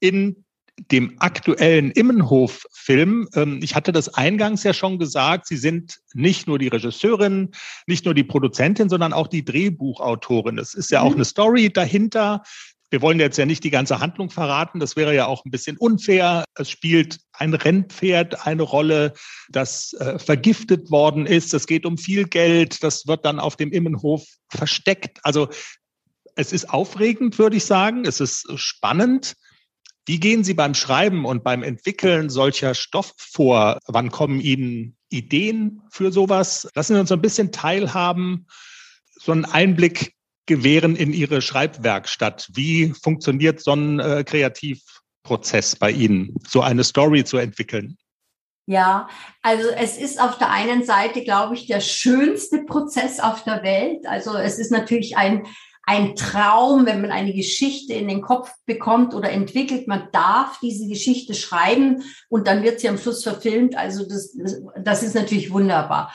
in 0.00 0.44
dem 0.90 1.16
aktuellen 1.18 1.90
Immenhof-Film, 1.90 3.28
ähm, 3.34 3.60
ich 3.62 3.74
hatte 3.74 3.92
das 3.92 4.14
eingangs 4.14 4.62
ja 4.62 4.72
schon 4.72 4.98
gesagt, 4.98 5.46
Sie 5.46 5.56
sind 5.56 5.98
nicht 6.14 6.46
nur 6.46 6.58
die 6.58 6.68
Regisseurin, 6.68 7.50
nicht 7.86 8.04
nur 8.04 8.14
die 8.14 8.24
Produzentin, 8.24 8.88
sondern 8.88 9.12
auch 9.12 9.26
die 9.26 9.44
Drehbuchautorin. 9.44 10.58
Es 10.58 10.74
ist 10.74 10.90
ja 10.90 11.02
auch 11.02 11.10
mhm. 11.10 11.16
eine 11.16 11.24
Story 11.24 11.72
dahinter. 11.72 12.42
Wir 12.90 13.02
wollen 13.02 13.20
jetzt 13.20 13.36
ja 13.36 13.44
nicht 13.44 13.64
die 13.64 13.70
ganze 13.70 14.00
Handlung 14.00 14.30
verraten, 14.30 14.80
das 14.80 14.96
wäre 14.96 15.14
ja 15.14 15.26
auch 15.26 15.44
ein 15.44 15.50
bisschen 15.50 15.76
unfair. 15.76 16.44
Es 16.54 16.70
spielt 16.70 17.18
ein 17.32 17.52
Rennpferd 17.52 18.46
eine 18.46 18.62
Rolle, 18.62 19.12
das 19.50 19.92
äh, 19.94 20.18
vergiftet 20.18 20.90
worden 20.90 21.26
ist. 21.26 21.52
Es 21.52 21.66
geht 21.66 21.84
um 21.84 21.98
viel 21.98 22.24
Geld, 22.24 22.82
das 22.82 23.06
wird 23.06 23.26
dann 23.26 23.40
auf 23.40 23.56
dem 23.56 23.72
Immenhof 23.72 24.24
versteckt. 24.48 25.18
Also 25.22 25.48
es 26.34 26.52
ist 26.52 26.70
aufregend, 26.70 27.38
würde 27.38 27.56
ich 27.56 27.64
sagen. 27.64 28.06
Es 28.06 28.20
ist 28.20 28.46
spannend. 28.58 29.34
Wie 30.08 30.18
gehen 30.18 30.42
Sie 30.42 30.54
beim 30.54 30.72
Schreiben 30.72 31.26
und 31.26 31.44
beim 31.44 31.62
Entwickeln 31.62 32.30
solcher 32.30 32.74
Stoff 32.74 33.12
vor? 33.18 33.78
Wann 33.88 34.10
kommen 34.10 34.40
Ihnen 34.40 34.96
Ideen 35.10 35.82
für 35.90 36.10
sowas? 36.10 36.66
Lassen 36.74 36.94
Sie 36.94 37.00
uns 37.00 37.10
so 37.10 37.14
ein 37.14 37.20
bisschen 37.20 37.52
teilhaben, 37.52 38.46
so 39.20 39.32
einen 39.32 39.44
Einblick 39.44 40.14
gewähren 40.46 40.96
in 40.96 41.12
Ihre 41.12 41.42
Schreibwerkstatt. 41.42 42.48
Wie 42.54 42.94
funktioniert 43.02 43.60
so 43.60 43.72
ein 43.72 44.00
äh, 44.00 44.24
Kreativprozess 44.24 45.76
bei 45.76 45.90
Ihnen, 45.90 46.36
so 46.48 46.62
eine 46.62 46.84
Story 46.84 47.24
zu 47.24 47.36
entwickeln? 47.36 47.98
Ja, 48.64 49.10
also 49.42 49.68
es 49.68 49.98
ist 49.98 50.18
auf 50.18 50.38
der 50.38 50.50
einen 50.50 50.84
Seite, 50.84 51.22
glaube 51.22 51.54
ich, 51.54 51.66
der 51.66 51.80
schönste 51.80 52.64
Prozess 52.64 53.20
auf 53.20 53.44
der 53.44 53.62
Welt. 53.62 54.06
Also 54.06 54.38
es 54.38 54.58
ist 54.58 54.72
natürlich 54.72 55.18
ein, 55.18 55.46
ein 55.88 56.16
Traum, 56.16 56.84
wenn 56.84 57.00
man 57.00 57.10
eine 57.10 57.32
Geschichte 57.32 57.94
in 57.94 58.08
den 58.08 58.20
Kopf 58.20 58.52
bekommt 58.66 59.14
oder 59.14 59.30
entwickelt. 59.30 59.88
Man 59.88 60.08
darf 60.12 60.60
diese 60.60 60.86
Geschichte 60.86 61.32
schreiben 61.32 62.02
und 62.28 62.46
dann 62.46 62.62
wird 62.62 62.80
sie 62.80 62.90
am 62.90 62.98
Schluss 62.98 63.22
verfilmt. 63.22 63.74
Also 63.74 64.06
das, 64.06 64.36
das 64.76 65.02
ist 65.02 65.14
natürlich 65.14 65.50
wunderbar 65.50 66.12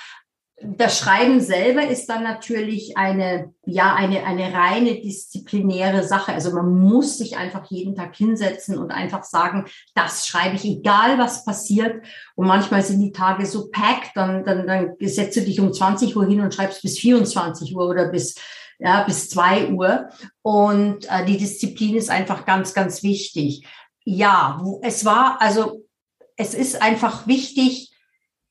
das 0.65 0.97
Schreiben 0.97 1.41
selber 1.41 1.87
ist 1.87 2.07
dann 2.07 2.23
natürlich 2.23 2.95
eine, 2.95 3.53
ja, 3.65 3.95
eine, 3.95 4.23
eine 4.23 4.53
reine 4.53 5.01
disziplinäre 5.01 6.03
Sache. 6.03 6.33
Also 6.33 6.51
man 6.51 6.79
muss 6.79 7.17
sich 7.17 7.37
einfach 7.37 7.65
jeden 7.69 7.95
Tag 7.95 8.15
hinsetzen 8.15 8.77
und 8.77 8.91
einfach 8.91 9.23
sagen, 9.23 9.65
das 9.95 10.27
schreibe 10.27 10.55
ich, 10.55 10.65
egal 10.65 11.17
was 11.17 11.43
passiert. 11.43 12.05
Und 12.35 12.47
manchmal 12.47 12.81
sind 12.81 13.01
die 13.01 13.11
Tage 13.11 13.45
so 13.45 13.69
packed, 13.71 14.11
dann, 14.15 14.45
dann, 14.45 14.67
dann 14.67 14.95
setzt 15.01 15.35
du 15.35 15.41
dich 15.41 15.59
um 15.59 15.73
20 15.73 16.15
Uhr 16.15 16.25
hin 16.25 16.41
und 16.41 16.53
schreibst 16.53 16.81
bis 16.81 16.99
24 16.99 17.75
Uhr 17.75 17.87
oder 17.87 18.07
bis, 18.09 18.35
ja, 18.79 19.03
bis 19.03 19.29
zwei 19.29 19.69
Uhr. 19.69 20.09
Und 20.41 21.09
äh, 21.09 21.25
die 21.25 21.37
Disziplin 21.37 21.95
ist 21.95 22.09
einfach 22.09 22.45
ganz, 22.45 22.73
ganz 22.73 23.03
wichtig. 23.03 23.65
Ja, 24.05 24.61
es 24.81 25.05
war, 25.05 25.41
also 25.41 25.85
es 26.35 26.53
ist 26.53 26.81
einfach 26.81 27.27
wichtig, 27.27 27.91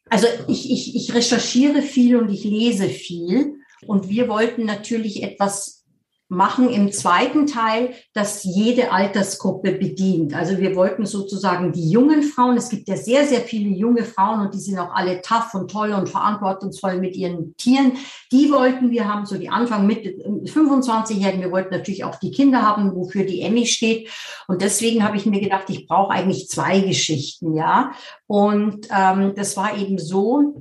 also 0.08 0.26
ich, 0.48 0.70
ich, 0.70 0.94
ich 0.94 1.14
recherchiere 1.14 1.82
viel 1.82 2.16
und 2.16 2.30
ich 2.30 2.44
lese 2.44 2.88
viel. 2.88 3.56
Und 3.86 4.08
wir 4.08 4.28
wollten 4.28 4.64
natürlich 4.64 5.22
etwas 5.22 5.81
machen 6.32 6.70
im 6.70 6.90
zweiten 6.92 7.46
Teil, 7.46 7.90
dass 8.14 8.42
jede 8.42 8.90
Altersgruppe 8.90 9.72
bedient. 9.72 10.34
Also 10.34 10.58
wir 10.58 10.74
wollten 10.74 11.04
sozusagen 11.04 11.72
die 11.72 11.90
jungen 11.90 12.22
Frauen, 12.22 12.56
es 12.56 12.70
gibt 12.70 12.88
ja 12.88 12.96
sehr, 12.96 13.26
sehr 13.26 13.40
viele 13.40 13.68
junge 13.68 14.04
Frauen 14.04 14.40
und 14.40 14.54
die 14.54 14.58
sind 14.58 14.78
auch 14.78 14.94
alle 14.94 15.20
tough 15.20 15.52
und 15.52 15.70
toll 15.70 15.92
und 15.92 16.08
verantwortungsvoll 16.08 16.98
mit 16.98 17.16
ihren 17.16 17.54
Tieren. 17.58 17.92
Die 18.32 18.50
wollten 18.50 18.90
wir 18.90 19.12
haben, 19.12 19.26
so 19.26 19.36
die 19.36 19.50
Anfang 19.50 19.86
Mitte 19.86 20.08
25-Jährigen. 20.08 21.42
Wir 21.42 21.52
wollten 21.52 21.74
natürlich 21.74 22.04
auch 22.04 22.16
die 22.16 22.30
Kinder 22.30 22.62
haben, 22.62 22.94
wofür 22.94 23.24
die 23.24 23.42
Emmy 23.42 23.66
steht. 23.66 24.08
Und 24.48 24.62
deswegen 24.62 25.04
habe 25.04 25.18
ich 25.18 25.26
mir 25.26 25.40
gedacht, 25.40 25.68
ich 25.68 25.86
brauche 25.86 26.12
eigentlich 26.12 26.48
zwei 26.48 26.80
Geschichten, 26.80 27.54
ja. 27.54 27.92
Und 28.26 28.88
ähm, 28.90 29.34
das 29.36 29.58
war 29.58 29.76
eben 29.76 29.98
so, 29.98 30.54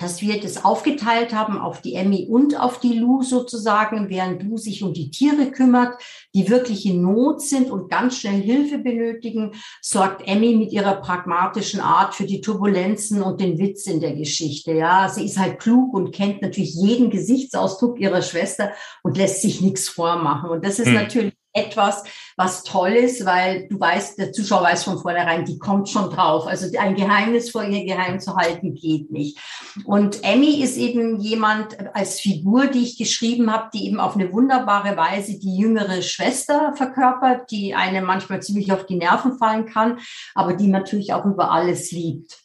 dass 0.00 0.22
wir 0.22 0.40
das 0.40 0.64
aufgeteilt 0.64 1.34
haben 1.34 1.58
auf 1.58 1.82
die 1.82 1.94
Emmy 1.94 2.26
und 2.28 2.58
auf 2.58 2.80
die 2.80 2.98
Lou 2.98 3.22
sozusagen, 3.22 4.08
während 4.08 4.42
Lou 4.42 4.56
sich 4.56 4.82
um 4.82 4.94
die 4.94 5.10
Tiere 5.10 5.50
kümmert, 5.50 6.00
die 6.34 6.48
wirklich 6.48 6.86
in 6.86 7.02
Not 7.02 7.42
sind 7.42 7.70
und 7.70 7.90
ganz 7.90 8.16
schnell 8.16 8.40
Hilfe 8.40 8.78
benötigen, 8.78 9.52
sorgt 9.82 10.26
Emmy 10.26 10.56
mit 10.56 10.72
ihrer 10.72 10.96
pragmatischen 10.96 11.80
Art 11.80 12.14
für 12.14 12.24
die 12.24 12.40
Turbulenzen 12.40 13.22
und 13.22 13.40
den 13.40 13.58
Witz 13.58 13.86
in 13.86 14.00
der 14.00 14.14
Geschichte. 14.14 14.72
Ja, 14.72 15.08
sie 15.08 15.26
ist 15.26 15.38
halt 15.38 15.60
klug 15.60 15.92
und 15.92 16.12
kennt 16.12 16.40
natürlich 16.40 16.74
jeden 16.74 17.10
Gesichtsausdruck 17.10 18.00
ihrer 18.00 18.22
Schwester 18.22 18.72
und 19.02 19.18
lässt 19.18 19.42
sich 19.42 19.60
nichts 19.60 19.88
vormachen. 19.88 20.50
Und 20.50 20.64
das 20.64 20.78
ist 20.78 20.88
hm. 20.88 20.94
natürlich 20.94 21.34
etwas, 21.66 22.04
was 22.36 22.62
toll 22.62 22.92
ist, 22.92 23.26
weil 23.26 23.68
du 23.68 23.78
weißt, 23.78 24.18
der 24.18 24.32
Zuschauer 24.32 24.62
weiß 24.62 24.84
von 24.84 24.98
vornherein, 24.98 25.44
die 25.44 25.58
kommt 25.58 25.88
schon 25.88 26.10
drauf. 26.10 26.46
Also 26.46 26.66
ein 26.78 26.94
Geheimnis 26.94 27.50
vor 27.50 27.64
ihr 27.64 27.84
geheim 27.84 28.18
zu 28.18 28.34
halten 28.34 28.74
geht 28.74 29.10
nicht. 29.10 29.38
Und 29.84 30.24
Emmy 30.24 30.62
ist 30.62 30.76
eben 30.76 31.20
jemand 31.20 31.76
als 31.94 32.20
Figur, 32.20 32.68
die 32.68 32.82
ich 32.82 32.96
geschrieben 32.96 33.52
habe, 33.52 33.68
die 33.74 33.86
eben 33.86 34.00
auf 34.00 34.14
eine 34.14 34.32
wunderbare 34.32 34.96
Weise 34.96 35.38
die 35.38 35.56
jüngere 35.56 36.00
Schwester 36.02 36.72
verkörpert, 36.76 37.50
die 37.50 37.74
einem 37.74 38.04
manchmal 38.04 38.40
ziemlich 38.40 38.72
auf 38.72 38.86
die 38.86 38.96
Nerven 38.96 39.36
fallen 39.36 39.66
kann, 39.66 39.98
aber 40.34 40.54
die 40.54 40.68
natürlich 40.68 41.12
auch 41.12 41.26
über 41.26 41.50
alles 41.50 41.90
liebt. 41.92 42.38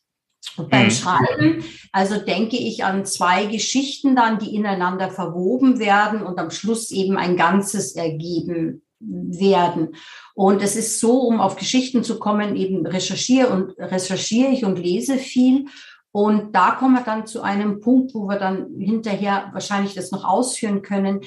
Und 0.57 0.69
beim 0.69 0.85
mhm. 0.85 0.91
Schreiben, 0.91 1.65
also 1.91 2.17
denke 2.17 2.55
ich 2.55 2.83
an 2.83 3.05
zwei 3.05 3.45
Geschichten 3.45 4.15
dann, 4.15 4.39
die 4.39 4.55
ineinander 4.55 5.09
verwoben 5.09 5.79
werden 5.79 6.21
und 6.21 6.37
am 6.37 6.51
Schluss 6.51 6.91
eben 6.91 7.17
ein 7.17 7.35
Ganzes 7.35 7.95
ergeben 7.95 8.84
werden. 8.99 9.95
Und 10.33 10.61
es 10.61 10.75
ist 10.75 10.99
so, 10.99 11.19
um 11.21 11.39
auf 11.39 11.55
Geschichten 11.55 12.03
zu 12.03 12.19
kommen, 12.19 12.55
eben 12.55 12.85
recherchiere 12.85 13.49
und 13.49 13.77
recherchiere 13.77 14.51
ich 14.51 14.65
und 14.65 14.79
lese 14.79 15.17
viel. 15.17 15.65
Und 16.11 16.55
da 16.55 16.71
kommen 16.71 16.93
wir 16.93 17.03
dann 17.03 17.27
zu 17.27 17.41
einem 17.41 17.81
Punkt, 17.81 18.13
wo 18.13 18.27
wir 18.27 18.39
dann 18.39 18.67
hinterher 18.79 19.49
wahrscheinlich 19.51 19.95
das 19.95 20.11
noch 20.11 20.23
ausführen 20.23 20.81
können. 20.81 21.21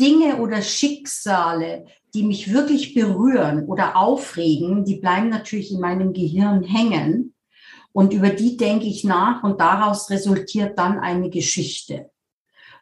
Dinge 0.00 0.38
oder 0.38 0.62
Schicksale, 0.62 1.84
die 2.14 2.22
mich 2.22 2.52
wirklich 2.52 2.94
berühren 2.94 3.66
oder 3.66 3.96
aufregen, 3.96 4.84
die 4.84 4.96
bleiben 4.96 5.28
natürlich 5.28 5.70
in 5.70 5.80
meinem 5.80 6.12
Gehirn 6.12 6.62
hängen. 6.62 7.34
Und 7.92 8.14
über 8.14 8.30
die 8.30 8.56
denke 8.56 8.86
ich 8.86 9.04
nach 9.04 9.44
und 9.44 9.60
daraus 9.60 10.08
resultiert 10.08 10.78
dann 10.78 10.98
eine 10.98 11.28
Geschichte. 11.28 12.10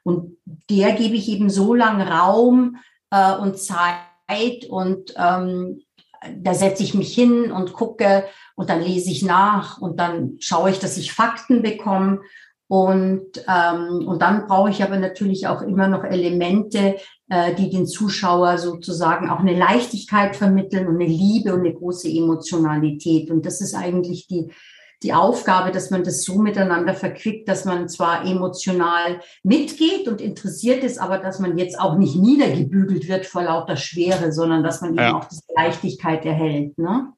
Und 0.04 0.38
der 0.70 0.92
gebe 0.92 1.16
ich 1.16 1.28
eben 1.28 1.50
so 1.50 1.74
lang 1.74 2.00
Raum 2.00 2.76
äh, 3.10 3.36
und 3.36 3.58
Zeit, 3.58 3.96
Zeit 4.30 4.64
und 4.68 5.14
ähm, 5.16 5.82
da 6.36 6.54
setze 6.54 6.82
ich 6.82 6.94
mich 6.94 7.14
hin 7.14 7.50
und 7.50 7.72
gucke 7.72 8.24
und 8.54 8.68
dann 8.68 8.82
lese 8.82 9.10
ich 9.10 9.22
nach 9.22 9.80
und 9.80 9.98
dann 9.98 10.36
schaue 10.40 10.70
ich, 10.70 10.78
dass 10.78 10.96
ich 10.96 11.12
Fakten 11.12 11.62
bekomme. 11.62 12.20
Und, 12.68 13.44
ähm, 13.48 14.06
und 14.06 14.22
dann 14.22 14.46
brauche 14.46 14.70
ich 14.70 14.82
aber 14.84 14.96
natürlich 14.96 15.48
auch 15.48 15.60
immer 15.62 15.88
noch 15.88 16.04
Elemente, 16.04 16.98
äh, 17.28 17.54
die 17.56 17.68
den 17.68 17.86
Zuschauer 17.86 18.58
sozusagen 18.58 19.28
auch 19.28 19.40
eine 19.40 19.58
Leichtigkeit 19.58 20.36
vermitteln 20.36 20.86
und 20.86 20.94
eine 20.96 21.06
Liebe 21.06 21.52
und 21.52 21.60
eine 21.60 21.74
große 21.74 22.08
Emotionalität. 22.08 23.30
Und 23.30 23.44
das 23.44 23.60
ist 23.60 23.74
eigentlich 23.74 24.28
die, 24.28 24.52
die 25.02 25.14
Aufgabe, 25.14 25.70
dass 25.72 25.90
man 25.90 26.04
das 26.04 26.24
so 26.24 26.38
miteinander 26.38 26.94
verquickt, 26.94 27.48
dass 27.48 27.64
man 27.64 27.88
zwar 27.88 28.26
emotional 28.26 29.20
mitgeht 29.42 30.08
und 30.08 30.20
interessiert 30.20 30.84
ist, 30.84 30.98
aber 30.98 31.18
dass 31.18 31.38
man 31.38 31.56
jetzt 31.56 31.78
auch 31.78 31.96
nicht 31.96 32.16
niedergebügelt 32.16 33.08
wird 33.08 33.26
vor 33.26 33.42
lauter 33.42 33.76
Schwere, 33.76 34.32
sondern 34.32 34.62
dass 34.62 34.82
man 34.82 34.94
ja. 34.94 35.08
eben 35.08 35.16
auch 35.16 35.24
diese 35.24 35.44
Leichtigkeit 35.56 36.24
erhält. 36.26 36.76
Ne? 36.76 37.12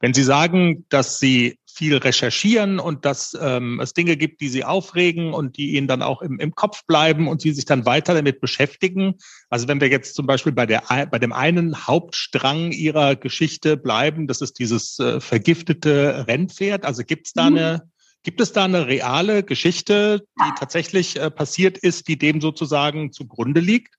Wenn 0.00 0.14
Sie 0.14 0.22
sagen, 0.22 0.86
dass 0.88 1.18
Sie 1.18 1.58
viel 1.74 1.96
recherchieren 1.96 2.78
und 2.78 3.04
dass 3.04 3.36
ähm, 3.40 3.80
es 3.80 3.92
Dinge 3.92 4.16
gibt, 4.16 4.40
die 4.40 4.48
sie 4.48 4.64
aufregen 4.64 5.34
und 5.34 5.56
die 5.56 5.74
ihnen 5.74 5.88
dann 5.88 6.02
auch 6.02 6.22
im, 6.22 6.38
im 6.38 6.54
Kopf 6.54 6.84
bleiben 6.86 7.26
und 7.26 7.40
sie 7.40 7.52
sich 7.52 7.64
dann 7.64 7.84
weiter 7.84 8.14
damit 8.14 8.40
beschäftigen. 8.40 9.14
Also 9.50 9.66
wenn 9.66 9.80
wir 9.80 9.88
jetzt 9.88 10.14
zum 10.14 10.26
Beispiel 10.26 10.52
bei, 10.52 10.66
der, 10.66 10.82
bei 11.10 11.18
dem 11.18 11.32
einen 11.32 11.86
Hauptstrang 11.86 12.70
ihrer 12.72 13.16
Geschichte 13.16 13.76
bleiben, 13.76 14.26
das 14.26 14.40
ist 14.40 14.58
dieses 14.58 14.98
äh, 14.98 15.20
vergiftete 15.20 16.26
Rennpferd. 16.28 16.84
Also 16.84 17.02
gibt 17.02 17.26
es 17.26 17.32
da 17.32 17.50
mhm. 17.50 17.56
eine 17.56 17.94
Gibt 18.24 18.40
es 18.40 18.52
da 18.52 18.64
eine 18.64 18.86
reale 18.86 19.42
Geschichte, 19.42 20.24
die 20.40 20.50
tatsächlich 20.58 21.20
äh, 21.20 21.30
passiert 21.30 21.76
ist, 21.76 22.08
die 22.08 22.16
dem 22.16 22.40
sozusagen 22.40 23.12
zugrunde 23.12 23.60
liegt? 23.60 23.96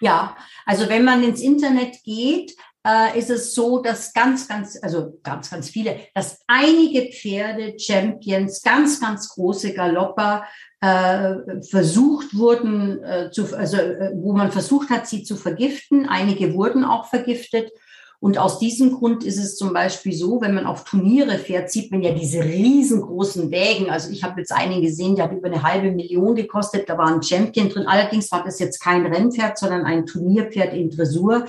Ja, 0.00 0.36
also 0.66 0.88
wenn 0.88 1.04
man 1.04 1.22
ins 1.22 1.40
Internet 1.40 2.02
geht, 2.04 2.56
äh, 2.88 3.18
ist 3.18 3.28
es 3.28 3.54
so, 3.54 3.82
dass 3.82 4.12
ganz, 4.14 4.48
ganz, 4.48 4.78
also 4.82 5.18
ganz, 5.22 5.50
ganz 5.50 5.68
viele, 5.68 5.96
dass 6.14 6.40
einige 6.46 7.12
Pferde, 7.12 7.78
Champions, 7.78 8.62
ganz, 8.62 9.00
ganz 9.00 9.28
große 9.28 9.74
Galopper 9.74 10.44
äh, 10.80 11.34
versucht 11.68 12.36
wurden, 12.36 13.02
äh, 13.02 13.30
zu, 13.30 13.54
also 13.54 13.76
äh, 13.76 14.12
wo 14.14 14.32
man 14.32 14.52
versucht 14.52 14.88
hat, 14.88 15.06
sie 15.06 15.22
zu 15.22 15.36
vergiften. 15.36 16.08
Einige 16.08 16.54
wurden 16.54 16.84
auch 16.84 17.06
vergiftet. 17.06 17.70
Und 18.20 18.36
aus 18.36 18.58
diesem 18.58 18.92
Grund 18.92 19.22
ist 19.22 19.38
es 19.38 19.56
zum 19.56 19.72
Beispiel 19.72 20.12
so, 20.12 20.40
wenn 20.40 20.54
man 20.54 20.66
auf 20.66 20.82
Turniere 20.82 21.38
fährt, 21.38 21.70
sieht 21.70 21.92
man 21.92 22.02
ja 22.02 22.12
diese 22.12 22.42
riesengroßen 22.42 23.50
Wägen. 23.52 23.90
Also 23.90 24.10
ich 24.10 24.24
habe 24.24 24.40
jetzt 24.40 24.50
einen 24.50 24.82
gesehen, 24.82 25.14
der 25.14 25.26
hat 25.26 25.32
über 25.32 25.46
eine 25.46 25.62
halbe 25.62 25.92
Million 25.92 26.34
gekostet. 26.34 26.88
Da 26.88 26.98
war 26.98 27.06
ein 27.06 27.22
Champion 27.22 27.68
drin. 27.68 27.86
Allerdings 27.86 28.32
war 28.32 28.42
das 28.42 28.58
jetzt 28.58 28.80
kein 28.80 29.06
Rennpferd, 29.06 29.56
sondern 29.56 29.84
ein 29.84 30.04
Turnierpferd 30.04 30.74
in 30.74 30.90
Dressur 30.90 31.44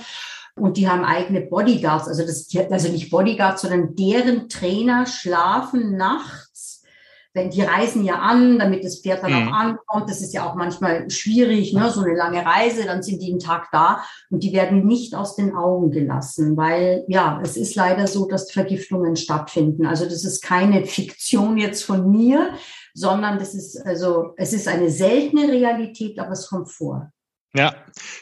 und 0.60 0.76
die 0.76 0.88
haben 0.88 1.04
eigene 1.04 1.40
Bodyguards, 1.42 2.08
also 2.08 2.24
das, 2.24 2.48
also 2.70 2.92
nicht 2.92 3.10
Bodyguards, 3.10 3.62
sondern 3.62 3.94
deren 3.96 4.48
Trainer 4.48 5.06
schlafen 5.06 5.96
nachts. 5.96 6.84
Wenn 7.32 7.50
die 7.50 7.62
reisen 7.62 8.04
ja 8.04 8.16
an, 8.16 8.58
damit 8.58 8.84
das 8.84 9.02
Pferd 9.02 9.22
dann 9.22 9.30
mhm. 9.32 9.48
auch 9.48 9.52
ankommt, 9.52 10.10
das 10.10 10.20
ist 10.20 10.34
ja 10.34 10.50
auch 10.50 10.56
manchmal 10.56 11.08
schwierig, 11.10 11.72
ne? 11.72 11.88
so 11.90 12.00
eine 12.02 12.16
lange 12.16 12.44
Reise, 12.44 12.84
dann 12.84 13.04
sind 13.04 13.22
die 13.22 13.30
einen 13.30 13.38
Tag 13.38 13.68
da 13.70 14.02
und 14.30 14.42
die 14.42 14.52
werden 14.52 14.84
nicht 14.84 15.14
aus 15.14 15.36
den 15.36 15.54
Augen 15.54 15.92
gelassen, 15.92 16.56
weil 16.56 17.04
ja, 17.06 17.40
es 17.40 17.56
ist 17.56 17.76
leider 17.76 18.08
so, 18.08 18.26
dass 18.26 18.50
Vergiftungen 18.50 19.14
stattfinden. 19.14 19.86
Also 19.86 20.06
das 20.06 20.24
ist 20.24 20.42
keine 20.42 20.84
Fiktion 20.86 21.56
jetzt 21.56 21.84
von 21.84 22.10
mir, 22.10 22.50
sondern 22.94 23.38
das 23.38 23.54
ist 23.54 23.86
also 23.86 24.34
es 24.36 24.52
ist 24.52 24.66
eine 24.66 24.90
seltene 24.90 25.52
Realität, 25.52 26.18
aber 26.18 26.32
es 26.32 26.48
kommt 26.48 26.68
vor. 26.68 27.12
Ja, 27.52 27.74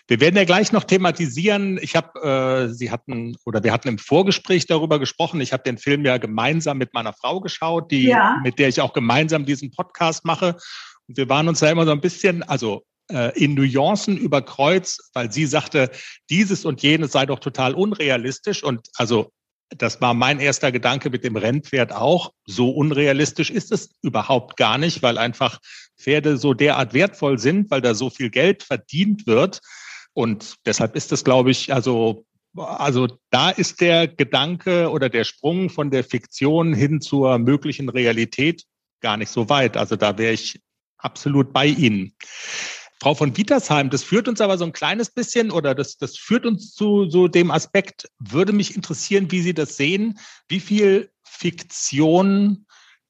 wir 0.07 0.21
werden 0.21 0.37
ja 0.37 0.45
gleich 0.45 0.73
noch 0.73 0.85
thematisieren. 0.85 1.79
Ich 1.83 1.95
habe, 1.97 2.69
äh, 2.71 2.73
Sie 2.73 2.91
hatten 2.91 3.37
oder 3.45 3.63
wir 3.63 3.73
hatten 3.73 3.89
im 3.89 3.99
Vorgespräch 3.99 4.67
darüber 4.67 4.99
gesprochen. 4.99 5.41
Ich 5.43 5.53
habe 5.53 5.63
den 5.63 5.77
Film 5.77 6.05
ja 6.07 6.17
gemeinsam 6.17 6.79
mit 6.79 6.95
meiner 6.95 7.13
Frau 7.13 7.41
geschaut, 7.41 7.91
die 7.91 8.05
ja. 8.05 8.41
mit 8.43 8.59
der 8.59 8.69
ich 8.69 8.81
auch 8.81 8.95
gemeinsam 8.95 9.45
diesen 9.45 9.71
Podcast 9.71 10.25
mache. 10.25 10.57
Und 11.07 11.19
wir 11.19 11.29
waren 11.29 11.47
uns 11.47 11.61
da 11.61 11.71
immer 11.71 11.85
so 11.85 11.93
ein 11.93 12.01
bisschen, 12.01 12.43
also 12.43 12.85
äh, 13.11 13.39
in 13.39 13.55
Nuancen 13.55 14.17
über 14.17 14.41
Kreuz, 14.41 14.99
weil 15.13 15.31
sie 15.31 15.45
sagte, 15.45 15.91
dieses 16.31 16.65
und 16.65 16.83
jenes 16.83 17.13
sei 17.13 17.27
doch 17.27 17.39
total 17.41 17.75
unrealistisch. 17.75 18.63
Und 18.63 18.89
also 18.95 19.31
das 19.71 20.01
war 20.01 20.15
mein 20.15 20.41
erster 20.41 20.73
Gedanke 20.73 21.11
mit 21.11 21.25
dem 21.25 21.37
Rennpferd 21.37 21.93
auch. 21.93 22.33
So 22.47 22.71
unrealistisch 22.71 23.51
ist 23.51 23.73
es 23.73 23.91
überhaupt 24.01 24.57
gar 24.57 24.79
nicht, 24.79 25.03
weil 25.03 25.19
einfach 25.19 25.59
Pferde 25.99 26.37
so 26.37 26.55
derart 26.55 26.95
wertvoll 26.95 27.39
sind, 27.39 27.71
weil 27.71 27.81
da 27.81 27.95
so 27.95 28.11
viel 28.11 28.31
Geld 28.31 28.63
verdient 28.63 29.27
wird. 29.27 29.61
Und 30.13 30.57
deshalb 30.67 30.97
ist 30.97 31.13
es, 31.13 31.25
glaube 31.25 31.51
ich, 31.51 31.73
also, 31.73 32.25
also 32.55 33.09
da 33.31 33.51
ist 33.51 33.81
der 33.81 34.09
Gedanke 34.09 34.91
oder 34.91 35.09
der 35.09 35.25
Sprung 35.25 35.71
von 35.71 35.91
der 35.91 36.05
Fiktion 36.05 36.75
hin 36.75 37.01
zur 37.01 37.39
möglichen 37.39 37.89
Realität 37.89 38.65
gar 39.01 39.17
nicht 39.17 39.31
so 39.31 39.49
weit. 39.49 39.77
Also 39.77 39.97
da 39.97 40.19
wäre 40.19 40.33
ich 40.33 40.61
absolut 40.99 41.53
bei 41.53 41.67
Ihnen. 41.67 42.15
Frau 43.01 43.15
von 43.15 43.37
Wietersheim, 43.37 43.91
das 43.91 44.03
führt 44.03 44.27
uns 44.27 44.41
aber 44.41 44.59
so 44.59 44.65
ein 44.65 44.73
kleines 44.73 45.11
bisschen 45.11 45.53
oder 45.53 45.75
das, 45.75 45.99
das 45.99 46.17
führt 46.17 46.45
uns 46.45 46.75
zu 46.75 47.09
so 47.09 47.29
dem 47.29 47.53
Aspekt, 47.53 48.09
würde 48.19 48.53
mich 48.53 48.75
interessieren, 48.75 49.31
wie 49.31 49.41
Sie 49.41 49.55
das 49.55 49.77
sehen. 49.77 50.19
Wie 50.49 50.59
viel 50.59 51.11
Fiktion 51.23 52.67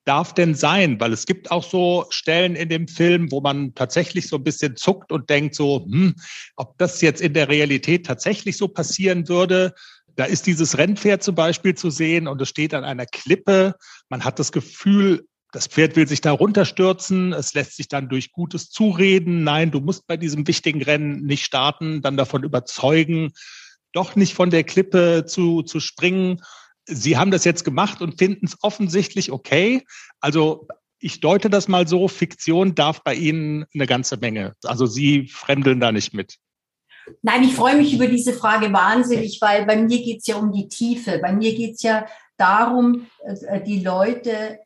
darf 0.09 0.33
denn 0.33 0.55
sein? 0.55 0.99
Weil 1.01 1.13
es 1.13 1.27
gibt 1.27 1.51
auch 1.51 1.63
so 1.63 2.07
Stellen 2.09 2.57
in 2.57 2.69
dem 2.69 2.89
Film, 2.89 3.31
wo 3.31 3.41
man 3.41 3.75
tatsächlich 3.75 4.29
so 4.29 4.37
ein 4.37 4.45
bisschen 4.45 4.77
zuckt 4.77 5.13
und 5.13 5.29
denkt 5.29 5.55
so, 5.55 5.85
hm, 5.85 6.15
ob 6.57 6.79
das 6.79 7.01
jetzt 7.03 7.21
in 7.21 7.35
der 7.35 7.49
Realität 7.49 8.07
tatsächlich 8.07 8.57
so 8.57 8.69
passieren 8.69 9.29
würde. 9.29 9.75
Da 10.17 10.25
ist 10.25 10.47
dieses 10.47 10.79
Rennpferd 10.79 11.23
zum 11.23 11.35
Beispiel 11.35 11.75
zu 11.75 11.91
sehen 11.91 12.27
und 12.27 12.41
es 12.41 12.49
steht 12.49 12.75
an 12.75 12.85
einer 12.85 13.07
Klippe. 13.07 13.75
Man 14.09 14.25
hat 14.25 14.39
das 14.39 14.51
Gefühl, 14.51 15.27
das 15.53 15.67
Pferd 15.67 15.97
will 15.97 16.09
sich 16.09 16.21
da 16.21 16.33
runterstürzen, 16.33 17.33
es 17.33 17.55
lässt 17.55 17.77
sich 17.77 17.89
dann 17.89 18.09
durch 18.09 18.33
gutes 18.33 18.71
Zureden, 18.71 19.45
nein, 19.45 19.71
du 19.71 19.81
musst 19.81 20.07
bei 20.07 20.17
diesem 20.17 20.47
wichtigen 20.47 20.83
Rennen 20.83 21.25
nicht 21.25 21.45
starten, 21.45 22.03
dann 22.03 22.17
davon 22.17 22.43
überzeugen, 22.43 23.33
doch 23.93 24.17
nicht 24.17 24.35
von 24.35 24.51
der 24.51 24.65
Klippe 24.65 25.25
zu, 25.27 25.63
zu 25.63 25.81
springen. 25.81 26.43
Sie 26.89 27.17
haben 27.17 27.31
das 27.31 27.45
jetzt 27.45 27.65
gemacht 27.65 28.01
und 28.01 28.19
finden 28.19 28.47
es 28.47 28.57
offensichtlich 28.63 29.31
okay. 29.31 29.85
Also 30.21 30.67
ich 30.99 31.21
deute 31.21 31.51
das 31.51 31.69
mal 31.69 31.87
so, 31.87 32.09
Fiktion 32.09 32.75
darf 32.75 33.05
bei 33.05 33.15
Ihnen 33.15 33.67
eine 33.75 33.87
ganze 33.87 34.17
Menge. 34.17 34.55
Also 34.65 34.87
Sie 34.87 35.29
fremdeln 35.29 35.81
da 35.81 35.93
nicht 35.93 36.15
mit. 36.15 36.37
Nein, 37.23 37.45
ich 37.45 37.55
freue 37.55 37.77
mich 37.77 37.95
über 37.95 38.07
diese 38.07 38.33
Frage 38.33 38.73
wahnsinnig, 38.73 39.39
weil 39.41 39.65
bei 39.65 39.77
mir 39.77 40.03
geht 40.03 40.19
es 40.21 40.27
ja 40.27 40.37
um 40.37 40.53
die 40.53 40.69
Tiefe. 40.69 41.19
Bei 41.23 41.33
mir 41.33 41.55
geht 41.55 41.77
es 41.77 41.83
ja 41.83 42.07
darum, 42.37 43.07
äh, 43.25 43.63
die 43.63 43.81
Leute 43.81 44.59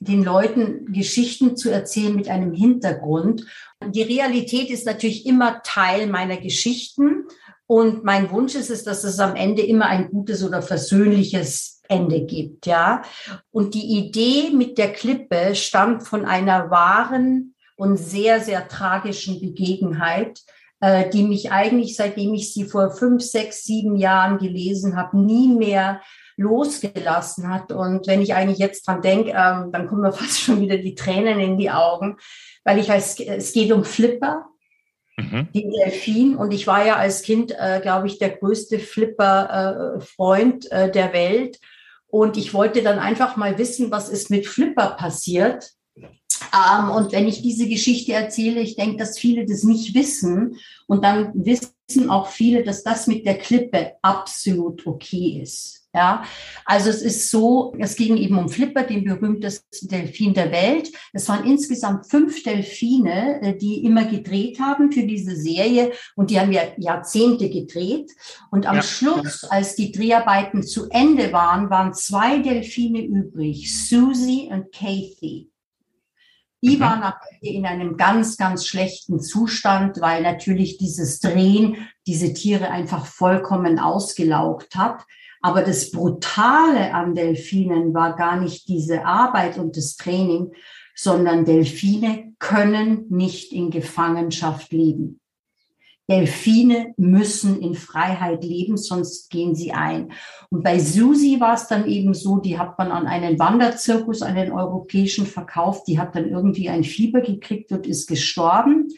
den 0.00 0.22
Leuten 0.22 0.92
Geschichten 0.92 1.56
zu 1.56 1.70
erzählen 1.70 2.14
mit 2.14 2.28
einem 2.28 2.52
Hintergrund. 2.52 3.46
Die 3.86 4.02
Realität 4.02 4.70
ist 4.70 4.86
natürlich 4.86 5.24
immer 5.24 5.62
Teil 5.62 6.08
meiner 6.08 6.36
Geschichten. 6.36 7.24
Und 7.66 8.04
mein 8.04 8.30
Wunsch 8.30 8.54
ist 8.54 8.70
es, 8.70 8.84
dass 8.84 9.04
es 9.04 9.18
am 9.20 9.36
Ende 9.36 9.62
immer 9.62 9.86
ein 9.86 10.10
gutes 10.10 10.44
oder 10.44 10.60
versöhnliches 10.60 11.82
Ende 11.88 12.22
gibt, 12.22 12.66
ja. 12.66 13.02
Und 13.50 13.74
die 13.74 13.98
Idee 13.98 14.50
mit 14.50 14.78
der 14.78 14.92
Klippe 14.92 15.54
stammt 15.54 16.02
von 16.02 16.24
einer 16.24 16.70
wahren 16.70 17.54
und 17.76 17.96
sehr, 17.96 18.40
sehr 18.40 18.68
tragischen 18.68 19.40
Begebenheit, 19.40 20.40
äh, 20.80 21.08
die 21.10 21.22
mich 21.22 21.52
eigentlich, 21.52 21.96
seitdem 21.96 22.34
ich 22.34 22.52
sie 22.52 22.64
vor 22.64 22.90
fünf, 22.90 23.22
sechs, 23.22 23.64
sieben 23.64 23.96
Jahren 23.96 24.38
gelesen 24.38 24.96
habe, 24.96 25.18
nie 25.18 25.48
mehr 25.48 26.00
losgelassen 26.36 27.52
hat. 27.52 27.72
Und 27.72 28.06
wenn 28.06 28.20
ich 28.20 28.34
eigentlich 28.34 28.58
jetzt 28.58 28.86
dran 28.86 29.02
denke, 29.02 29.30
ähm, 29.30 29.70
dann 29.72 29.86
kommen 29.86 30.02
mir 30.02 30.12
fast 30.12 30.40
schon 30.40 30.60
wieder 30.60 30.78
die 30.78 30.94
Tränen 30.94 31.40
in 31.40 31.56
die 31.56 31.70
Augen, 31.70 32.16
weil 32.64 32.78
ich 32.78 32.88
weiß, 32.88 33.20
es 33.20 33.52
geht 33.52 33.72
um 33.72 33.84
Flipper, 33.84 34.46
mhm. 35.16 35.48
den 35.54 35.70
Delfin. 35.70 36.36
Und 36.36 36.52
ich 36.52 36.66
war 36.66 36.86
ja 36.86 36.96
als 36.96 37.22
Kind, 37.22 37.52
äh, 37.58 37.80
glaube 37.80 38.06
ich, 38.06 38.18
der 38.18 38.30
größte 38.30 38.78
Flipper-Freund 38.78 40.70
äh, 40.70 40.86
äh, 40.86 40.90
der 40.90 41.12
Welt. 41.12 41.58
Und 42.06 42.36
ich 42.36 42.54
wollte 42.54 42.82
dann 42.82 42.98
einfach 42.98 43.36
mal 43.36 43.58
wissen, 43.58 43.90
was 43.90 44.08
ist 44.08 44.30
mit 44.30 44.46
Flipper 44.46 44.90
passiert. 44.90 45.72
Ähm, 45.96 46.90
und 46.90 47.12
wenn 47.12 47.26
ich 47.26 47.42
diese 47.42 47.68
Geschichte 47.68 48.12
erzähle, 48.12 48.60
ich 48.60 48.76
denke, 48.76 48.96
dass 48.98 49.18
viele 49.18 49.44
das 49.46 49.64
nicht 49.64 49.94
wissen. 49.94 50.56
Und 50.86 51.04
dann 51.04 51.32
wissen 51.34 52.10
auch 52.10 52.28
viele, 52.28 52.62
dass 52.62 52.84
das 52.84 53.06
mit 53.06 53.26
der 53.26 53.38
Klippe 53.38 53.92
absolut 54.02 54.86
okay 54.86 55.40
ist. 55.42 55.83
Ja, 55.94 56.24
also 56.64 56.90
es 56.90 57.02
ist 57.02 57.30
so, 57.30 57.72
es 57.78 57.94
ging 57.94 58.16
eben 58.16 58.36
um 58.36 58.48
Flipper, 58.48 58.82
den 58.82 59.04
berühmtesten 59.04 59.86
Delfin 59.86 60.34
der 60.34 60.50
Welt. 60.50 60.90
Es 61.12 61.28
waren 61.28 61.44
insgesamt 61.44 62.10
fünf 62.10 62.42
Delfine, 62.42 63.40
äh, 63.42 63.56
die 63.56 63.84
immer 63.84 64.04
gedreht 64.04 64.58
haben 64.58 64.90
für 64.90 65.04
diese 65.04 65.36
Serie 65.36 65.92
und 66.16 66.30
die 66.30 66.40
haben 66.40 66.50
ja 66.50 66.62
Jahrzehnte 66.78 67.48
gedreht. 67.48 68.10
Und 68.50 68.66
am 68.66 68.76
ja. 68.76 68.82
Schluss, 68.82 69.44
als 69.44 69.76
die 69.76 69.92
Dreharbeiten 69.92 70.64
zu 70.64 70.90
Ende 70.90 71.32
waren, 71.32 71.70
waren 71.70 71.94
zwei 71.94 72.38
Delfine 72.38 73.00
übrig, 73.00 73.72
Susie 73.72 74.48
und 74.50 74.72
Kathy. 74.72 75.52
Die 76.60 76.76
mhm. 76.76 76.80
waren 76.80 77.12
in 77.40 77.66
einem 77.66 77.96
ganz, 77.96 78.36
ganz 78.36 78.66
schlechten 78.66 79.20
Zustand, 79.20 80.00
weil 80.00 80.22
natürlich 80.22 80.76
dieses 80.76 81.20
Drehen 81.20 81.76
diese 82.06 82.32
Tiere 82.32 82.70
einfach 82.70 83.06
vollkommen 83.06 83.78
ausgelaugt 83.78 84.74
hat. 84.74 85.04
Aber 85.44 85.60
das 85.60 85.90
Brutale 85.90 86.94
an 86.94 87.14
Delfinen 87.14 87.92
war 87.92 88.16
gar 88.16 88.40
nicht 88.40 88.66
diese 88.66 89.04
Arbeit 89.04 89.58
und 89.58 89.76
das 89.76 89.98
Training, 89.98 90.52
sondern 90.94 91.44
Delfine 91.44 92.32
können 92.38 93.04
nicht 93.10 93.52
in 93.52 93.68
Gefangenschaft 93.68 94.72
leben. 94.72 95.20
Delfine 96.08 96.94
müssen 96.96 97.60
in 97.60 97.74
Freiheit 97.74 98.42
leben, 98.42 98.78
sonst 98.78 99.28
gehen 99.28 99.54
sie 99.54 99.72
ein. 99.72 100.12
Und 100.48 100.64
bei 100.64 100.78
Susi 100.78 101.38
war 101.40 101.56
es 101.56 101.68
dann 101.68 101.86
eben 101.88 102.14
so, 102.14 102.38
die 102.38 102.58
hat 102.58 102.78
man 102.78 102.90
an 102.90 103.06
einen 103.06 103.38
Wanderzirkus, 103.38 104.22
einen 104.22 104.50
europäischen 104.50 105.26
verkauft, 105.26 105.88
die 105.88 105.98
hat 105.98 106.16
dann 106.16 106.26
irgendwie 106.26 106.70
ein 106.70 106.84
Fieber 106.84 107.20
gekriegt 107.20 107.70
und 107.70 107.86
ist 107.86 108.06
gestorben. 108.06 108.88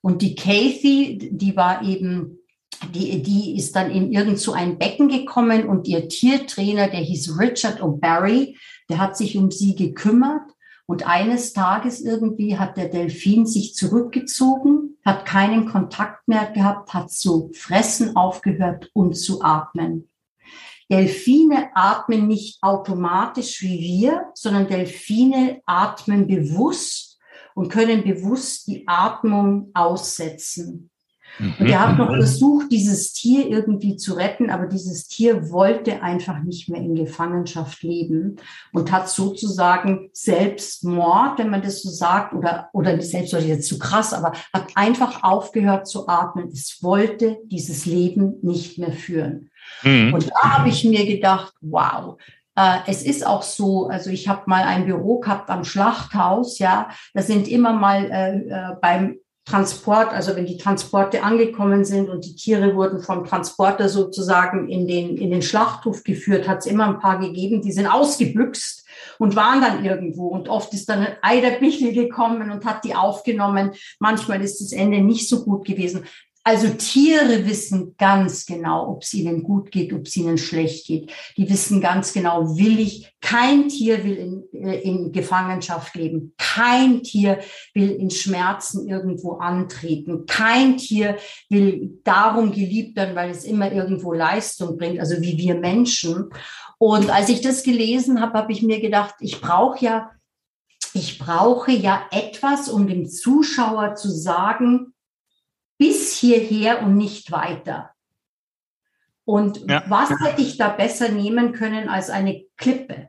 Und 0.00 0.22
die 0.22 0.34
Kathy, 0.34 1.28
die 1.30 1.56
war 1.56 1.82
eben 1.82 2.39
die, 2.88 3.22
die 3.22 3.56
ist 3.56 3.76
dann 3.76 3.90
in 3.90 4.12
irgend 4.12 4.38
so 4.38 4.52
ein 4.52 4.78
Becken 4.78 5.08
gekommen 5.08 5.66
und 5.66 5.86
ihr 5.86 6.08
Tiertrainer, 6.08 6.88
der 6.88 7.00
hieß 7.00 7.38
Richard 7.38 7.82
O'Barry, 7.82 8.56
der 8.88 8.98
hat 8.98 9.16
sich 9.16 9.36
um 9.36 9.50
sie 9.50 9.74
gekümmert. 9.74 10.50
Und 10.86 11.06
eines 11.06 11.52
Tages 11.52 12.00
irgendwie 12.00 12.58
hat 12.58 12.76
der 12.76 12.88
Delfin 12.88 13.46
sich 13.46 13.74
zurückgezogen, 13.74 14.98
hat 15.04 15.24
keinen 15.24 15.66
Kontakt 15.66 16.26
mehr 16.26 16.50
gehabt, 16.50 16.92
hat 16.92 17.12
zu 17.12 17.50
fressen 17.54 18.16
aufgehört 18.16 18.90
und 18.92 19.14
zu 19.14 19.40
atmen. 19.40 20.08
Delfine 20.90 21.68
atmen 21.74 22.26
nicht 22.26 22.60
automatisch 22.62 23.62
wie 23.62 23.78
wir, 23.78 24.32
sondern 24.34 24.66
Delfine 24.66 25.60
atmen 25.64 26.26
bewusst 26.26 27.20
und 27.54 27.68
können 27.68 28.02
bewusst 28.02 28.66
die 28.66 28.82
Atmung 28.88 29.70
aussetzen. 29.74 30.90
Und 31.38 31.66
er 31.66 31.88
hat 31.88 31.98
noch 31.98 32.10
mhm. 32.10 32.16
versucht, 32.16 32.72
dieses 32.72 33.12
Tier 33.12 33.48
irgendwie 33.48 33.96
zu 33.96 34.14
retten, 34.14 34.50
aber 34.50 34.66
dieses 34.66 35.08
Tier 35.08 35.50
wollte 35.50 36.02
einfach 36.02 36.42
nicht 36.42 36.68
mehr 36.68 36.80
in 36.80 36.94
Gefangenschaft 36.94 37.82
leben 37.82 38.36
und 38.72 38.92
hat 38.92 39.08
sozusagen 39.08 40.10
Selbstmord, 40.12 41.38
wenn 41.38 41.50
man 41.50 41.62
das 41.62 41.82
so 41.82 41.90
sagt, 41.90 42.34
oder, 42.34 42.68
oder 42.72 42.94
nicht 42.94 43.10
Selbstmord, 43.10 43.44
jetzt 43.44 43.68
zu 43.68 43.78
krass, 43.78 44.12
aber 44.12 44.32
hat 44.52 44.66
einfach 44.74 45.22
aufgehört 45.22 45.86
zu 45.86 46.08
atmen. 46.08 46.48
Es 46.48 46.78
wollte 46.82 47.38
dieses 47.44 47.86
Leben 47.86 48.34
nicht 48.42 48.78
mehr 48.78 48.92
führen. 48.92 49.50
Mhm. 49.82 50.12
Und 50.14 50.30
da 50.30 50.58
habe 50.58 50.68
ich 50.68 50.84
mir 50.84 51.06
gedacht, 51.06 51.54
wow, 51.60 52.18
äh, 52.56 52.78
es 52.86 53.02
ist 53.02 53.26
auch 53.26 53.42
so, 53.42 53.88
also 53.88 54.10
ich 54.10 54.28
habe 54.28 54.42
mal 54.46 54.64
ein 54.64 54.86
Büro 54.86 55.20
gehabt 55.20 55.48
am 55.50 55.64
Schlachthaus, 55.64 56.58
ja, 56.58 56.90
da 57.14 57.22
sind 57.22 57.48
immer 57.48 57.72
mal 57.72 58.10
äh, 58.10 58.36
äh 58.36 58.76
beim 58.80 59.16
Transport, 59.44 60.12
also 60.12 60.36
wenn 60.36 60.46
die 60.46 60.58
Transporte 60.58 61.22
angekommen 61.22 61.84
sind 61.84 62.08
und 62.08 62.24
die 62.24 62.36
Tiere 62.36 62.76
wurden 62.76 63.00
vom 63.00 63.24
Transporter 63.24 63.88
sozusagen 63.88 64.68
in 64.68 64.86
den, 64.86 65.16
in 65.16 65.30
den 65.30 65.42
Schlachthof 65.42 66.04
geführt, 66.04 66.46
hat 66.46 66.58
es 66.58 66.66
immer 66.66 66.86
ein 66.86 67.00
paar 67.00 67.18
gegeben, 67.18 67.62
die 67.62 67.72
sind 67.72 67.86
ausgebüxt 67.86 68.86
und 69.18 69.36
waren 69.36 69.60
dann 69.60 69.84
irgendwo. 69.84 70.28
Und 70.28 70.48
oft 70.48 70.72
ist 70.74 70.88
dann 70.88 71.00
ein 71.00 71.16
Eiderbichel 71.22 71.92
gekommen 71.92 72.50
und 72.50 72.64
hat 72.64 72.84
die 72.84 72.94
aufgenommen. 72.94 73.72
Manchmal 73.98 74.42
ist 74.42 74.60
das 74.60 74.72
Ende 74.72 75.00
nicht 75.00 75.28
so 75.28 75.44
gut 75.44 75.66
gewesen. 75.66 76.04
Also 76.42 76.68
Tiere 76.68 77.44
wissen 77.46 77.94
ganz 77.98 78.46
genau, 78.46 78.88
ob 78.92 79.02
es 79.02 79.12
ihnen 79.12 79.42
gut 79.42 79.70
geht, 79.70 79.92
ob 79.92 80.06
es 80.06 80.16
ihnen 80.16 80.38
schlecht 80.38 80.86
geht. 80.86 81.12
Die 81.36 81.48
wissen 81.50 81.82
ganz 81.82 82.14
genau, 82.14 82.56
will 82.56 82.80
ich, 82.80 83.12
kein 83.20 83.68
Tier 83.68 84.04
will 84.04 84.16
in, 84.16 84.64
äh, 84.64 84.80
in 84.80 85.12
Gefangenschaft 85.12 85.94
leben. 85.94 86.32
Kein 86.38 87.02
Tier 87.02 87.40
will 87.74 87.90
in 87.90 88.10
Schmerzen 88.10 88.88
irgendwo 88.88 89.34
antreten. 89.34 90.24
Kein 90.24 90.78
Tier 90.78 91.18
will 91.50 92.00
darum 92.04 92.52
geliebt 92.52 92.96
werden, 92.96 93.14
weil 93.14 93.30
es 93.30 93.44
immer 93.44 93.70
irgendwo 93.70 94.14
Leistung 94.14 94.78
bringt, 94.78 94.98
also 94.98 95.20
wie 95.20 95.36
wir 95.36 95.56
Menschen. 95.56 96.30
Und 96.78 97.10
als 97.10 97.28
ich 97.28 97.42
das 97.42 97.62
gelesen 97.62 98.22
habe, 98.22 98.38
habe 98.38 98.52
ich 98.52 98.62
mir 98.62 98.80
gedacht, 98.80 99.16
ich 99.20 99.42
brauche 99.42 99.84
ja, 99.84 100.10
ich 100.94 101.18
brauche 101.18 101.70
ja 101.70 102.06
etwas, 102.10 102.70
um 102.70 102.86
dem 102.86 103.06
Zuschauer 103.06 103.94
zu 103.94 104.10
sagen, 104.10 104.94
bis 105.80 106.18
hierher 106.18 106.82
und 106.82 106.98
nicht 106.98 107.32
weiter. 107.32 107.92
Und 109.24 109.66
ja. 109.66 109.82
was 109.88 110.10
hätte 110.10 110.42
ich 110.42 110.58
da 110.58 110.68
besser 110.68 111.08
nehmen 111.08 111.52
können 111.52 111.88
als 111.88 112.10
eine 112.10 112.44
Klippe? 112.58 113.08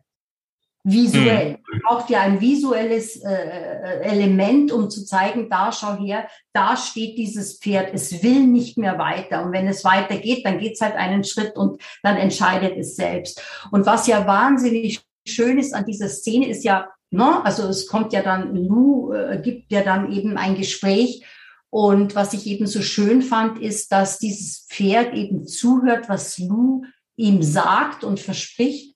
Visuell. 0.82 1.58
Mhm. 1.58 1.80
Braucht 1.84 2.10
ja 2.10 2.22
ein 2.22 2.40
visuelles 2.40 3.18
äh, 3.18 3.30
äh, 3.30 4.02
Element, 4.04 4.72
um 4.72 4.90
zu 4.90 5.06
zeigen, 5.06 5.50
da 5.50 5.74
schau 5.74 5.98
her, 5.98 6.30
da 6.54 6.78
steht 6.78 7.18
dieses 7.18 7.60
Pferd, 7.60 7.94
es 7.94 8.24
will 8.24 8.48
nicht 8.48 8.78
mehr 8.78 8.98
weiter. 8.98 9.44
Und 9.44 9.52
wenn 9.52 9.68
es 9.68 9.84
weitergeht, 9.84 10.46
dann 10.46 10.58
geht 10.58 10.76
es 10.76 10.82
halt 10.82 10.96
einen 10.96 11.26
Schritt 11.26 11.58
und 11.58 11.82
dann 12.04 12.16
entscheidet 12.16 12.78
es 12.78 12.96
selbst. 12.96 13.44
Und 13.70 13.86
was 13.86 14.08
ja 14.08 14.26
wahnsinnig 14.26 15.02
schön 15.28 15.60
ist 15.60 15.76
an 15.76 15.86
dieser 15.86 16.08
Szene, 16.08 16.48
ist 16.48 16.64
ja, 16.64 16.88
ne, 17.10 17.44
also 17.44 17.68
es 17.68 17.86
kommt 17.86 18.14
ja 18.14 18.22
dann, 18.22 18.56
Lou 18.56 19.12
äh, 19.12 19.42
gibt 19.44 19.74
ja 19.74 19.82
dann 19.82 20.14
eben 20.14 20.38
ein 20.38 20.56
Gespräch. 20.56 21.26
Und 21.72 22.16
was 22.16 22.34
ich 22.34 22.46
eben 22.48 22.68
so 22.68 22.82
schön 22.82 23.22
fand, 23.22 23.60
ist, 23.60 23.94
dass 23.94 24.20
dieses 24.20 24.68
Pferd 24.70 25.16
eben 25.16 25.48
zuhört, 25.48 26.10
was 26.10 26.38
Lou 26.38 26.84
ihm 27.16 27.42
sagt 27.42 28.04
und 28.04 28.20
verspricht. 28.20 28.96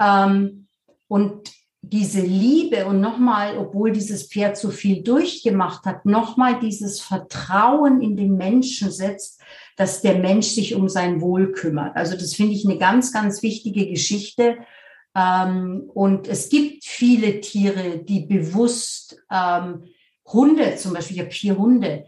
Ähm, 0.00 0.68
und 1.08 1.50
diese 1.82 2.20
Liebe 2.20 2.86
und 2.86 3.00
nochmal, 3.00 3.58
obwohl 3.58 3.90
dieses 3.90 4.28
Pferd 4.28 4.56
so 4.56 4.70
viel 4.70 5.02
durchgemacht 5.02 5.84
hat, 5.84 6.06
nochmal 6.06 6.60
dieses 6.60 7.00
Vertrauen 7.00 8.00
in 8.00 8.16
den 8.16 8.36
Menschen 8.36 8.92
setzt, 8.92 9.42
dass 9.76 10.00
der 10.00 10.18
Mensch 10.18 10.46
sich 10.46 10.76
um 10.76 10.88
sein 10.88 11.20
Wohl 11.20 11.50
kümmert. 11.50 11.96
Also 11.96 12.14
das 12.14 12.34
finde 12.34 12.54
ich 12.54 12.64
eine 12.64 12.78
ganz, 12.78 13.12
ganz 13.12 13.42
wichtige 13.42 13.88
Geschichte. 13.88 14.58
Ähm, 15.16 15.90
und 15.92 16.28
es 16.28 16.48
gibt 16.50 16.84
viele 16.84 17.40
Tiere, 17.40 17.98
die 17.98 18.26
bewusst, 18.26 19.20
ähm, 19.28 19.82
Hunde 20.24 20.76
zum 20.76 20.92
Beispiel, 20.92 21.16
ich 21.16 21.22
habe 21.22 21.32
vier 21.32 21.58
Hunde, 21.58 22.06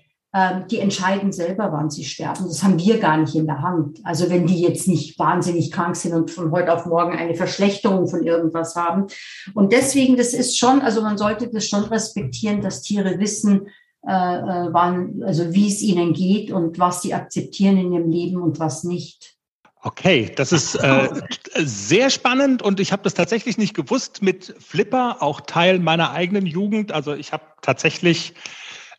die 0.69 0.81
entscheiden 0.81 1.31
selber, 1.31 1.71
wann 1.71 1.91
sie 1.91 2.05
sterben. 2.05 2.47
Das 2.49 2.65
haben 2.65 2.77
wir 2.79 2.99
gar 2.99 3.19
nicht 3.19 3.37
in 3.37 3.47
der 3.47 3.63
Hand. 3.63 4.01
Also 4.03 4.31
wenn 4.31 4.49
die 4.49 4.61
jetzt 4.61 4.89
nicht 4.89 5.17
wahnsinnig 5.17 5.71
krank 5.71 5.95
sind 5.95 6.13
und 6.13 6.29
von 6.29 6.51
heute 6.51 6.75
auf 6.75 6.87
morgen 6.87 7.17
eine 7.17 7.37
Verschlechterung 7.37 8.09
von 8.09 8.25
irgendwas 8.25 8.75
haben. 8.75 9.07
Und 9.55 9.73
deswegen, 9.73 10.17
das 10.17 10.35
ist 10.35 10.59
schon, 10.59 10.81
also 10.81 11.03
man 11.03 11.19
sollte 11.19 11.49
das 11.49 11.69
schon 11.69 11.85
respektieren, 11.85 12.63
dass 12.63 12.83
Tiere 12.83 13.21
wissen, 13.21 13.69
äh, 14.05 14.11
äh 14.11 14.73
wann, 14.73 15.23
also 15.25 15.55
wie 15.55 15.69
es 15.69 15.81
ihnen 15.83 16.15
geht 16.15 16.51
und 16.51 16.81
was 16.81 17.03
sie 17.03 17.15
akzeptieren 17.15 17.77
in 17.77 17.93
ihrem 17.93 18.11
Leben 18.11 18.43
und 18.43 18.59
was 18.59 18.83
nicht. 18.83 19.37
Okay, 19.83 20.33
das 20.35 20.51
ist 20.51 20.75
äh, 20.77 21.11
sehr 21.57 22.11
spannend 22.11 22.61
und 22.61 22.81
ich 22.81 22.91
habe 22.91 23.03
das 23.05 23.15
tatsächlich 23.15 23.57
nicht 23.57 23.75
gewusst 23.75 24.21
mit 24.21 24.53
Flipper, 24.59 25.19
auch 25.21 25.43
Teil 25.43 25.79
meiner 25.79 26.11
eigenen 26.11 26.47
Jugend. 26.47 26.91
Also 26.91 27.15
ich 27.15 27.33
habe 27.33 27.45
tatsächlich 27.63 28.35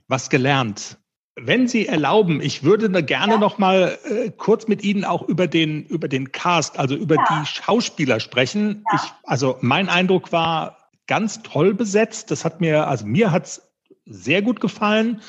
was 0.07 0.29
gelernt. 0.29 0.97
Wenn 1.37 1.67
Sie 1.67 1.87
erlauben, 1.87 2.39
ich 2.41 2.63
würde 2.63 2.89
gerne 3.03 3.33
ja. 3.33 3.39
noch 3.39 3.57
mal 3.57 3.97
äh, 4.05 4.31
kurz 4.31 4.67
mit 4.67 4.83
Ihnen 4.83 5.03
auch 5.03 5.21
über 5.27 5.47
den 5.47 5.85
über 5.85 6.07
den 6.07 6.31
Cast, 6.31 6.79
also 6.79 6.95
über 6.95 7.15
ja. 7.15 7.25
die 7.29 7.45
Schauspieler 7.45 8.19
sprechen. 8.21 8.85
Ja. 8.91 9.01
Ich, 9.03 9.11
also 9.23 9.57
mein 9.59 9.89
Eindruck 9.89 10.31
war 10.31 10.77
ganz 11.07 11.41
toll 11.43 11.73
besetzt. 11.73 12.31
Das 12.31 12.45
hat 12.45 12.61
mir, 12.61 12.87
also 12.87 13.05
mir 13.05 13.31
hat's 13.31 13.61
sehr 14.05 14.41
gut 14.41 14.59
gefallen. 14.59 15.21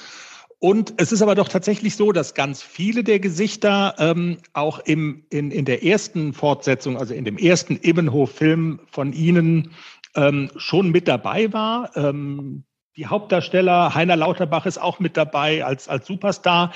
Und 0.59 0.95
es 0.97 1.13
ist 1.13 1.23
aber 1.23 1.35
doch 1.35 1.49
tatsächlich 1.49 1.97
so, 1.97 2.13
dass 2.13 2.35
ganz 2.35 2.63
viele 2.63 3.05
der 3.05 3.21
Gesichter 3.21 3.95
ähm, 3.99 4.39
auch 4.55 4.79
im, 4.79 5.25
in, 5.29 5.51
in 5.51 5.65
der 5.65 5.85
ersten 5.85 6.33
Fortsetzung, 6.33 6.97
also 6.97 7.13
in 7.13 7.25
dem 7.25 7.37
ersten 7.37 7.79
Ibbenhof-Film 7.83 8.81
von 8.91 9.13
Ihnen 9.13 9.73
ähm, 10.15 10.51
schon 10.57 10.91
mit 10.91 11.09
dabei 11.09 11.53
war. 11.53 11.95
Ähm, 11.97 12.65
die 12.97 13.07
Hauptdarsteller, 13.07 13.95
Heiner 13.95 14.17
Lauterbach 14.17 14.67
ist 14.67 14.79
auch 14.79 14.99
mit 14.99 15.17
dabei 15.17 15.65
als, 15.65 15.89
als 15.89 16.07
Superstar. 16.07 16.73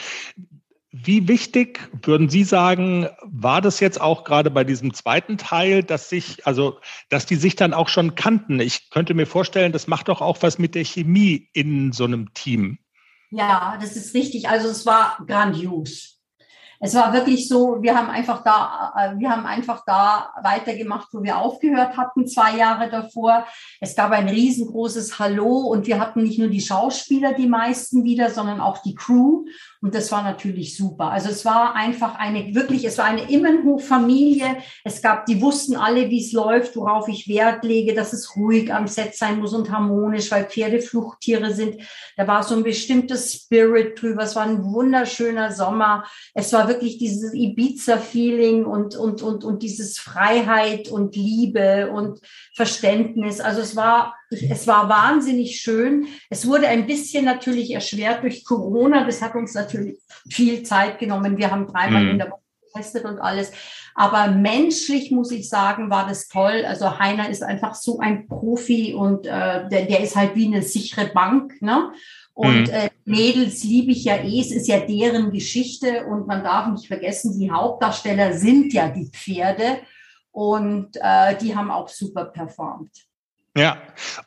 Wie 0.92 1.28
wichtig, 1.28 1.88
würden 2.02 2.28
Sie 2.28 2.42
sagen, 2.42 3.09
war 3.22 3.61
das 3.61 3.78
jetzt 3.78 4.00
auch 4.00 4.24
gerade 4.24 4.50
bei 4.50 4.64
diesem 4.64 4.92
zweiten 4.92 5.38
Teil, 5.38 5.85
dass 5.85 6.09
sich, 6.09 6.46
also, 6.46 6.80
dass 7.09 7.26
die 7.26 7.37
sich 7.37 7.54
dann 7.54 7.72
auch 7.72 7.88
schon 7.88 8.16
kannten? 8.16 8.59
Ich 8.59 8.90
könnte 8.90 9.14
mir 9.14 9.26
vorstellen, 9.26 9.72
das 9.72 9.87
macht 9.87 10.09
doch 10.09 10.20
auch 10.20 10.38
was 10.42 10.59
mit 10.59 10.74
der 10.74 10.85
Chemie 10.85 11.48
in 11.52 11.92
so 11.92 12.04
einem 12.04 12.35
Team. 12.35 12.78
Ja, 13.30 13.78
das 13.80 13.96
ist 13.96 14.14
richtig. 14.14 14.48
Also 14.48 14.68
es 14.68 14.85
war 14.85 15.18
grandios. 15.26 16.19
Es 16.83 16.95
war 16.95 17.12
wirklich 17.12 17.47
so, 17.47 17.83
wir 17.83 17.95
haben 17.95 18.09
einfach 18.09 18.43
da, 18.43 18.95
äh, 18.97 19.19
wir 19.19 19.31
haben 19.31 19.45
einfach 19.45 19.85
da 19.85 20.33
weitergemacht, 20.43 21.09
wo 21.12 21.23
wir 21.23 21.37
aufgehört 21.37 21.99
hatten, 21.99 22.27
zwei 22.27 22.57
Jahre 22.57 22.88
davor. 22.88 23.47
Es 23.81 23.95
gab 23.95 24.12
ein 24.12 24.29
riesengroßes 24.29 25.19
Hallo 25.19 25.59
und 25.59 25.87
wir 25.87 26.01
hatten 26.01 26.23
nicht 26.23 26.38
nur 26.38 26.49
die 26.49 26.62
Schauspieler, 26.62 27.35
die 27.35 27.49
meisten 27.49 28.03
wieder, 28.05 28.31
sondern 28.31 28.61
auch 28.61 28.79
die 28.79 28.95
Crew. 28.95 29.45
Und 29.83 29.95
das 29.95 30.12
war 30.12 30.23
natürlich 30.23 30.77
super. 30.77 31.11
Also 31.11 31.31
es 31.31 31.47
war 31.47 31.75
einfach 31.75 32.16
eine, 32.16 32.55
wirklich, 32.55 32.85
es 32.85 32.99
war 32.99 33.07
eine 33.07 33.31
Immenhof-Familie. 33.31 34.59
Es 34.85 35.01
gab, 35.01 35.25
die 35.25 35.40
wussten 35.40 35.75
alle, 35.75 36.11
wie 36.11 36.21
es 36.21 36.33
läuft, 36.33 36.77
worauf 36.77 37.09
ich 37.09 37.29
Wert 37.29 37.64
lege, 37.64 37.95
dass 37.95 38.12
es 38.12 38.37
ruhig 38.37 38.75
am 38.75 38.87
Set 38.87 39.14
sein 39.14 39.38
muss 39.38 39.55
und 39.55 39.71
harmonisch, 39.71 40.31
weil 40.31 40.45
Pferde 40.45 40.83
Fluchttiere 40.83 41.55
sind. 41.55 41.81
Da 42.19 42.27
war 42.27 42.43
so 42.43 42.55
ein 42.55 42.62
bestimmtes 42.62 43.33
Spirit 43.33 44.01
drüber. 44.01 44.25
Es 44.25 44.37
war 44.37 44.43
ein 44.43 44.62
wunderschöner 44.64 45.51
Sommer. 45.51 46.05
Es 46.35 46.53
war 46.53 46.69
wirklich 46.69 46.99
dieses 46.99 47.33
Ibiza-Feeling 47.33 48.66
und, 48.66 48.97
und, 48.97 49.23
und, 49.23 49.45
und 49.45 49.62
dieses 49.62 49.99
Freiheit 49.99 50.88
und 50.88 51.16
Liebe 51.16 51.90
und 51.90 52.21
Verständnis. 52.55 53.40
Also 53.40 53.62
es 53.62 53.77
war, 53.77 54.14
es 54.29 54.66
war 54.66 54.90
wahnsinnig 54.90 55.59
schön. 55.59 56.07
Es 56.29 56.47
wurde 56.47 56.69
ein 56.69 56.87
bisschen 56.87 57.25
natürlich 57.25 57.73
erschwert 57.73 58.23
durch 58.25 58.45
Corona. 58.45 59.07
Das 59.07 59.23
hat 59.23 59.35
uns 59.35 59.55
natürlich 59.55 59.69
viel 60.28 60.62
Zeit 60.62 60.98
genommen. 60.98 61.37
Wir 61.38 61.50
haben 61.50 61.66
dreimal 61.66 62.04
mhm. 62.04 62.11
in 62.11 62.18
der 62.18 62.30
Woche 62.30 62.40
getestet 62.72 63.04
und 63.04 63.18
alles. 63.18 63.52
Aber 63.94 64.28
menschlich 64.28 65.11
muss 65.11 65.30
ich 65.33 65.48
sagen, 65.48 65.90
war 65.90 66.06
das 66.06 66.28
toll. 66.28 66.64
Also 66.66 66.98
Heiner 66.98 67.28
ist 67.28 67.42
einfach 67.42 67.74
so 67.74 67.98
ein 67.98 68.28
Profi 68.28 68.94
und 68.94 69.26
äh, 69.26 69.68
der, 69.68 69.87
der 69.87 70.00
ist 70.00 70.16
halt 70.16 70.37
wie 70.37 70.46
eine 70.46 70.62
sichere 70.62 71.06
Bank. 71.06 71.61
Ne? 71.61 71.92
Und 72.33 72.68
mhm. 72.68 72.70
äh, 72.70 72.90
Mädels 73.04 73.64
liebe 73.64 73.92
ich 73.92 74.04
ja 74.04 74.16
eh, 74.16 74.40
es 74.40 74.52
ist 74.52 74.68
ja 74.68 74.80
deren 74.80 75.33
Geschichte 75.33 76.06
und 76.06 76.26
man 76.26 76.44
darf 76.44 76.68
nicht 76.68 76.87
vergessen, 76.87 77.38
die 77.38 77.50
Hauptdarsteller 77.50 78.33
sind 78.35 78.72
ja 78.72 78.88
die 78.88 79.11
Pferde 79.11 79.80
und 80.33 80.96
äh, 80.96 81.37
die 81.37 81.54
haben 81.56 81.70
auch 81.70 81.88
super 81.88 82.26
performt. 82.26 83.10
Ja, 83.57 83.83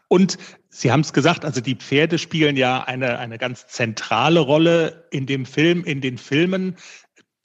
und 0.08 0.38
Sie 0.70 0.92
haben 0.92 1.02
es 1.02 1.14
gesagt, 1.14 1.46
also 1.46 1.62
die 1.62 1.76
Pferde 1.76 2.18
spielen 2.18 2.58
ja 2.58 2.84
eine, 2.84 3.20
eine 3.20 3.38
ganz 3.38 3.68
zentrale 3.68 4.40
Rolle 4.40 5.08
in 5.12 5.28
dem 5.28 5.46
Film, 5.46 5.84
in 5.84 6.02
den 6.02 6.18
Filmen. 6.18 6.78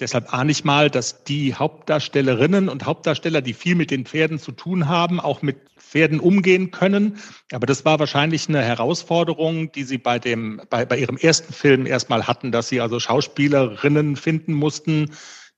Deshalb 0.00 0.32
ahne 0.32 0.52
ich 0.52 0.64
mal, 0.64 0.90
dass 0.90 1.24
die 1.24 1.54
Hauptdarstellerinnen 1.54 2.68
und 2.68 2.86
Hauptdarsteller, 2.86 3.42
die 3.42 3.52
viel 3.52 3.74
mit 3.74 3.90
den 3.90 4.06
Pferden 4.06 4.38
zu 4.38 4.52
tun 4.52 4.88
haben, 4.88 5.20
auch 5.20 5.42
mit 5.42 5.58
Pferden 5.76 6.20
umgehen 6.20 6.70
können. 6.70 7.18
Aber 7.52 7.66
das 7.66 7.84
war 7.84 7.98
wahrscheinlich 7.98 8.48
eine 8.48 8.62
Herausforderung, 8.62 9.72
die 9.72 9.82
Sie 9.82 9.98
bei 9.98 10.18
dem, 10.18 10.62
bei, 10.70 10.86
bei 10.86 10.98
Ihrem 10.98 11.16
ersten 11.16 11.52
Film 11.52 11.84
erstmal 11.84 12.26
hatten, 12.26 12.52
dass 12.52 12.68
Sie 12.68 12.80
also 12.80 13.00
Schauspielerinnen 13.00 14.16
finden 14.16 14.54
mussten, 14.54 15.10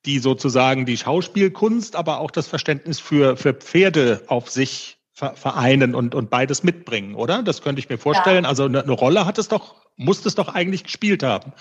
die 0.06 0.18
sozusagen 0.18 0.86
die 0.86 0.96
Schauspielkunst, 0.96 1.94
aber 1.94 2.18
auch 2.18 2.30
das 2.30 2.46
Verständnis 2.48 2.98
für, 2.98 3.36
für 3.36 3.52
Pferde 3.52 4.24
auf 4.26 4.48
sich 4.50 4.99
vereinen 5.34 5.94
und, 5.94 6.14
und 6.14 6.30
beides 6.30 6.62
mitbringen, 6.62 7.14
oder? 7.14 7.42
Das 7.42 7.62
könnte 7.62 7.80
ich 7.80 7.88
mir 7.88 7.98
vorstellen. 7.98 8.44
Ja. 8.44 8.48
Also 8.48 8.64
eine, 8.64 8.82
eine, 8.82 8.92
Rolle 8.92 9.26
hat 9.26 9.38
es 9.38 9.48
doch, 9.48 9.76
muss 9.96 10.24
es 10.26 10.34
doch 10.34 10.54
eigentlich 10.54 10.84
gespielt 10.84 11.22
haben. 11.22 11.52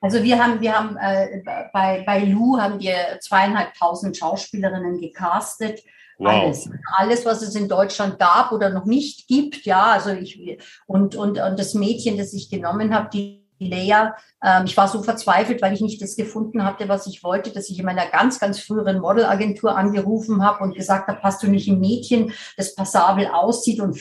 Also 0.00 0.22
wir 0.22 0.42
haben, 0.42 0.60
wir 0.60 0.76
haben 0.76 0.96
äh, 0.96 1.42
bei, 1.72 2.02
bei 2.04 2.24
Lou 2.24 2.58
haben 2.58 2.80
wir 2.80 3.18
zweieinhalbtausend 3.20 4.16
Schauspielerinnen 4.16 5.00
gecastet. 5.00 5.80
Wow. 6.18 6.42
Alles, 6.44 6.70
alles, 6.96 7.26
was 7.26 7.42
es 7.42 7.54
in 7.54 7.68
Deutschland 7.68 8.18
gab 8.18 8.52
oder 8.52 8.70
noch 8.70 8.84
nicht 8.84 9.28
gibt, 9.28 9.64
ja. 9.64 9.92
Also 9.92 10.10
ich 10.10 10.58
und 10.86 11.14
und 11.14 11.38
und 11.38 11.58
das 11.58 11.74
Mädchen, 11.74 12.16
das 12.16 12.32
ich 12.32 12.50
genommen 12.50 12.94
habe, 12.94 13.10
die 13.12 13.41
Lea, 13.66 14.10
ähm, 14.42 14.64
ich 14.64 14.76
war 14.76 14.88
so 14.88 15.02
verzweifelt, 15.02 15.62
weil 15.62 15.72
ich 15.72 15.80
nicht 15.80 16.00
das 16.02 16.16
gefunden 16.16 16.64
hatte, 16.64 16.88
was 16.88 17.06
ich 17.06 17.22
wollte, 17.22 17.50
dass 17.50 17.70
ich 17.70 17.78
in 17.78 17.84
meiner 17.84 18.06
ganz, 18.06 18.38
ganz 18.38 18.60
früheren 18.60 19.00
Modelagentur 19.00 19.76
angerufen 19.76 20.44
habe 20.44 20.64
und 20.64 20.74
gesagt 20.74 21.08
habe, 21.08 21.22
hast 21.22 21.42
du 21.42 21.48
nicht 21.48 21.68
ein 21.68 21.80
Mädchen, 21.80 22.32
das 22.56 22.74
passabel 22.74 23.26
aussieht 23.26 23.80
und 23.80 23.98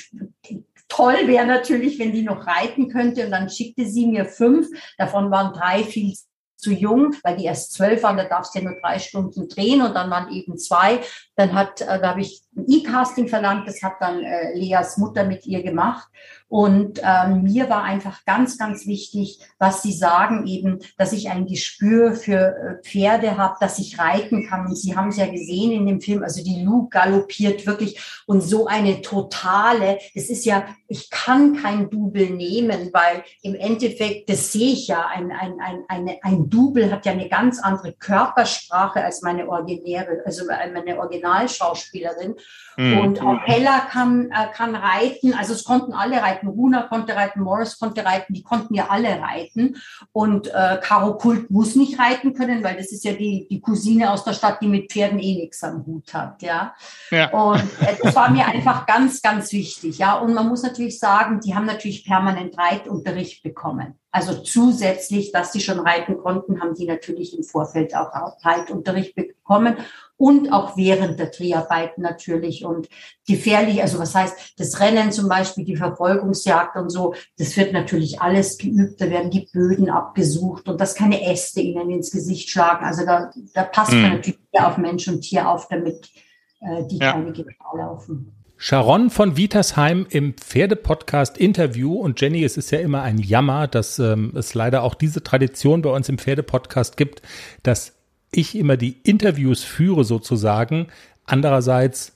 toll 0.88 1.28
wäre 1.28 1.46
natürlich, 1.46 2.00
wenn 2.00 2.12
die 2.12 2.24
noch 2.24 2.46
reiten 2.46 2.90
könnte. 2.90 3.26
Und 3.26 3.32
dann 3.32 3.50
schickte 3.50 3.86
sie 3.86 4.08
mir 4.08 4.26
fünf, 4.26 4.68
davon 4.98 5.32
waren 5.32 5.54
drei 5.54 5.84
viel 5.84 6.14
zu 6.62 6.72
jung, 6.72 7.16
weil 7.24 7.38
die 7.38 7.46
erst 7.46 7.74
zwölf 7.74 8.04
waren, 8.04 8.18
da 8.18 8.26
darfst 8.26 8.54
du 8.54 8.60
ja 8.60 8.66
nur 8.66 8.80
drei 8.80 9.00
Stunden 9.00 9.50
drehen 9.50 9.82
und 9.82 9.96
dann 9.96 10.12
waren 10.12 10.32
eben 10.32 10.58
zwei. 10.58 11.02
Dann 11.36 11.54
hat, 11.54 11.82
äh, 11.82 12.00
da 12.00 12.10
habe 12.10 12.22
ich 12.22 12.44
E-Casting 12.56 13.28
verlangt. 13.28 13.68
Das 13.68 13.82
hat 13.82 13.94
dann 14.00 14.24
äh, 14.24 14.54
Leas 14.54 14.98
Mutter 14.98 15.26
mit 15.26 15.46
ihr 15.46 15.64
gemacht. 15.64 16.08
Und 16.52 17.00
ähm, 17.02 17.44
mir 17.44 17.70
war 17.70 17.84
einfach 17.84 18.26
ganz, 18.26 18.58
ganz 18.58 18.86
wichtig, 18.86 19.40
was 19.58 19.84
Sie 19.84 19.94
sagen 19.94 20.46
eben, 20.48 20.80
dass 20.98 21.14
ich 21.14 21.30
ein 21.30 21.46
Gespür 21.46 22.14
für 22.14 22.36
äh, 22.36 22.84
Pferde 22.84 23.38
habe, 23.38 23.56
dass 23.62 23.80
ich 23.80 23.98
reiten 23.98 24.50
kann. 24.50 24.68
Und 24.68 24.76
Sie 24.76 24.98
haben 24.98 25.08
es 25.08 25.18
ja 25.18 25.28
gesehen 25.28 25.72
in 25.72 25.86
dem 25.86 26.02
Film, 26.02 26.24
also 26.24 26.44
die 26.44 26.62
Lou 26.62 26.90
galoppiert 26.90 27.66
wirklich 27.66 28.02
und 28.28 28.42
so 28.42 28.68
eine 28.68 29.02
totale, 29.02 29.98
es 30.14 30.30
ist 30.30 30.44
ja, 30.44 30.66
ich 30.90 31.10
kann 31.10 31.56
kein 31.56 31.90
Double 31.90 32.32
nehmen, 32.32 32.90
weil 32.92 33.24
im 33.44 33.56
Endeffekt, 33.56 34.30
das 34.30 34.52
sehe 34.52 34.74
ich 34.74 34.88
ja, 34.88 35.08
ein, 35.08 35.32
ein, 35.32 35.54
ein, 35.62 35.86
eine, 35.88 36.18
ein 36.22 36.50
Double 36.50 36.92
hat 36.92 37.06
ja 37.06 37.14
eine 37.14 37.30
ganz 37.30 37.60
andere 37.64 37.94
Körpersprache 37.94 39.02
als 39.02 39.22
meine 39.22 39.48
originäre, 39.48 40.22
also 40.26 40.44
meine 40.48 41.00
Originalschauspielerin. 41.00 42.36
Mhm. 42.78 43.00
Und 43.00 43.22
auch 43.22 43.40
Hella 43.46 43.82
kann, 43.82 44.30
äh, 44.32 44.48
kann 44.54 44.76
reiten. 44.76 45.34
Also 45.34 45.54
es 45.54 45.64
konnten 45.64 45.94
alle 45.94 46.22
reiten. 46.22 46.48
Runa 46.48 46.84
konnte 46.84 47.16
reiten, 47.16 47.42
Morris 47.42 47.78
konnte 47.78 48.06
reiten. 48.06 48.34
Die 48.34 48.44
konnten 48.44 48.74
ja 48.74 48.88
alle 48.90 49.20
reiten. 49.22 49.76
Und 50.12 50.48
äh, 50.48 50.80
Caro 50.82 51.18
Kult 51.18 51.52
muss 51.52 51.76
nicht 51.76 52.00
reiten 52.00 52.34
können, 52.34 52.64
weil 52.64 52.78
das 52.78 52.92
ist 52.92 53.04
ja 53.04 53.14
die, 53.14 53.48
die 53.50 53.62
Cousine 53.62 54.12
aus 54.12 54.24
der 54.24 54.34
Stadt, 54.34 54.62
die 54.62 54.68
mit 54.68 54.92
Pferden 54.92 55.20
eh 55.20 55.36
nichts 55.36 55.64
am 55.64 55.86
Hut 55.86 56.14
hat. 56.14 56.42
Ja. 56.42 56.74
ja. 57.12 57.30
Und 57.32 57.62
äh, 57.82 57.96
das 58.02 58.16
war 58.16 58.32
mir 58.32 58.46
einfach 58.46 58.86
ganz, 58.86 59.22
ganz 59.22 59.52
wichtig. 59.52 59.98
Ja. 59.98 60.16
Und 60.16 60.34
man 60.34 60.48
muss 60.48 60.64
natürlich 60.64 61.00
sagen, 61.00 61.40
die 61.42 61.54
haben 61.54 61.66
natürlich 61.66 62.06
permanent 62.06 62.58
Reitunterricht 62.58 63.44
bekommen. 63.44 63.96
Also 64.14 64.42
zusätzlich, 64.42 65.32
dass 65.32 65.54
sie 65.54 65.62
schon 65.62 65.80
reiten 65.80 66.18
konnten, 66.18 66.62
haben 66.62 66.76
die 66.76 66.86
natürlich 66.86 67.38
im 67.38 67.44
Vorfeld 67.44 67.96
auch 67.96 68.12
Reitunterricht 68.44 69.16
bekommen 69.16 69.78
und 70.22 70.54
auch 70.54 70.78
während 70.78 71.20
der 71.20 71.32
Dreharbeiten 71.32 72.04
natürlich 72.04 72.64
und 72.64 72.88
gefährlich, 73.28 73.82
also 73.82 73.98
was 73.98 74.14
heißt 74.14 74.54
das 74.60 74.80
Rennen 74.80 75.12
zum 75.12 75.28
Beispiel, 75.28 75.66
die 75.66 75.76
Verfolgungsjagd 75.76 76.76
und 76.76 76.92
so, 76.92 77.16
das 77.40 77.58
wird 77.58 77.74
natürlich 77.74 78.22
alles 78.22 78.60
geübt, 78.60 79.02
da 79.02 79.10
werden 79.10 79.32
die 79.32 79.50
Böden 79.52 79.90
abgesucht 79.90 80.70
und 80.70 80.80
dass 80.80 80.94
keine 80.94 81.26
Äste 81.26 81.62
ihnen 81.62 81.90
ins 81.90 82.12
Gesicht 82.12 82.52
schlagen. 82.52 82.86
Also 82.86 83.04
da, 83.04 83.32
da 83.56 83.64
passt 83.64 83.94
mhm. 83.94 84.02
man 84.04 84.12
natürlich 84.12 84.40
auf 84.54 84.78
Mensch 84.78 85.08
und 85.08 85.22
Tier 85.22 85.50
auf, 85.50 85.68
damit 85.70 86.12
äh, 86.60 86.86
die 86.86 87.00
ja. 87.00 87.14
keine 87.14 87.32
Gefahr 87.32 87.76
laufen. 87.76 88.32
Sharon 88.58 89.10
von 89.10 89.38
Vitersheim 89.38 90.06
im 90.08 90.36
Pferdepodcast 90.36 91.40
Interview 91.40 91.96
und 91.96 92.22
Jenny, 92.22 92.44
es 92.44 92.58
ist 92.58 92.70
ja 92.70 92.78
immer 92.78 93.02
ein 93.02 93.18
Jammer, 93.18 93.68
dass 93.68 93.98
ähm, 93.98 94.34
es 94.36 94.54
leider 94.54 94.84
auch 94.84 94.94
diese 94.94 95.24
Tradition 95.24 95.82
bei 95.82 95.90
uns 95.90 96.10
im 96.10 96.20
Pferdepodcast 96.20 96.96
gibt, 96.96 97.24
dass 97.64 97.94
ich 98.32 98.56
immer 98.58 98.78
die 98.78 98.98
Interviews 99.04 99.64
führe 99.64 100.04
sozusagen. 100.04 100.88
Andererseits 101.26 102.14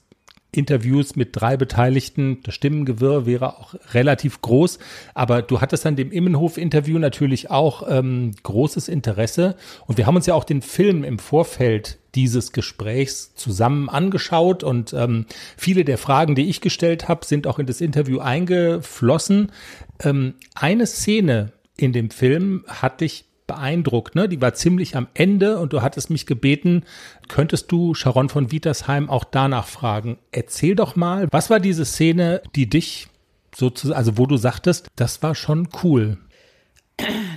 Interviews 0.55 1.15
mit 1.15 1.29
drei 1.33 1.57
Beteiligten, 1.57 2.39
das 2.43 2.55
Stimmengewirr 2.55 3.25
wäre 3.25 3.57
auch 3.57 3.75
relativ 3.93 4.41
groß, 4.41 4.79
aber 5.13 5.41
du 5.41 5.61
hattest 5.61 5.85
an 5.85 5.95
dem 5.95 6.11
Immenhof-Interview 6.11 6.97
natürlich 6.97 7.51
auch 7.51 7.83
ähm, 7.89 8.31
großes 8.43 8.87
Interesse 8.87 9.55
und 9.85 9.97
wir 9.97 10.05
haben 10.05 10.15
uns 10.15 10.25
ja 10.25 10.33
auch 10.33 10.43
den 10.43 10.61
Film 10.61 11.03
im 11.03 11.19
Vorfeld 11.19 11.97
dieses 12.15 12.53
Gesprächs 12.53 13.35
zusammen 13.35 13.89
angeschaut 13.89 14.63
und 14.63 14.93
ähm, 14.93 15.25
viele 15.57 15.83
der 15.83 15.97
Fragen, 15.97 16.35
die 16.35 16.49
ich 16.49 16.61
gestellt 16.61 17.09
habe, 17.09 17.25
sind 17.25 17.47
auch 17.47 17.59
in 17.59 17.65
das 17.65 17.81
Interview 17.81 18.19
eingeflossen. 18.19 19.51
Ähm, 20.01 20.35
eine 20.55 20.87
Szene 20.87 21.51
in 21.75 21.91
dem 21.91 22.09
Film 22.09 22.63
hat 22.67 23.01
dich 23.01 23.25
beeindruckt. 23.47 24.15
Ne? 24.15 24.27
Die 24.27 24.41
war 24.41 24.53
ziemlich 24.53 24.95
am 24.95 25.07
Ende 25.13 25.59
und 25.59 25.73
du 25.73 25.81
hattest 25.81 26.09
mich 26.09 26.25
gebeten, 26.25 26.83
könntest 27.27 27.71
du 27.71 27.93
Sharon 27.93 28.29
von 28.29 28.51
Wietersheim 28.51 29.09
auch 29.09 29.23
danach 29.23 29.67
fragen. 29.67 30.17
Erzähl 30.31 30.75
doch 30.75 30.95
mal, 30.95 31.27
was 31.31 31.49
war 31.49 31.59
diese 31.59 31.85
Szene, 31.85 32.41
die 32.55 32.69
dich 32.69 33.07
sozusagen, 33.55 33.97
also 33.97 34.17
wo 34.17 34.25
du 34.25 34.37
sagtest, 34.37 34.87
das 34.95 35.21
war 35.23 35.35
schon 35.35 35.67
cool. 35.83 36.17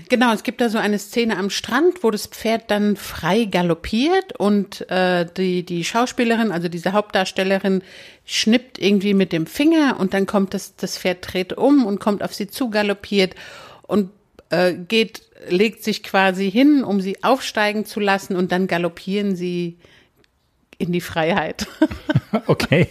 Genau, 0.09 0.33
es 0.33 0.45
gibt 0.45 0.61
da 0.61 0.69
so 0.69 0.79
eine 0.79 0.99
Szene 0.99 1.37
am 1.37 1.51
Strand, 1.51 2.05
wo 2.05 2.11
das 2.11 2.27
Pferd 2.27 2.71
dann 2.71 2.97
frei 2.97 3.45
galoppiert 3.45 4.39
und 4.39 4.89
äh, 4.89 5.27
die, 5.37 5.65
die 5.65 5.85
Schauspielerin, 5.85 6.53
also 6.53 6.69
diese 6.69 6.93
Hauptdarstellerin, 6.93 7.83
schnippt 8.25 8.79
irgendwie 8.79 9.15
mit 9.15 9.33
dem 9.33 9.47
Finger 9.47 9.97
und 9.99 10.15
dann 10.15 10.27
kommt 10.27 10.55
das, 10.55 10.77
das 10.77 10.97
Pferd 10.97 11.33
dreht 11.33 11.53
um 11.55 11.85
und 11.85 11.99
kommt 11.99 12.23
auf 12.23 12.33
sie 12.35 12.47
zu 12.47 12.71
galoppiert 12.71 13.35
und 13.83 14.11
äh, 14.51 14.75
geht 14.75 15.23
legt 15.49 15.84
sich 15.84 16.03
quasi 16.03 16.51
hin, 16.51 16.84
um 16.84 17.01
sie 17.01 17.22
aufsteigen 17.22 17.84
zu 17.84 18.01
lassen 18.01 18.36
und 18.36 18.53
dann 18.53 18.66
galoppieren 18.66 19.36
sie 19.36 19.78
in 20.78 20.93
die 20.93 21.01
Freiheit. 21.01 21.66
okay. 22.47 22.89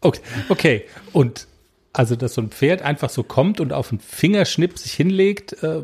okay. 0.00 0.20
Okay. 0.48 0.84
Und 1.12 1.46
also, 1.92 2.16
dass 2.16 2.34
so 2.34 2.42
ein 2.42 2.50
Pferd 2.50 2.82
einfach 2.82 3.10
so 3.10 3.22
kommt 3.22 3.60
und 3.60 3.72
auf 3.72 3.88
den 3.88 4.00
Fingerschnipp 4.00 4.78
sich 4.78 4.92
hinlegt. 4.92 5.62
Äh 5.62 5.82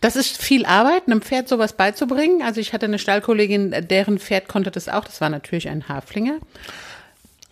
das 0.00 0.16
ist 0.16 0.42
viel 0.42 0.66
Arbeit, 0.66 1.04
einem 1.06 1.22
Pferd 1.22 1.48
sowas 1.48 1.74
beizubringen. 1.74 2.42
Also 2.42 2.60
ich 2.60 2.72
hatte 2.72 2.86
eine 2.86 2.98
Stallkollegin, 2.98 3.86
deren 3.88 4.18
Pferd 4.18 4.48
konnte 4.48 4.70
das 4.70 4.88
auch. 4.88 5.04
Das 5.04 5.20
war 5.20 5.30
natürlich 5.30 5.68
ein 5.68 5.88
Haflinger. 5.88 6.38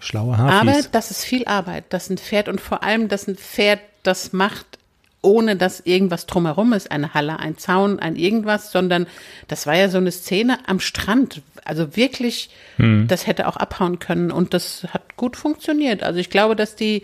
Schlaue 0.00 0.36
Hafis. 0.36 0.60
Aber 0.60 0.88
das 0.90 1.10
ist 1.12 1.24
viel 1.24 1.44
Arbeit. 1.44 1.84
Das 1.90 2.10
ein 2.10 2.18
Pferd 2.18 2.48
und 2.48 2.60
vor 2.60 2.82
allem, 2.82 3.08
dass 3.08 3.28
ein 3.28 3.36
Pferd 3.36 3.80
das 4.02 4.32
macht, 4.32 4.79
ohne 5.22 5.56
dass 5.56 5.80
irgendwas 5.80 6.26
drumherum 6.26 6.72
ist, 6.72 6.90
eine 6.90 7.14
Halle, 7.14 7.38
ein 7.38 7.58
Zaun, 7.58 7.98
ein 7.98 8.16
irgendwas, 8.16 8.72
sondern 8.72 9.06
das 9.48 9.66
war 9.66 9.76
ja 9.76 9.88
so 9.88 9.98
eine 9.98 10.10
Szene 10.10 10.58
am 10.66 10.80
Strand. 10.80 11.42
Also 11.64 11.96
wirklich, 11.96 12.50
hm. 12.76 13.06
das 13.08 13.26
hätte 13.26 13.46
auch 13.46 13.56
abhauen 13.56 13.98
können 13.98 14.30
und 14.30 14.54
das 14.54 14.86
hat 14.92 15.16
gut 15.16 15.36
funktioniert. 15.36 16.02
Also 16.02 16.18
ich 16.18 16.30
glaube, 16.30 16.56
dass 16.56 16.74
die, 16.74 17.02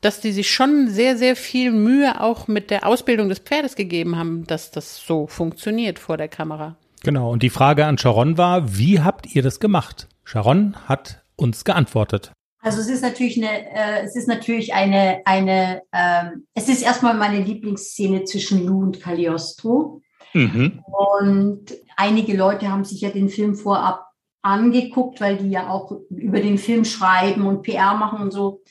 dass 0.00 0.20
die 0.20 0.32
sich 0.32 0.50
schon 0.50 0.88
sehr, 0.88 1.16
sehr 1.16 1.36
viel 1.36 1.72
Mühe 1.72 2.20
auch 2.20 2.48
mit 2.48 2.70
der 2.70 2.86
Ausbildung 2.86 3.28
des 3.28 3.38
Pferdes 3.38 3.76
gegeben 3.76 4.16
haben, 4.16 4.46
dass 4.46 4.70
das 4.70 5.04
so 5.04 5.26
funktioniert 5.26 5.98
vor 5.98 6.16
der 6.16 6.28
Kamera. 6.28 6.76
Genau. 7.02 7.30
Und 7.30 7.42
die 7.42 7.50
Frage 7.50 7.84
an 7.86 7.98
Sharon 7.98 8.38
war, 8.38 8.78
wie 8.78 9.00
habt 9.00 9.26
ihr 9.34 9.42
das 9.42 9.60
gemacht? 9.60 10.08
Sharon 10.24 10.76
hat 10.86 11.22
uns 11.36 11.64
geantwortet. 11.64 12.32
Also 12.62 12.80
es 12.80 12.88
ist 12.88 13.02
natürlich 13.02 13.36
eine, 13.36 13.70
äh, 13.70 14.04
es 14.04 14.14
ist 14.14 14.28
natürlich 14.28 14.72
eine, 14.72 15.20
eine, 15.24 15.82
ähm, 15.92 16.46
es 16.54 16.68
ist 16.68 16.82
erstmal 16.82 17.14
meine 17.14 17.42
Lieblingsszene 17.42 18.22
zwischen 18.22 18.64
Lou 18.64 18.82
und 18.82 19.00
Cagliostro. 19.00 20.00
Mhm. 20.32 20.80
Und 20.86 21.64
einige 21.96 22.36
Leute 22.36 22.70
haben 22.70 22.84
sich 22.84 23.00
ja 23.00 23.10
den 23.10 23.28
Film 23.28 23.56
vorab 23.56 24.06
angeguckt, 24.42 25.20
weil 25.20 25.38
die 25.38 25.50
ja 25.50 25.70
auch 25.70 25.92
über 26.08 26.40
den 26.40 26.56
Film 26.56 26.84
schreiben 26.84 27.46
und 27.46 27.62
PR 27.62 27.94
machen 27.94 28.22
und 28.22 28.30
so. 28.32 28.62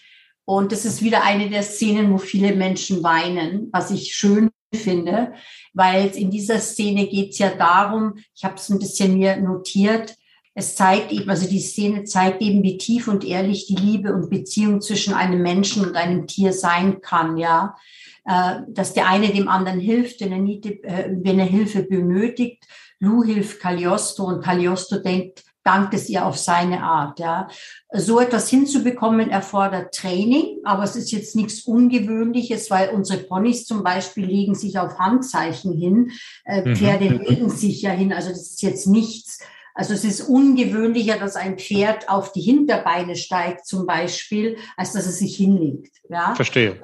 Und 0.46 0.72
das 0.72 0.86
ist 0.86 1.02
wieder 1.02 1.24
eine 1.24 1.50
der 1.50 1.64
Szenen, 1.64 2.14
wo 2.14 2.18
viele 2.18 2.56
Menschen 2.56 3.04
weinen, 3.04 3.70
was 3.74 3.92
ich 3.92 4.16
schön 4.16 4.50
finde, 4.74 5.34
weil 5.74 6.08
in 6.16 6.32
dieser 6.32 6.60
Szene 6.60 7.08
geht 7.08 7.32
es 7.32 7.40
ja 7.40 7.50
darum, 7.50 8.16
ich 8.34 8.46
habe 8.46 8.56
es 8.56 8.70
ein 8.70 8.80
bisschen 8.80 9.18
mir 9.18 9.36
notiert, 9.36 10.16
es 10.54 10.76
zeigt 10.76 11.12
eben, 11.12 11.30
also 11.30 11.48
die 11.48 11.60
Szene 11.60 12.04
zeigt 12.04 12.42
eben, 12.42 12.62
wie 12.64 12.78
tief 12.78 13.08
und 13.08 13.24
ehrlich 13.24 13.68
die 13.68 13.76
Liebe 13.76 14.14
und 14.14 14.30
Beziehung 14.30 14.82
zwischen 14.82 15.14
einem 15.14 15.42
Menschen 15.42 15.86
und 15.86 15.96
einem 15.96 16.28
Tier 16.28 16.52
sein 16.52 17.02
kann, 17.02 17.38
ja. 17.38 17.76
Äh, 18.26 18.62
dass 18.68 18.94
der 18.94 19.08
eine 19.08 19.30
dem 19.30 19.48
anderen 19.48 19.80
hilft, 19.80 20.22
wenn 20.22 20.32
er, 20.32 20.40
nie, 20.40 20.62
äh, 20.62 21.10
wenn 21.12 21.40
er 21.40 21.46
Hilfe 21.46 21.84
benötigt. 21.84 22.68
Lou 23.00 23.24
hilft 23.24 23.60
Cagliostro 23.60 24.26
und 24.26 24.44
Cagliostro 24.44 24.98
denkt, 24.98 25.44
dankt 25.64 25.94
es 25.94 26.10
ihr 26.10 26.26
auf 26.26 26.38
seine 26.38 26.84
Art. 26.84 27.20
Ja. 27.20 27.48
So 27.92 28.20
etwas 28.20 28.50
hinzubekommen 28.50 29.32
erfordert 29.32 29.96
Training, 29.96 30.60
aber 30.64 30.84
es 30.84 30.96
ist 30.96 31.12
jetzt 31.12 31.36
nichts 31.36 31.62
Ungewöhnliches, 31.62 32.70
weil 32.70 32.90
unsere 32.90 33.24
Ponys 33.24 33.66
zum 33.66 33.84
Beispiel 33.84 34.26
legen 34.26 34.54
sich 34.54 34.78
auf 34.78 35.00
Handzeichen 35.00 35.74
hin, 35.74 36.12
äh, 36.46 36.64
mhm. 36.64 36.76
Pferde 36.76 37.08
legen 37.08 37.50
sich 37.50 37.82
ja 37.82 37.92
hin, 37.92 38.14
also 38.14 38.30
das 38.30 38.42
ist 38.42 38.62
jetzt 38.62 38.88
nichts 38.88 39.40
also 39.74 39.94
es 39.94 40.04
ist 40.04 40.22
ungewöhnlicher, 40.22 41.18
dass 41.18 41.36
ein 41.36 41.58
Pferd 41.58 42.10
auf 42.10 42.32
die 42.32 42.42
Hinterbeine 42.42 43.16
steigt 43.16 43.66
zum 43.66 43.86
Beispiel, 43.86 44.58
als 44.78 44.94
dass 44.94 45.06
es 45.06 45.20
sich 45.20 45.36
hinlegt. 45.36 46.02
Ja? 46.10 46.36
Verstehe. 46.36 46.82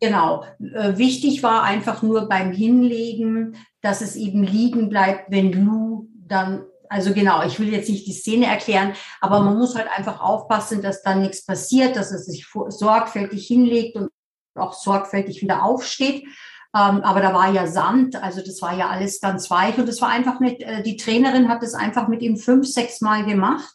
Genau. 0.00 0.44
Äh, 0.60 0.98
wichtig 0.98 1.42
war 1.42 1.62
einfach 1.62 2.02
nur 2.02 2.28
beim 2.28 2.52
Hinlegen, 2.52 3.56
dass 3.80 4.00
es 4.00 4.16
eben 4.16 4.42
liegen 4.42 4.88
bleibt, 4.88 5.30
wenn 5.30 5.52
Lou 5.52 6.08
dann, 6.14 6.64
also 6.88 7.14
genau, 7.14 7.44
ich 7.44 7.58
will 7.60 7.72
jetzt 7.72 7.88
nicht 7.88 8.06
die 8.06 8.12
Szene 8.12 8.46
erklären, 8.46 8.94
aber 9.20 9.40
man 9.40 9.56
muss 9.56 9.76
halt 9.76 9.88
einfach 9.94 10.20
aufpassen, 10.20 10.82
dass 10.82 11.02
da 11.02 11.14
nichts 11.14 11.44
passiert, 11.46 11.96
dass 11.96 12.10
es 12.10 12.26
sich 12.26 12.46
sorgfältig 12.68 13.46
hinlegt 13.46 13.96
und 13.96 14.10
auch 14.54 14.72
sorgfältig 14.72 15.42
wieder 15.42 15.62
aufsteht. 15.62 16.24
Ähm, 16.74 17.02
aber 17.02 17.20
da 17.20 17.32
war 17.32 17.52
ja 17.52 17.66
Sand, 17.68 18.20
also 18.20 18.40
das 18.44 18.60
war 18.60 18.76
ja 18.76 18.88
alles 18.88 19.20
ganz 19.20 19.48
weich 19.50 19.78
und 19.78 19.88
das 19.88 20.00
war 20.00 20.08
einfach 20.08 20.40
nicht, 20.40 20.60
äh, 20.60 20.82
die 20.82 20.96
Trainerin 20.96 21.48
hat 21.48 21.62
es 21.62 21.74
einfach 21.74 22.08
mit 22.08 22.20
ihm 22.20 22.36
fünf, 22.36 22.66
sechs 22.66 23.00
Mal 23.00 23.24
gemacht. 23.24 23.72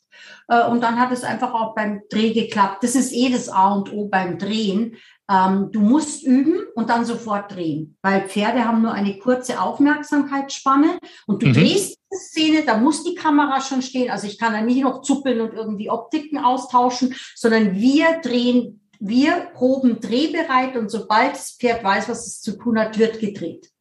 Äh, 0.50 0.68
und 0.68 0.82
dann 0.82 1.00
hat 1.00 1.12
es 1.12 1.24
einfach 1.24 1.54
auch 1.54 1.76
beim 1.76 2.02
Dreh 2.10 2.34
geklappt. 2.34 2.84
Das 2.84 2.96
ist 2.96 3.14
eh 3.14 3.30
das 3.30 3.48
A 3.48 3.74
und 3.74 3.94
O 3.94 4.10
beim 4.10 4.38
Drehen. 4.38 4.98
Ähm, 5.32 5.70
du 5.72 5.80
musst 5.80 6.24
üben 6.24 6.60
und 6.74 6.90
dann 6.90 7.06
sofort 7.06 7.56
drehen, 7.56 7.96
weil 8.02 8.28
Pferde 8.28 8.66
haben 8.66 8.82
nur 8.82 8.94
eine 8.94 9.20
kurze 9.20 9.62
Aufmerksamkeitsspanne 9.62 10.98
und 11.28 11.44
du 11.44 11.48
mhm. 11.48 11.54
drehst 11.54 12.00
die 12.12 12.18
Szene, 12.18 12.64
da 12.66 12.78
muss 12.78 13.04
die 13.04 13.14
Kamera 13.14 13.62
schon 13.62 13.84
stehen. 13.84 14.10
Also 14.10 14.26
ich 14.26 14.40
kann 14.40 14.54
da 14.54 14.62
nicht 14.62 14.82
noch 14.82 15.04
zuppeln 15.04 15.42
und 15.42 15.54
irgendwie 15.54 15.92
Optiken 15.92 16.40
austauschen, 16.40 17.14
sondern 17.36 17.76
wir 17.76 18.20
drehen, 18.24 18.79
wir 19.00 19.52
proben 19.54 20.00
drehbereit 20.00 20.76
und 20.76 20.90
sobald 20.90 21.34
das 21.34 21.52
Pferd 21.52 21.84
weiß, 21.84 22.10
was 22.10 22.28
es 22.28 22.42
zu 22.42 22.58
tun 22.58 22.78
hat, 22.78 22.98
wird 22.98 23.20
gedreht. 23.20 23.72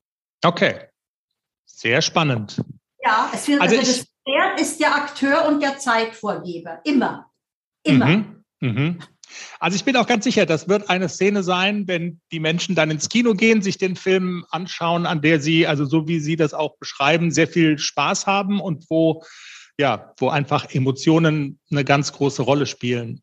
Okay. 0.44 0.80
Sehr 1.66 2.02
spannend. 2.02 2.62
Ja, 3.02 3.30
es 3.32 3.46
wird, 3.48 3.60
also, 3.60 3.76
also 3.76 3.90
das 3.90 4.06
Pferd 4.24 4.60
ist 4.60 4.80
der 4.80 4.94
Akteur 4.94 5.48
und 5.48 5.60
der 5.62 5.78
Zeitvorgeber. 5.78 6.80
Immer. 6.84 7.30
Immer. 7.82 8.06
Mhm. 8.06 8.44
Mhm. 8.60 8.98
Also 9.60 9.76
ich 9.76 9.84
bin 9.84 9.96
auch 9.96 10.06
ganz 10.06 10.24
sicher, 10.24 10.46
das 10.46 10.68
wird 10.68 10.88
eine 10.88 11.08
Szene 11.08 11.42
sein, 11.42 11.86
wenn 11.86 12.20
die 12.32 12.40
Menschen 12.40 12.74
dann 12.74 12.90
ins 12.90 13.08
Kino 13.08 13.34
gehen, 13.34 13.62
sich 13.62 13.78
den 13.78 13.96
Film 13.96 14.44
anschauen, 14.50 15.06
an 15.06 15.20
der 15.20 15.40
sie, 15.40 15.66
also 15.66 15.84
so 15.84 16.08
wie 16.08 16.20
Sie 16.20 16.36
das 16.36 16.54
auch 16.54 16.78
beschreiben, 16.78 17.30
sehr 17.30 17.48
viel 17.48 17.78
Spaß 17.78 18.26
haben 18.26 18.60
und 18.60 18.86
wo, 18.88 19.24
ja, 19.78 20.12
wo 20.16 20.28
einfach 20.28 20.72
Emotionen 20.72 21.58
eine 21.70 21.84
ganz 21.84 22.12
große 22.12 22.42
Rolle 22.42 22.66
spielen. 22.66 23.22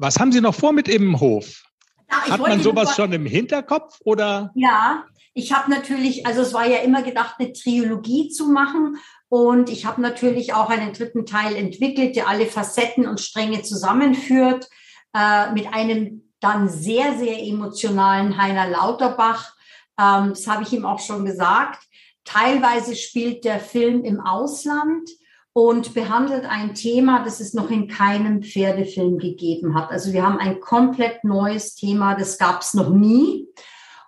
Was 0.00 0.20
haben 0.20 0.30
Sie 0.30 0.40
noch 0.40 0.54
vor 0.54 0.72
mit 0.72 0.88
Immenhof? 0.88 1.64
Ja, 2.08 2.30
Hat 2.30 2.40
man 2.40 2.62
sowas 2.62 2.94
schon 2.94 3.12
im 3.12 3.26
Hinterkopf 3.26 3.98
oder? 4.04 4.52
Ja, 4.54 5.04
ich 5.34 5.52
habe 5.52 5.70
natürlich, 5.70 6.24
also 6.24 6.42
es 6.42 6.54
war 6.54 6.66
ja 6.66 6.78
immer 6.78 7.02
gedacht, 7.02 7.34
eine 7.38 7.52
Trilogie 7.52 8.28
zu 8.28 8.46
machen. 8.46 8.98
Und 9.28 9.68
ich 9.70 9.84
habe 9.84 10.00
natürlich 10.00 10.54
auch 10.54 10.70
einen 10.70 10.92
dritten 10.92 11.26
Teil 11.26 11.56
entwickelt, 11.56 12.14
der 12.14 12.28
alle 12.28 12.46
Facetten 12.46 13.08
und 13.08 13.20
Stränge 13.20 13.62
zusammenführt 13.62 14.68
äh, 15.14 15.50
mit 15.52 15.72
einem 15.74 16.30
dann 16.40 16.68
sehr, 16.68 17.18
sehr 17.18 17.42
emotionalen 17.42 18.40
Heiner 18.40 18.68
Lauterbach. 18.68 19.52
Ähm, 20.00 20.30
das 20.30 20.46
habe 20.46 20.62
ich 20.62 20.72
ihm 20.72 20.86
auch 20.86 21.00
schon 21.00 21.24
gesagt. 21.24 21.82
Teilweise 22.24 22.94
spielt 22.94 23.44
der 23.44 23.58
Film 23.58 24.04
im 24.04 24.20
Ausland 24.20 25.10
und 25.58 25.92
behandelt 25.92 26.44
ein 26.44 26.76
Thema, 26.76 27.24
das 27.24 27.40
es 27.40 27.52
noch 27.52 27.68
in 27.68 27.88
keinem 27.88 28.44
Pferdefilm 28.44 29.18
gegeben 29.18 29.74
hat. 29.74 29.90
Also 29.90 30.12
wir 30.12 30.22
haben 30.22 30.38
ein 30.38 30.60
komplett 30.60 31.24
neues 31.24 31.74
Thema, 31.74 32.14
das 32.14 32.38
gab 32.38 32.60
es 32.60 32.74
noch 32.74 32.90
nie. 32.90 33.48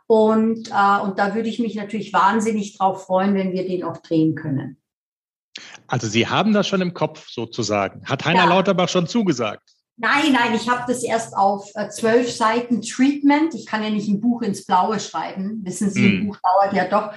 Und, 0.07 0.69
äh, 0.69 1.01
und 1.03 1.19
da 1.19 1.35
würde 1.35 1.49
ich 1.49 1.59
mich 1.59 1.75
natürlich 1.75 2.13
wahnsinnig 2.13 2.79
drauf 2.79 3.05
freuen, 3.07 3.35
wenn 3.35 3.51
wir 3.51 3.67
den 3.67 3.83
auch 3.83 3.97
drehen 3.97 4.37
können. 4.37 4.77
Also 5.89 6.07
Sie 6.07 6.29
haben 6.29 6.53
das 6.53 6.69
schon 6.69 6.83
im 6.83 6.95
Kopf 6.95 7.29
sozusagen. 7.29 8.07
Hat 8.07 8.25
Heiner 8.25 8.45
ja. 8.45 8.49
Lauterbach 8.49 8.89
schon 8.89 9.09
zugesagt? 9.09 9.73
Nein, 9.97 10.33
nein, 10.33 10.55
ich 10.55 10.69
habe 10.69 10.85
das 10.87 11.03
erst 11.03 11.37
auf 11.37 11.69
äh, 11.75 11.89
zwölf 11.89 12.31
Seiten 12.31 12.81
Treatment. 12.81 13.55
Ich 13.55 13.67
kann 13.67 13.83
ja 13.83 13.91
nicht 13.91 14.09
ein 14.09 14.21
Buch 14.21 14.43
ins 14.43 14.65
Blaue 14.65 15.01
schreiben. 15.01 15.63
Wissen 15.65 15.91
Sie, 15.91 16.07
ein 16.07 16.23
mm. 16.23 16.27
Buch 16.29 16.39
dauert 16.45 16.75
ja 16.75 16.85
doch. 16.85 17.13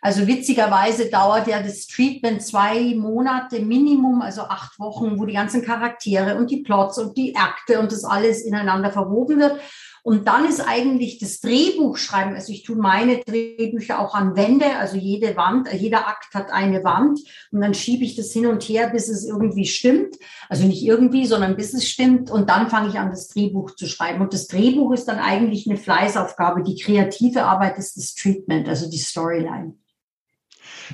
Also 0.00 0.26
witzigerweise 0.26 1.10
dauert 1.10 1.46
ja 1.48 1.62
das 1.62 1.86
Treatment 1.86 2.42
zwei 2.42 2.94
Monate 2.94 3.60
Minimum, 3.60 4.22
also 4.22 4.42
acht 4.42 4.78
Wochen, 4.78 5.18
wo 5.18 5.24
die 5.24 5.34
ganzen 5.34 5.62
Charaktere 5.62 6.36
und 6.36 6.50
die 6.50 6.62
Plots 6.62 6.98
und 6.98 7.16
die 7.16 7.36
Akte 7.36 7.80
und 7.80 7.92
das 7.92 8.04
alles 8.04 8.42
ineinander 8.42 8.90
verwoben 8.90 9.40
wird. 9.40 9.60
Und 10.06 10.28
dann 10.28 10.48
ist 10.48 10.60
eigentlich 10.60 11.18
das 11.18 11.40
Drehbuch 11.40 11.96
schreiben. 11.96 12.36
Also 12.36 12.52
ich 12.52 12.62
tue 12.62 12.76
meine 12.76 13.24
Drehbücher 13.24 13.98
auch 13.98 14.14
an 14.14 14.36
Wände. 14.36 14.76
Also 14.78 14.96
jede 14.96 15.36
Wand, 15.36 15.68
jeder 15.72 16.06
Akt 16.06 16.32
hat 16.32 16.52
eine 16.52 16.84
Wand. 16.84 17.18
Und 17.50 17.60
dann 17.60 17.74
schiebe 17.74 18.04
ich 18.04 18.14
das 18.14 18.30
hin 18.30 18.46
und 18.46 18.62
her, 18.62 18.90
bis 18.90 19.08
es 19.08 19.24
irgendwie 19.24 19.66
stimmt. 19.66 20.14
Also 20.48 20.64
nicht 20.64 20.84
irgendwie, 20.84 21.26
sondern 21.26 21.56
bis 21.56 21.74
es 21.74 21.88
stimmt. 21.88 22.30
Und 22.30 22.48
dann 22.50 22.70
fange 22.70 22.90
ich 22.90 23.00
an, 23.00 23.10
das 23.10 23.26
Drehbuch 23.26 23.72
zu 23.72 23.88
schreiben. 23.88 24.20
Und 24.20 24.32
das 24.32 24.46
Drehbuch 24.46 24.92
ist 24.92 25.06
dann 25.06 25.18
eigentlich 25.18 25.68
eine 25.68 25.76
Fleißaufgabe. 25.76 26.62
Die 26.62 26.80
kreative 26.80 27.42
Arbeit 27.42 27.76
ist 27.76 27.96
das 27.96 28.14
Treatment, 28.14 28.68
also 28.68 28.88
die 28.88 28.98
Storyline. 28.98 29.74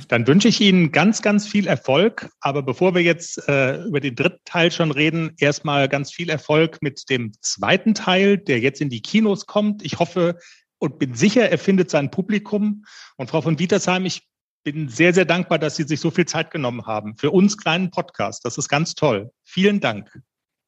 Dann 0.09 0.27
wünsche 0.27 0.49
ich 0.49 0.61
Ihnen 0.61 0.93
ganz, 0.93 1.23
ganz 1.23 1.47
viel 1.47 1.67
Erfolg. 1.67 2.31
Aber 2.41 2.63
bevor 2.63 2.95
wir 2.95 3.03
jetzt 3.03 3.49
äh, 3.49 3.83
über 3.85 4.01
den 4.01 4.15
dritten 4.15 4.41
Teil 4.45 4.71
schon 4.71 4.91
reden, 4.91 5.35
erstmal 5.39 5.89
ganz 5.89 6.13
viel 6.13 6.31
Erfolg 6.31 6.79
mit 6.81 7.09
dem 7.11 7.33
zweiten 7.41 7.95
Teil, 7.95 8.39
der 8.39 8.61
jetzt 8.61 8.81
in 8.81 8.91
die 8.91 9.03
Kinos 9.03 9.47
kommt. 9.47 9.85
Ich 9.85 9.99
hoffe 9.99 10.39
und 10.79 10.99
bin 10.99 11.15
sicher, 11.15 11.49
er 11.49 11.59
findet 11.59 11.91
sein 11.91 12.11
Publikum. 12.11 12.85
Und 13.17 13.31
Frau 13.31 13.41
von 13.41 13.59
Wietersheim, 13.59 14.05
ich 14.05 14.27
bin 14.65 14.89
sehr, 14.89 15.13
sehr 15.13 15.25
dankbar, 15.25 15.59
dass 15.59 15.77
Sie 15.77 15.85
sich 15.85 16.01
so 16.01 16.11
viel 16.11 16.27
Zeit 16.27 16.51
genommen 16.51 16.87
haben 16.87 17.17
für 17.17 17.31
uns 17.31 17.57
kleinen 17.57 17.91
Podcast. 17.91 18.45
Das 18.45 18.59
ist 18.59 18.69
ganz 18.69 18.95
toll. 18.95 19.31
Vielen 19.45 19.81
Dank. 19.81 20.23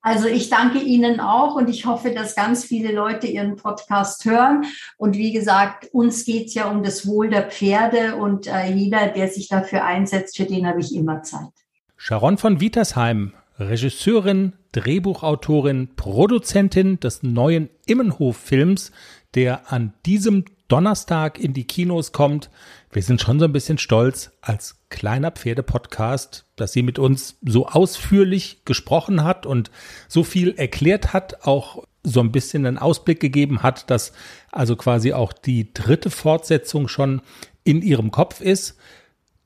Also 0.04 0.28
ich 0.28 0.50
danke 0.50 0.80
Ihnen 0.80 1.18
auch 1.18 1.54
und 1.54 1.70
ich 1.70 1.86
hoffe, 1.86 2.10
dass 2.10 2.36
ganz 2.36 2.62
viele 2.62 2.92
Leute 2.92 3.26
Ihren 3.26 3.56
Podcast 3.56 4.26
hören. 4.26 4.66
Und 4.98 5.16
wie 5.16 5.32
gesagt, 5.32 5.88
uns 5.92 6.26
geht 6.26 6.48
es 6.48 6.54
ja 6.54 6.70
um 6.70 6.82
das 6.82 7.06
Wohl 7.06 7.30
der 7.30 7.50
Pferde 7.50 8.16
und 8.16 8.46
äh, 8.46 8.70
jeder, 8.70 9.08
der 9.08 9.28
sich 9.28 9.48
dafür 9.48 9.82
einsetzt, 9.86 10.36
für 10.36 10.44
den 10.44 10.66
habe 10.66 10.80
ich 10.80 10.94
immer 10.94 11.22
Zeit. 11.22 11.48
Sharon 11.96 12.36
von 12.36 12.60
Wietersheim, 12.60 13.32
Regisseurin, 13.58 14.52
Drehbuchautorin, 14.72 15.96
Produzentin 15.96 17.00
des 17.00 17.22
neuen 17.22 17.70
Immenhof-Films, 17.86 18.92
der 19.34 19.72
an 19.72 19.94
diesem 20.04 20.44
Donnerstag 20.68 21.38
in 21.38 21.54
die 21.54 21.66
Kinos 21.66 22.12
kommt. 22.12 22.50
Wir 22.94 23.02
sind 23.02 23.20
schon 23.20 23.40
so 23.40 23.44
ein 23.44 23.52
bisschen 23.52 23.76
stolz 23.76 24.30
als 24.40 24.76
kleiner 24.88 25.32
Pferdepodcast, 25.32 26.46
dass 26.54 26.72
sie 26.72 26.82
mit 26.82 27.00
uns 27.00 27.36
so 27.44 27.66
ausführlich 27.66 28.64
gesprochen 28.64 29.24
hat 29.24 29.46
und 29.46 29.72
so 30.06 30.22
viel 30.22 30.54
erklärt 30.56 31.12
hat, 31.12 31.44
auch 31.44 31.82
so 32.04 32.20
ein 32.20 32.30
bisschen 32.30 32.64
einen 32.66 32.78
Ausblick 32.78 33.18
gegeben 33.18 33.64
hat, 33.64 33.90
dass 33.90 34.12
also 34.52 34.76
quasi 34.76 35.12
auch 35.12 35.32
die 35.32 35.74
dritte 35.74 36.08
Fortsetzung 36.08 36.86
schon 36.86 37.20
in 37.64 37.82
ihrem 37.82 38.12
Kopf 38.12 38.40
ist. 38.40 38.76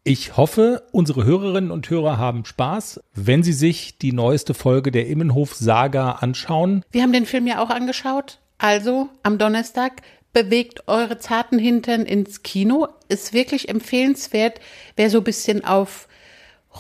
Ich 0.04 0.36
hoffe, 0.36 0.82
unsere 0.92 1.24
Hörerinnen 1.24 1.70
und 1.70 1.88
Hörer 1.88 2.18
haben 2.18 2.44
Spaß, 2.44 3.00
wenn 3.14 3.42
sie 3.42 3.54
sich 3.54 3.96
die 3.96 4.12
neueste 4.12 4.52
Folge 4.52 4.90
der 4.90 5.06
Immenhof-Saga 5.06 6.12
anschauen. 6.12 6.84
Wir 6.90 7.02
haben 7.02 7.14
den 7.14 7.24
Film 7.26 7.46
ja 7.46 7.62
auch 7.62 7.70
angeschaut. 7.70 8.40
Also 8.58 9.08
am 9.22 9.38
Donnerstag 9.38 10.02
bewegt 10.32 10.86
eure 10.88 11.18
zarten 11.18 11.58
Hintern 11.58 12.04
ins 12.06 12.42
Kino. 12.42 12.88
Ist 13.08 13.32
wirklich 13.32 13.68
empfehlenswert, 13.68 14.60
wer 14.96 15.10
so 15.10 15.18
ein 15.18 15.24
bisschen 15.24 15.64
auf 15.64 16.08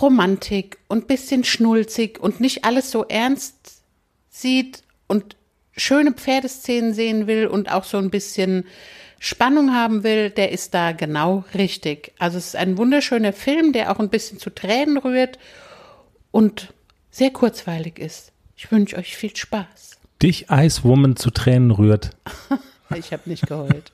Romantik 0.00 0.78
und 0.88 1.08
bisschen 1.08 1.44
schnulzig 1.44 2.20
und 2.20 2.40
nicht 2.40 2.64
alles 2.64 2.90
so 2.90 3.04
ernst 3.04 3.82
sieht 4.28 4.82
und 5.06 5.36
schöne 5.76 6.12
Pferdeszenen 6.12 6.92
sehen 6.92 7.26
will 7.26 7.46
und 7.46 7.70
auch 7.70 7.84
so 7.84 7.98
ein 7.98 8.10
bisschen 8.10 8.64
Spannung 9.18 9.74
haben 9.74 10.04
will, 10.04 10.30
der 10.30 10.52
ist 10.52 10.74
da 10.74 10.92
genau 10.92 11.44
richtig. 11.54 12.12
Also 12.18 12.38
es 12.38 12.48
ist 12.48 12.56
ein 12.56 12.78
wunderschöner 12.78 13.32
Film, 13.32 13.72
der 13.72 13.90
auch 13.90 13.98
ein 13.98 14.10
bisschen 14.10 14.38
zu 14.38 14.50
Tränen 14.50 14.96
rührt 14.98 15.38
und 16.30 16.72
sehr 17.10 17.30
kurzweilig 17.30 17.98
ist. 17.98 18.32
Ich 18.56 18.70
wünsche 18.70 18.96
euch 18.96 19.16
viel 19.16 19.34
Spaß. 19.34 19.98
Dich 20.22 20.46
Ice 20.50 20.84
Woman 20.84 21.16
zu 21.16 21.30
Tränen 21.30 21.70
rührt. 21.70 22.10
Ich 22.94 23.12
habe 23.12 23.28
nicht 23.28 23.46
geheult. 23.46 23.92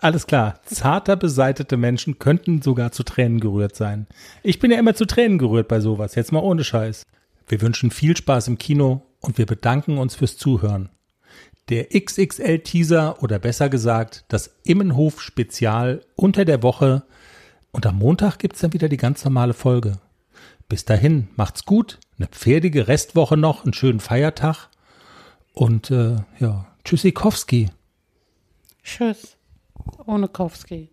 Alles 0.00 0.26
klar. 0.26 0.60
Zarter 0.64 1.16
beseitete 1.16 1.76
Menschen 1.76 2.18
könnten 2.18 2.62
sogar 2.62 2.92
zu 2.92 3.02
Tränen 3.02 3.40
gerührt 3.40 3.76
sein. 3.76 4.06
Ich 4.42 4.58
bin 4.58 4.70
ja 4.70 4.78
immer 4.78 4.94
zu 4.94 5.06
Tränen 5.06 5.38
gerührt 5.38 5.68
bei 5.68 5.80
sowas. 5.80 6.14
Jetzt 6.14 6.32
mal 6.32 6.40
ohne 6.40 6.64
Scheiß. 6.64 7.04
Wir 7.48 7.60
wünschen 7.60 7.90
viel 7.90 8.16
Spaß 8.16 8.48
im 8.48 8.58
Kino 8.58 9.02
und 9.20 9.38
wir 9.38 9.46
bedanken 9.46 9.98
uns 9.98 10.14
fürs 10.14 10.36
Zuhören. 10.36 10.88
Der 11.68 11.88
XXL-Teaser 11.88 13.22
oder 13.22 13.38
besser 13.38 13.68
gesagt 13.68 14.24
das 14.28 14.54
Immenhof-Spezial 14.64 16.02
unter 16.14 16.44
der 16.44 16.62
Woche 16.62 17.02
und 17.72 17.86
am 17.86 17.98
Montag 17.98 18.38
gibt's 18.38 18.60
dann 18.60 18.72
wieder 18.72 18.88
die 18.88 18.96
ganz 18.96 19.24
normale 19.24 19.52
Folge. 19.52 19.98
Bis 20.68 20.84
dahin, 20.84 21.28
macht's 21.36 21.64
gut, 21.64 21.98
eine 22.18 22.28
pferdige 22.28 22.88
Restwoche 22.88 23.36
noch, 23.36 23.64
einen 23.64 23.72
schönen 23.72 24.00
Feiertag 24.00 24.68
und 25.52 25.90
äh, 25.90 26.16
ja, 26.38 26.66
Tschüssikowski. 26.86 27.68
Tschüss. 28.84 29.36
Ohne 30.06 30.28
Kowski. 30.28 30.88